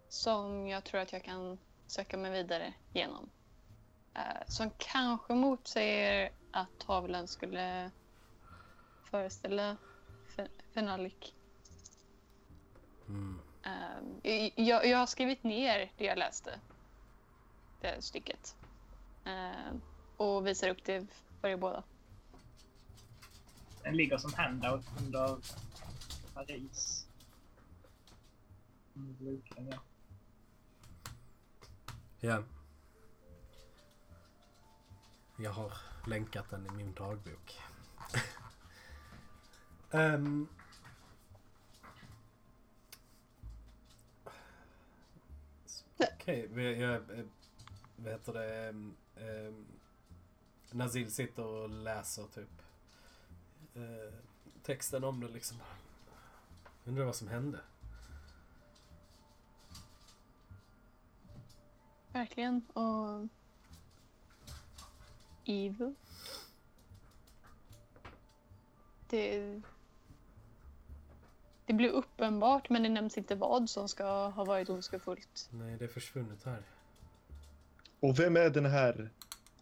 Som 0.10 0.68
jag 0.68 0.84
tror 0.84 1.02
att 1.02 1.14
jag 1.14 1.24
kan 1.24 1.58
söka 1.88 2.18
mig 2.18 2.32
vidare 2.32 2.74
genom. 2.94 3.30
Eh, 4.14 4.22
som 4.48 4.72
kanske 4.78 5.34
motsäger 5.34 6.32
att 6.52 6.80
tavlan 6.80 7.28
skulle 7.28 7.92
föreställa 9.04 9.78
Fe- 10.36 10.62
Fenalik. 10.74 11.36
Mm. 13.08 13.40
Eh, 14.24 14.52
jag, 14.64 14.86
jag 14.86 14.98
har 14.98 15.06
skrivit 15.06 15.44
ner 15.44 15.92
det 15.98 16.06
jag 16.06 16.18
läste. 16.18 16.60
Det 17.82 18.02
stycket. 18.04 18.56
Eh, 19.26 19.76
och 20.18 20.48
visar 20.48 20.70
upp 20.70 20.84
det 20.86 21.08
för 21.42 21.48
er 21.48 21.58
båda. 21.58 21.84
Den 23.88 23.96
ligger 23.98 24.18
som 24.18 24.34
handout 24.34 24.86
under 25.00 25.38
Paris. 26.34 27.08
Ja. 29.56 29.80
Ja. 32.20 32.44
Jag 35.38 35.52
har 35.52 35.74
länkat 36.08 36.50
den 36.50 36.66
i 36.66 36.70
min 36.70 36.94
dagbok. 36.94 37.62
um. 39.92 40.48
Okej, 45.98 46.48
okay, 46.52 46.80
jag... 46.80 47.02
Vad 47.96 48.12
heter 48.12 48.34
det? 48.34 48.70
Um, 48.70 49.66
Nazil 50.72 51.12
sitter 51.12 51.46
och 51.46 51.70
läser 51.70 52.24
typ 52.24 52.57
eh, 53.78 54.14
texten 54.64 55.04
om 55.04 55.20
det 55.20 55.28
liksom. 55.28 55.58
Undrar 56.86 57.06
vad 57.06 57.16
som 57.16 57.28
hände. 57.28 57.60
Verkligen. 62.12 62.62
Och... 62.74 63.28
Evil. 65.46 65.94
Det... 69.10 69.62
Det 71.66 71.74
blir 71.74 71.90
uppenbart, 71.90 72.70
men 72.70 72.84
det 72.84 72.90
nämns 72.90 73.18
inte 73.18 73.36
vad 73.36 73.70
som 73.70 73.90
ska 73.90 74.28
ha 74.28 74.46
varit 74.46 74.70
ondskefullt. 74.70 75.50
Nej, 75.52 75.78
det 75.78 75.86
är 75.86 75.90
försvunnet 75.90 76.44
här. 76.44 76.64
Och 78.00 78.20
vem 78.20 78.38
är 78.38 78.50
den 78.50 78.66
här 78.66 79.10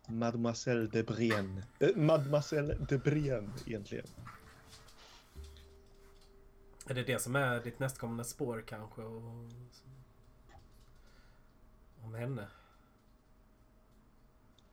Mademoiselle 0.10 0.88
de 0.88 1.04
Brienne? 1.04 1.64
Eh, 1.80 1.96
Mademoiselle 1.96 2.74
de 2.90 2.98
Brienne 2.98 3.54
egentligen? 3.66 4.06
Är 6.88 6.94
det 6.94 7.04
det 7.04 7.20
som 7.20 7.36
är 7.36 7.60
ditt 7.60 7.80
nästkommande 7.80 8.24
spår 8.24 8.64
kanske? 8.68 9.02
Och... 9.02 9.50
Om 12.04 12.16
henne? 12.16 12.48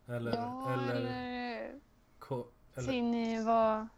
Eller... 0.07 0.33
ja, 0.33 0.73
eller, 0.73 0.95
eller... 0.95 1.81
ko, 2.19 2.47
eller 2.75 2.93
Ser 2.93 3.03
ni 3.03 3.45
vad... 3.45 3.89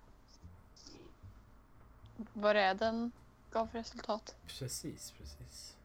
Vad 2.33 2.53
räden 2.53 3.13
gav 3.51 3.67
för 3.67 3.79
resultat? 3.79 4.37
Precis, 4.47 5.11
precis. 5.11 5.77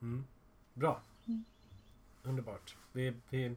Mm. 0.00 0.24
Bra. 0.74 1.00
Mm. 1.26 1.44
Underbart. 2.22 2.76
Vi, 2.92 3.14
vi, 3.30 3.56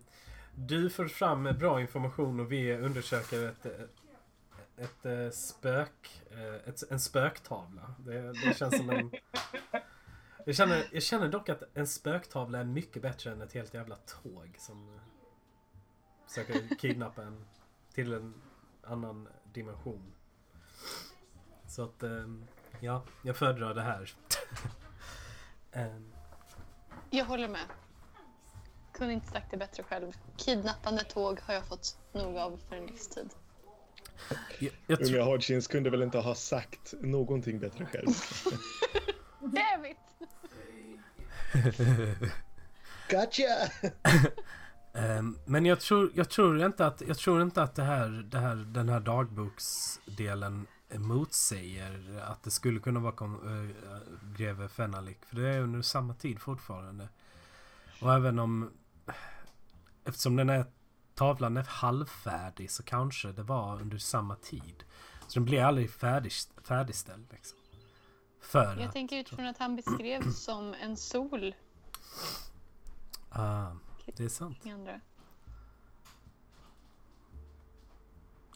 du 0.55 0.89
får 0.89 1.07
fram 1.07 1.43
bra 1.43 1.81
information 1.81 2.39
och 2.39 2.51
vi 2.51 2.77
undersöker 2.77 3.47
ett, 3.47 3.65
ett, 3.65 3.89
ett, 4.77 5.05
eh, 5.05 5.29
spök, 5.29 6.23
eh, 6.31 6.69
ett, 6.69 6.91
en 6.91 6.99
spöktavla. 6.99 7.95
Det, 7.97 8.33
det 8.33 8.57
känns 8.57 8.77
som 8.77 8.89
en... 8.89 9.11
Jag 10.45 10.55
känner, 10.55 10.85
jag 10.91 11.03
känner 11.03 11.29
dock 11.29 11.49
att 11.49 11.63
en 11.73 11.87
spöktavla 11.87 12.59
är 12.59 12.63
mycket 12.63 13.01
bättre 13.01 13.31
än 13.31 13.41
ett 13.41 13.53
helt 13.53 13.73
jävla 13.73 13.95
tåg 13.95 14.55
som 14.59 14.95
eh, 14.95 15.01
försöker 16.27 16.75
kidnappa 16.75 17.23
en 17.23 17.45
till 17.93 18.13
en 18.13 18.33
annan 18.83 19.27
dimension. 19.53 20.13
Så 21.67 21.83
att, 21.83 22.03
ja, 22.79 23.03
jag 23.21 23.37
föredrar 23.37 23.73
det 23.73 23.81
här. 23.81 24.13
Jag 27.09 27.25
håller 27.25 27.47
med. 27.47 27.65
Kunde 28.97 29.13
inte 29.13 29.27
sagt 29.27 29.51
det 29.51 29.57
bättre 29.57 29.83
själv. 29.83 30.11
Kidnappande 30.37 31.03
tåg 31.03 31.39
har 31.39 31.53
jag 31.53 31.67
fått 31.67 31.97
nog 32.13 32.37
av 32.37 32.59
för 32.69 32.75
en 32.75 32.85
livstid. 32.85 33.29
jag, 34.59 34.71
jag, 34.87 34.99
Unga 34.99 35.09
tror, 35.09 35.21
Hodgins 35.21 35.67
kunde 35.67 35.89
väl 35.89 36.01
inte 36.01 36.17
ha 36.17 36.35
sagt 36.35 36.93
någonting 37.01 37.59
bättre 37.59 37.85
själv. 37.85 38.07
Damn 39.39 39.85
it! 39.85 39.97
Gotcha! 43.09 43.71
ehm, 44.93 45.37
men 45.45 45.65
jag 45.65 45.79
tror, 45.79 46.11
jag 46.15 46.29
tror 46.29 46.65
inte 46.65 46.85
att, 46.85 47.01
jag 47.07 47.17
tror 47.17 47.41
inte 47.41 47.63
att 47.63 47.75
det 47.75 47.83
här, 47.83 48.09
det 48.09 48.39
här, 48.39 48.55
den 48.55 48.89
här 48.89 48.99
dagboksdelen 48.99 50.67
motsäger 50.93 52.21
att 52.23 52.43
det 52.43 52.51
skulle 52.51 52.79
kunna 52.79 52.99
vara 52.99 53.11
kon, 53.11 53.33
äh, 53.33 53.97
greve 54.37 54.67
Fenalik. 54.67 55.25
För 55.25 55.35
det 55.35 55.49
är 55.49 55.59
under 55.59 55.81
samma 55.81 56.13
tid 56.13 56.39
fortfarande. 56.39 57.07
Och 58.01 58.13
även 58.13 58.39
om... 58.39 58.71
Eftersom 60.05 60.35
den 60.35 60.49
är 60.49 60.65
tavlan 61.15 61.57
är 61.57 61.63
halvfärdig 61.63 62.71
så 62.71 62.83
kanske 62.83 63.31
det 63.31 63.43
var 63.43 63.81
under 63.81 63.97
samma 63.97 64.35
tid. 64.35 64.83
Så 65.27 65.39
den 65.39 65.45
blir 65.45 65.63
aldrig 65.63 65.91
färdig, 65.91 66.31
färdigställd 66.63 67.27
liksom. 67.31 67.57
För 68.41 68.75
Jag 68.77 68.81
att... 68.81 68.93
tänker 68.93 69.19
utifrån 69.19 69.45
att 69.45 69.57
han 69.57 69.75
beskrevs 69.75 70.39
som 70.43 70.73
en 70.73 70.97
sol. 70.97 71.55
Ah, 73.29 73.71
det 74.05 74.23
är 74.23 74.29
sant. 74.29 74.57
Andra. 74.65 75.01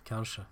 Kanske. 0.04 0.46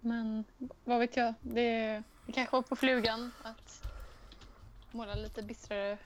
Men 0.00 0.44
vad 0.84 0.98
vet 0.98 1.16
jag. 1.16 1.34
Det, 1.42 2.02
det 2.26 2.32
kanske 2.32 2.56
var 2.56 2.62
på 2.62 2.76
flugan 2.76 3.30
att 3.42 3.82
måla 4.90 5.14
lite 5.14 5.42
bistrare 5.42 5.98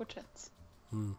porträtt. 0.00 0.52
Mm. 0.92 1.14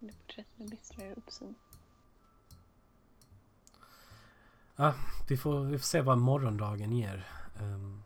Eller 0.00 0.12
porträtt 0.12 0.46
med 0.56 0.70
bistrare 0.70 1.14
uppsyn. 1.14 1.54
Ah, 4.76 4.92
vi, 5.28 5.36
får, 5.36 5.64
vi 5.64 5.78
får 5.78 5.84
se 5.84 6.00
vad 6.00 6.18
morgondagen 6.18 6.92
ger. 6.92 7.26
Um, 7.60 8.02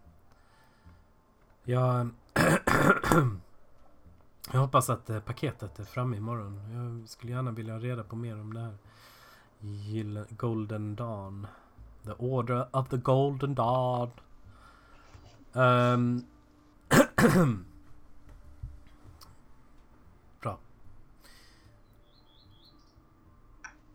jag, 1.64 2.08
jag 4.52 4.60
hoppas 4.60 4.90
att 4.90 5.10
eh, 5.10 5.20
paketet 5.20 5.78
är 5.78 5.84
framme 5.84 6.16
imorgon. 6.16 6.60
Jag 6.72 7.08
skulle 7.08 7.32
gärna 7.32 7.50
vilja 7.50 7.72
ha 7.72 7.80
reda 7.80 8.04
på 8.04 8.16
mer 8.16 8.40
om 8.40 8.54
det 8.54 8.60
här. 8.60 8.76
Golden 10.36 10.96
Dawn. 10.96 11.46
The 12.04 12.12
Order 12.12 12.76
of 12.76 12.88
the 12.88 12.96
Golden 12.96 13.54
Dawn. 13.54 14.10
Ehm, 15.52 16.24
Bra. 20.40 20.58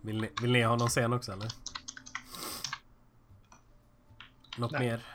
Vill 0.01 0.21
ni, 0.21 0.29
vill 0.41 0.51
ni 0.51 0.61
ha 0.61 0.75
någon 0.75 0.89
scen 0.89 1.13
också 1.13 1.31
eller? 1.31 1.47
Något 4.57 4.71
Nej. 4.71 4.79
mer? 4.81 5.05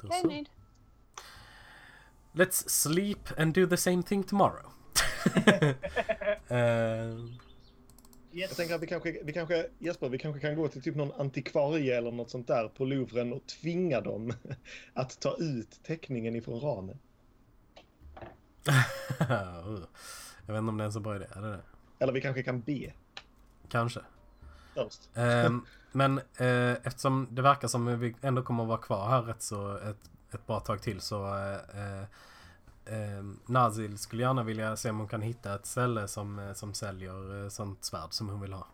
Då 0.00 0.08
Jag 0.08 0.16
är 0.16 0.20
så. 0.22 0.28
nöjd. 0.28 0.48
Let's 2.32 2.68
sleep 2.68 3.38
and 3.40 3.54
do 3.54 3.66
the 3.66 3.76
same 3.76 4.02
thing 4.02 4.24
tomorrow. 4.24 4.72
Ehm, 8.32 8.38
Jag 8.38 8.48
Yes. 8.48 8.56
tänker 8.56 8.74
att 8.74 8.82
vi 8.82 8.86
kanske, 8.86 9.18
vi 9.24 9.32
kanske, 9.32 9.66
Jesper, 9.78 10.08
vi 10.08 10.18
kanske 10.18 10.40
kan 10.40 10.56
gå 10.56 10.68
till 10.68 10.82
typ 10.82 10.96
någon 10.96 11.20
antikvarie 11.20 11.96
eller 11.98 12.10
något 12.12 12.30
sånt 12.30 12.46
där 12.46 12.68
på 12.68 12.84
Louvren 12.84 13.32
och 13.32 13.46
tvinga 13.46 14.00
dem 14.00 14.32
att 14.94 15.20
ta 15.20 15.36
ut 15.38 15.80
teckningen 15.82 16.36
ifrån 16.36 16.60
ramen. 16.60 16.98
jag 20.46 20.54
vet 20.54 20.58
inte 20.58 20.68
om 20.68 20.76
det 20.76 20.84
är 20.84 20.86
en 20.86 20.92
så 20.92 21.00
bra 21.00 21.16
idé. 21.16 21.26
Är 21.32 21.40
det 21.42 21.50
det? 21.50 21.60
Eller 21.98 22.12
vi 22.12 22.20
kanske 22.20 22.42
kan 22.42 22.60
be 22.60 22.92
Kanske. 23.68 24.00
först. 24.74 25.10
Ehm, 25.14 25.64
men 25.92 26.18
eh, 26.18 26.72
eftersom 26.84 27.28
det 27.30 27.42
verkar 27.42 27.68
som 27.68 27.98
vi 28.00 28.14
ändå 28.22 28.42
kommer 28.42 28.62
att 28.62 28.68
vara 28.68 28.78
kvar 28.78 29.08
här 29.08 29.22
rätt 29.22 29.42
så 29.42 29.76
ett, 29.76 30.10
ett 30.34 30.46
bra 30.46 30.60
tag 30.60 30.82
till 30.82 31.00
så 31.00 31.26
eh, 31.26 32.02
eh, 32.88 33.24
Nazil 33.46 33.98
skulle 33.98 34.22
gärna 34.22 34.42
vilja 34.42 34.76
se 34.76 34.90
om 34.90 34.98
hon 34.98 35.08
kan 35.08 35.22
hitta 35.22 35.54
ett 35.54 35.66
ställe 35.66 36.08
som, 36.08 36.38
eh, 36.38 36.52
som 36.52 36.74
säljer 36.74 37.42
eh, 37.42 37.48
sånt 37.48 37.84
svärd 37.84 38.12
som 38.12 38.28
hon 38.28 38.40
vill 38.40 38.52
ha. 38.52 38.66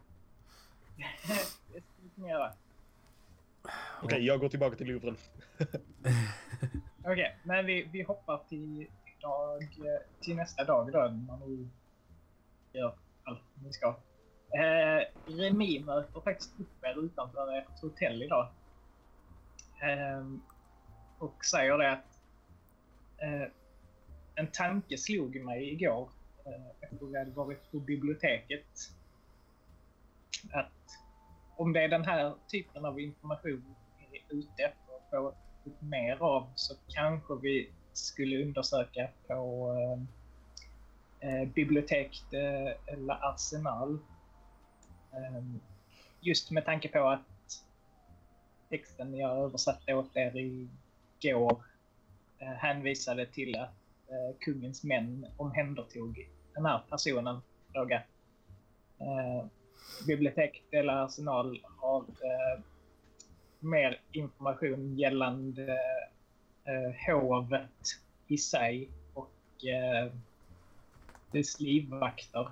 Det 1.72 1.80
ska 1.80 2.02
vi 2.02 2.08
kunna 2.14 2.28
göra. 2.28 2.52
Okej, 4.02 4.26
jag 4.26 4.40
går 4.40 4.48
tillbaka 4.48 4.76
till 4.76 4.86
Louvren. 4.86 5.16
Okej, 7.04 7.38
men 7.42 7.66
vi, 7.66 7.88
vi 7.92 8.02
hoppar 8.02 8.42
till, 8.48 8.86
dag, 9.20 9.78
till 10.20 10.36
nästa 10.36 10.64
dag 10.64 10.92
då 10.92 10.98
när 10.98 11.46
ni 11.46 11.68
gör 12.72 12.94
allt 13.24 13.42
ni 13.64 13.72
ska. 13.72 13.96
Eh, 14.54 15.02
Remi 15.26 15.84
möter 15.86 16.20
faktiskt 16.20 16.60
upp 16.60 16.84
er 16.84 17.04
utanför 17.04 17.58
ert 17.58 17.80
hotell 17.80 18.22
idag. 18.22 18.48
Eh, 19.82 20.26
och 21.18 21.44
säger 21.44 21.78
det 21.78 21.92
att 21.92 22.18
eh, 23.18 23.48
en 24.34 24.46
tanke 24.46 24.98
slog 24.98 25.44
mig 25.44 25.72
igår 25.72 26.10
eh, 26.46 26.66
efter 26.80 27.06
att 27.06 27.12
vi 27.12 27.18
hade 27.18 27.30
varit 27.30 27.70
på 27.70 27.80
biblioteket. 27.80 28.90
Att 30.50 30.70
om 31.56 31.72
det 31.72 31.80
är 31.84 31.88
den 31.88 32.04
här 32.04 32.34
typen 32.48 32.84
av 32.84 33.00
information 33.00 33.74
ni 33.98 34.18
är 34.18 34.36
ute 34.36 34.62
efter 34.62 34.96
att 34.96 35.10
få 35.10 35.34
ut 35.64 35.82
mer 35.82 36.22
av 36.22 36.52
så 36.54 36.74
kanske 36.88 37.34
vi 37.42 37.70
skulle 37.92 38.42
undersöka 38.42 39.08
på 39.26 39.70
eh, 41.20 41.30
eh 41.30 41.48
biblioteket 41.48 42.32
eh, 42.32 42.94
eller 42.94 43.34
arsenal. 43.34 43.98
Eh, 45.12 45.44
just 46.20 46.50
med 46.50 46.64
tanke 46.64 46.88
på 46.88 47.08
att 47.08 47.64
texten 48.68 49.14
jag 49.14 49.38
översatte 49.38 49.94
åt 49.94 50.16
er 50.16 50.36
igår 50.36 51.64
eh, 52.38 52.48
hänvisade 52.48 53.26
till 53.26 53.58
att 53.58 53.83
eh, 54.14 54.36
kungens 54.40 54.84
män 54.84 55.26
omhändertog 55.36 56.28
den 56.54 56.66
här 56.66 56.82
personen 56.90 57.40
fråga. 57.72 58.02
Eh, 58.98 59.46
biblioteket 60.06 60.64
eller 60.70 61.04
arsenal 61.04 61.60
har 61.76 62.00
eh, 62.00 62.62
mer 63.60 64.00
information 64.12 64.98
gällande 64.98 65.78
eh, 66.64 67.14
hovet 67.14 67.70
i 68.26 68.38
sig 68.38 68.90
och 69.14 69.64
eh, 69.64 70.12
dess 71.32 71.60
livvakter. 71.60 72.48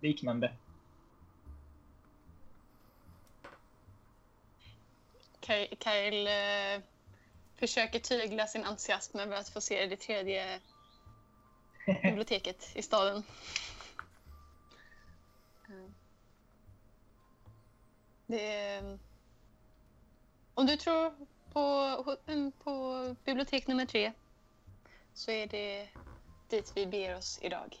Liknande. 0.00 0.52
Kyle, 5.78 6.26
eh, 6.26 6.82
försöker 7.62 7.98
tygla 7.98 8.46
sin 8.46 8.64
entusiasm 8.64 9.18
över 9.18 9.36
att 9.36 9.48
få 9.48 9.60
se 9.60 9.86
det 9.86 9.96
tredje 9.96 10.60
biblioteket 12.02 12.72
i 12.74 12.82
staden. 12.82 13.22
Eh, 18.28 18.38
är, 18.38 18.98
om 20.54 20.66
du 20.66 20.76
tror 20.76 21.12
på, 21.52 22.16
på 22.64 23.16
bibliotek 23.24 23.66
nummer 23.66 23.86
tre 23.86 24.12
så 25.14 25.30
är 25.30 25.46
det 25.46 25.88
dit 26.48 26.72
vi 26.74 26.86
beger 26.86 27.16
oss 27.16 27.38
idag. 27.42 27.76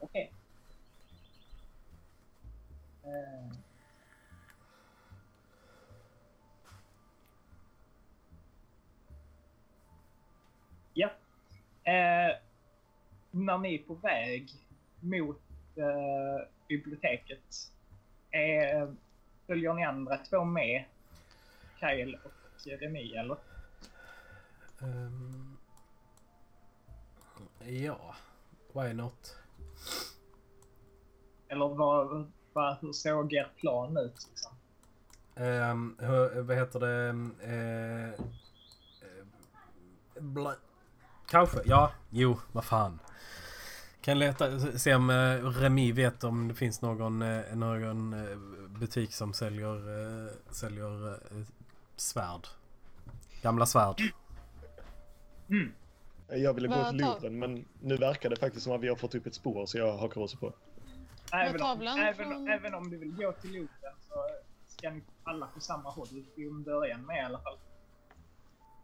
Okej. 0.00 0.32
Eh. 3.04 3.10
Ja. 3.10 3.65
Eh, 11.86 12.36
när 13.30 13.58
ni 13.58 13.74
är 13.74 13.78
på 13.78 13.94
väg 13.94 14.50
mot 15.00 15.40
eh, 15.76 16.48
biblioteket, 16.68 17.72
eh, 18.30 18.88
följer 19.46 19.74
ni 19.74 19.84
andra 19.84 20.16
två 20.16 20.44
med 20.44 20.84
Kyle 21.80 22.18
och 22.24 22.66
Remi 22.80 23.16
eller? 23.16 23.36
Ehm, 24.82 25.56
ja, 27.60 28.14
why 28.72 28.92
not? 28.92 29.36
Eller 31.48 31.68
vad, 31.68 32.32
vad, 32.52 32.76
hur 32.80 32.92
såg 32.92 33.32
er 33.32 33.52
plan 33.56 33.96
ut? 33.96 34.28
Liksom? 34.30 34.52
Um, 35.36 35.96
hur, 36.00 36.42
vad 36.42 36.56
heter 36.56 36.80
det? 36.80 37.10
Uh, 37.52 38.26
bla, 40.20 40.56
kanske, 41.26 41.58
ja, 41.64 41.92
jo, 42.10 42.38
vad 42.52 42.64
fan. 42.64 42.98
Kan 44.00 44.18
leta, 44.18 44.60
se 44.78 44.94
om 44.94 45.10
uh, 45.10 45.44
Remi 45.44 45.92
vet 45.92 46.24
om 46.24 46.48
det 46.48 46.54
finns 46.54 46.82
någon, 46.82 47.22
uh, 47.22 47.56
någon 47.56 48.14
uh, 48.14 48.38
butik 48.68 49.14
som 49.14 49.32
säljer, 49.32 49.88
uh, 49.88 50.30
säljer 50.50 51.08
uh, 51.08 51.44
svärd. 51.96 52.46
Gamla 53.42 53.66
svärd. 53.66 54.02
Mm. 55.48 55.72
Jag 56.28 56.54
ville 56.54 56.68
gå 56.68 56.90
till 56.90 56.98
Louvren, 56.98 57.38
men 57.38 57.64
nu 57.80 57.96
verkar 57.96 58.30
det 58.30 58.36
faktiskt 58.36 58.64
som 58.64 58.72
att 58.72 58.80
vi 58.80 58.88
har 58.88 58.96
fått 58.96 59.14
upp 59.14 59.26
ett 59.26 59.34
spår, 59.34 59.66
så 59.66 59.78
jag 59.78 59.98
hakar 59.98 60.20
också 60.20 60.36
på. 60.36 60.52
Även, 61.32 61.62
om, 61.62 61.82
även, 61.82 62.14
från- 62.14 62.48
även 62.48 62.74
om 62.74 62.90
du 62.90 62.96
vill 62.96 63.12
gå 63.12 63.32
till 63.32 63.52
Louvren 63.52 63.94
så 64.08 64.14
ska 64.66 64.90
ni 64.90 65.02
alla 65.24 65.46
på 65.46 65.60
samma 65.60 65.90
håll 65.90 66.08
en 66.36 66.62
början 66.62 67.06
med 67.06 67.16
i 67.16 67.20
alla 67.20 67.38
fall. 67.38 67.58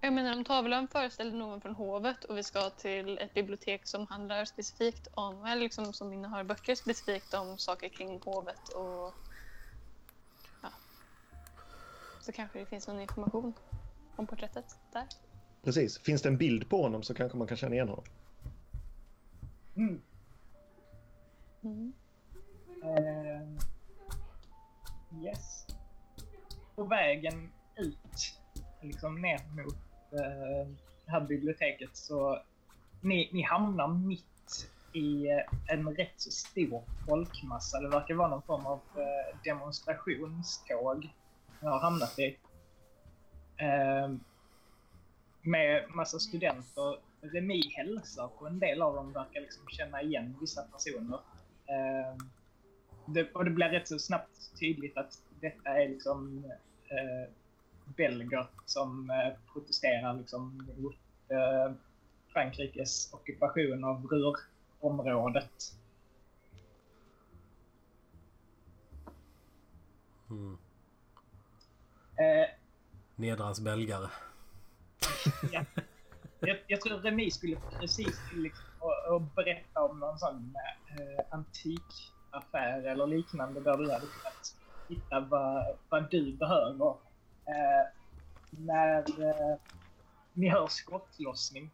Jag 0.05 0.13
menar 0.13 0.37
om 0.37 0.45
tavlan 0.45 0.89
föreställer 0.89 1.33
någon 1.33 1.61
från 1.61 1.75
hovet 1.75 2.25
och 2.25 2.39
vi 2.39 2.43
ska 2.43 2.71
till 2.71 3.19
ett 3.19 3.35
bibliotek 3.35 3.87
som 3.87 4.07
handlar 4.07 4.45
specifikt 4.45 5.09
om, 5.15 5.45
eller 5.45 5.63
liksom 5.63 5.93
som 5.93 6.13
innehar 6.13 6.45
böcker 6.45 6.75
specifikt 6.75 7.35
om 7.35 7.59
saker 7.59 7.89
kring 7.89 8.21
hovet 8.25 8.69
och 8.69 9.15
Så 12.23 12.33
kanske 12.33 12.59
det 12.59 12.67
finns 12.67 12.89
någon 12.89 13.01
information 13.01 13.55
om 14.17 14.27
porträttet 14.27 14.79
där. 14.93 15.07
Precis. 15.63 15.99
Finns 15.99 16.23
det 16.23 16.29
en 16.29 16.37
bild 16.37 16.69
på 16.69 16.83
honom 16.83 17.03
så 17.03 17.15
kanske 17.15 17.39
man 17.39 17.47
kan 17.47 17.57
känna 17.57 17.75
igen 17.75 17.89
honom. 17.89 18.05
Mm. 19.77 20.03
Mm. 21.63 21.93
Eh, 22.83 23.43
yes. 25.23 25.67
På 26.75 26.85
vägen 26.85 27.53
ut, 27.77 28.41
liksom 28.81 29.21
ner 29.21 29.65
mot 29.65 29.92
eh, 30.13 30.69
det 31.05 31.11
här 31.11 31.21
biblioteket 31.21 31.97
så 31.97 32.43
ni, 33.01 33.29
ni 33.33 33.43
hamnar 33.43 33.89
mitt 33.89 34.71
i 34.93 35.31
eh, 35.31 35.75
en 35.75 35.97
rätt 35.97 36.15
så 36.17 36.31
stor 36.31 36.83
folkmassa. 37.09 37.81
Det 37.81 37.89
verkar 37.89 38.15
vara 38.15 38.29
någon 38.29 38.43
form 38.43 38.67
av 38.67 38.81
eh, 38.97 39.39
demonstrationståg 39.45 41.11
ni 41.61 41.69
har 41.69 41.81
hamnat 41.81 42.19
i. 42.19 42.39
Eh, 43.57 44.15
med 45.43 45.85
massa 45.95 46.19
studenter. 46.19 46.99
Remi 47.21 47.63
hälsar 47.77 48.29
på 48.29 48.47
en 48.47 48.59
del 48.59 48.83
av 48.83 48.95
dem, 48.95 49.13
verkar 49.13 49.41
liksom 49.41 49.69
känna 49.69 50.03
igen 50.03 50.37
vissa 50.41 50.63
personer. 50.63 51.19
Eh, 51.67 52.17
det, 53.07 53.33
och 53.33 53.45
det 53.45 53.51
blir 53.51 53.69
rätt 53.69 53.89
så 53.89 53.99
snabbt 53.99 54.59
tydligt 54.61 54.97
att 54.97 55.23
detta 55.41 55.71
är 55.71 55.89
liksom 55.89 56.45
eh, 56.89 57.33
belger 57.85 58.47
som 58.67 59.11
eh, 59.11 59.53
protesterar 59.53 60.15
liksom 60.15 60.69
mot 60.79 60.97
eh, 61.29 61.75
Frankrikes 62.33 63.13
ockupation 63.13 63.85
av 63.85 64.07
Ruhrområdet. 64.07 65.75
Mm. 70.31 70.59
Eh, 72.17 72.49
Nedrans 73.17 73.61
belgare. 73.61 74.09
ja. 75.53 75.65
jag, 76.41 76.59
jag 76.67 76.81
tror 76.81 76.99
Remi 76.99 77.31
skulle 77.31 77.57
precis 77.81 78.21
liksom, 78.33 78.65
och, 78.79 79.15
och 79.15 79.23
berätta 79.23 79.83
om 79.83 80.01
någon 80.01 80.19
sån 80.19 80.55
eh, 80.89 81.25
antikaffär 81.31 82.83
eller 82.83 83.07
liknande 83.07 83.61
där 83.61 83.77
du 83.77 83.93
hade 83.93 84.07
kunnat 84.07 84.57
hitta 84.89 85.21
vad, 85.21 85.77
vad 85.89 86.11
du 86.11 86.33
behöver. 86.37 86.95
Eh, 87.47 87.87
när 88.51 88.99
eh, 88.99 89.57
ni 90.35 90.49
hör 90.49 90.67
skottlossning 90.67 91.71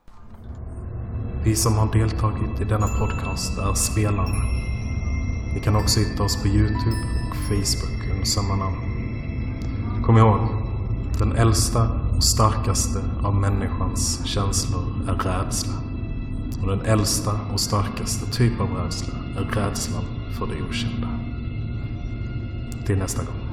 Vi 1.45 1.57
som 1.57 1.73
har 1.79 1.93
deltagit 1.93 2.61
i 2.61 2.65
denna 2.65 2.87
podcast 2.87 3.59
är 3.59 3.75
spelarna. 3.75 4.45
Ni 5.55 5.61
kan 5.61 5.77
också 5.77 6.01
hitta 6.01 6.23
oss 6.23 6.43
på 6.43 6.49
Youtube 6.49 7.03
och 7.31 7.37
Facebook 7.37 8.11
under 8.13 8.25
samma 8.25 8.57
namn. 8.57 8.79
Kom 10.05 10.19
ihåg, 10.19 10.41
den 11.19 11.33
äldsta 11.33 11.89
och 12.17 12.25
starkaste 12.25 12.99
av 13.25 13.35
människans 13.35 14.27
känslor 14.27 14.85
är 15.09 15.15
rädsla. 15.15 15.75
Och 16.63 16.69
den 16.69 16.81
äldsta 16.81 17.41
och 17.53 17.61
starkaste 17.61 18.33
typ 18.33 18.61
av 18.61 18.71
rädsla 18.71 19.15
är 19.37 19.45
rädslan 19.45 20.05
för 20.39 20.47
det 20.47 20.63
okända. 20.63 21.09
Till 22.87 22.99
nästa 22.99 23.25
gång. 23.25 23.48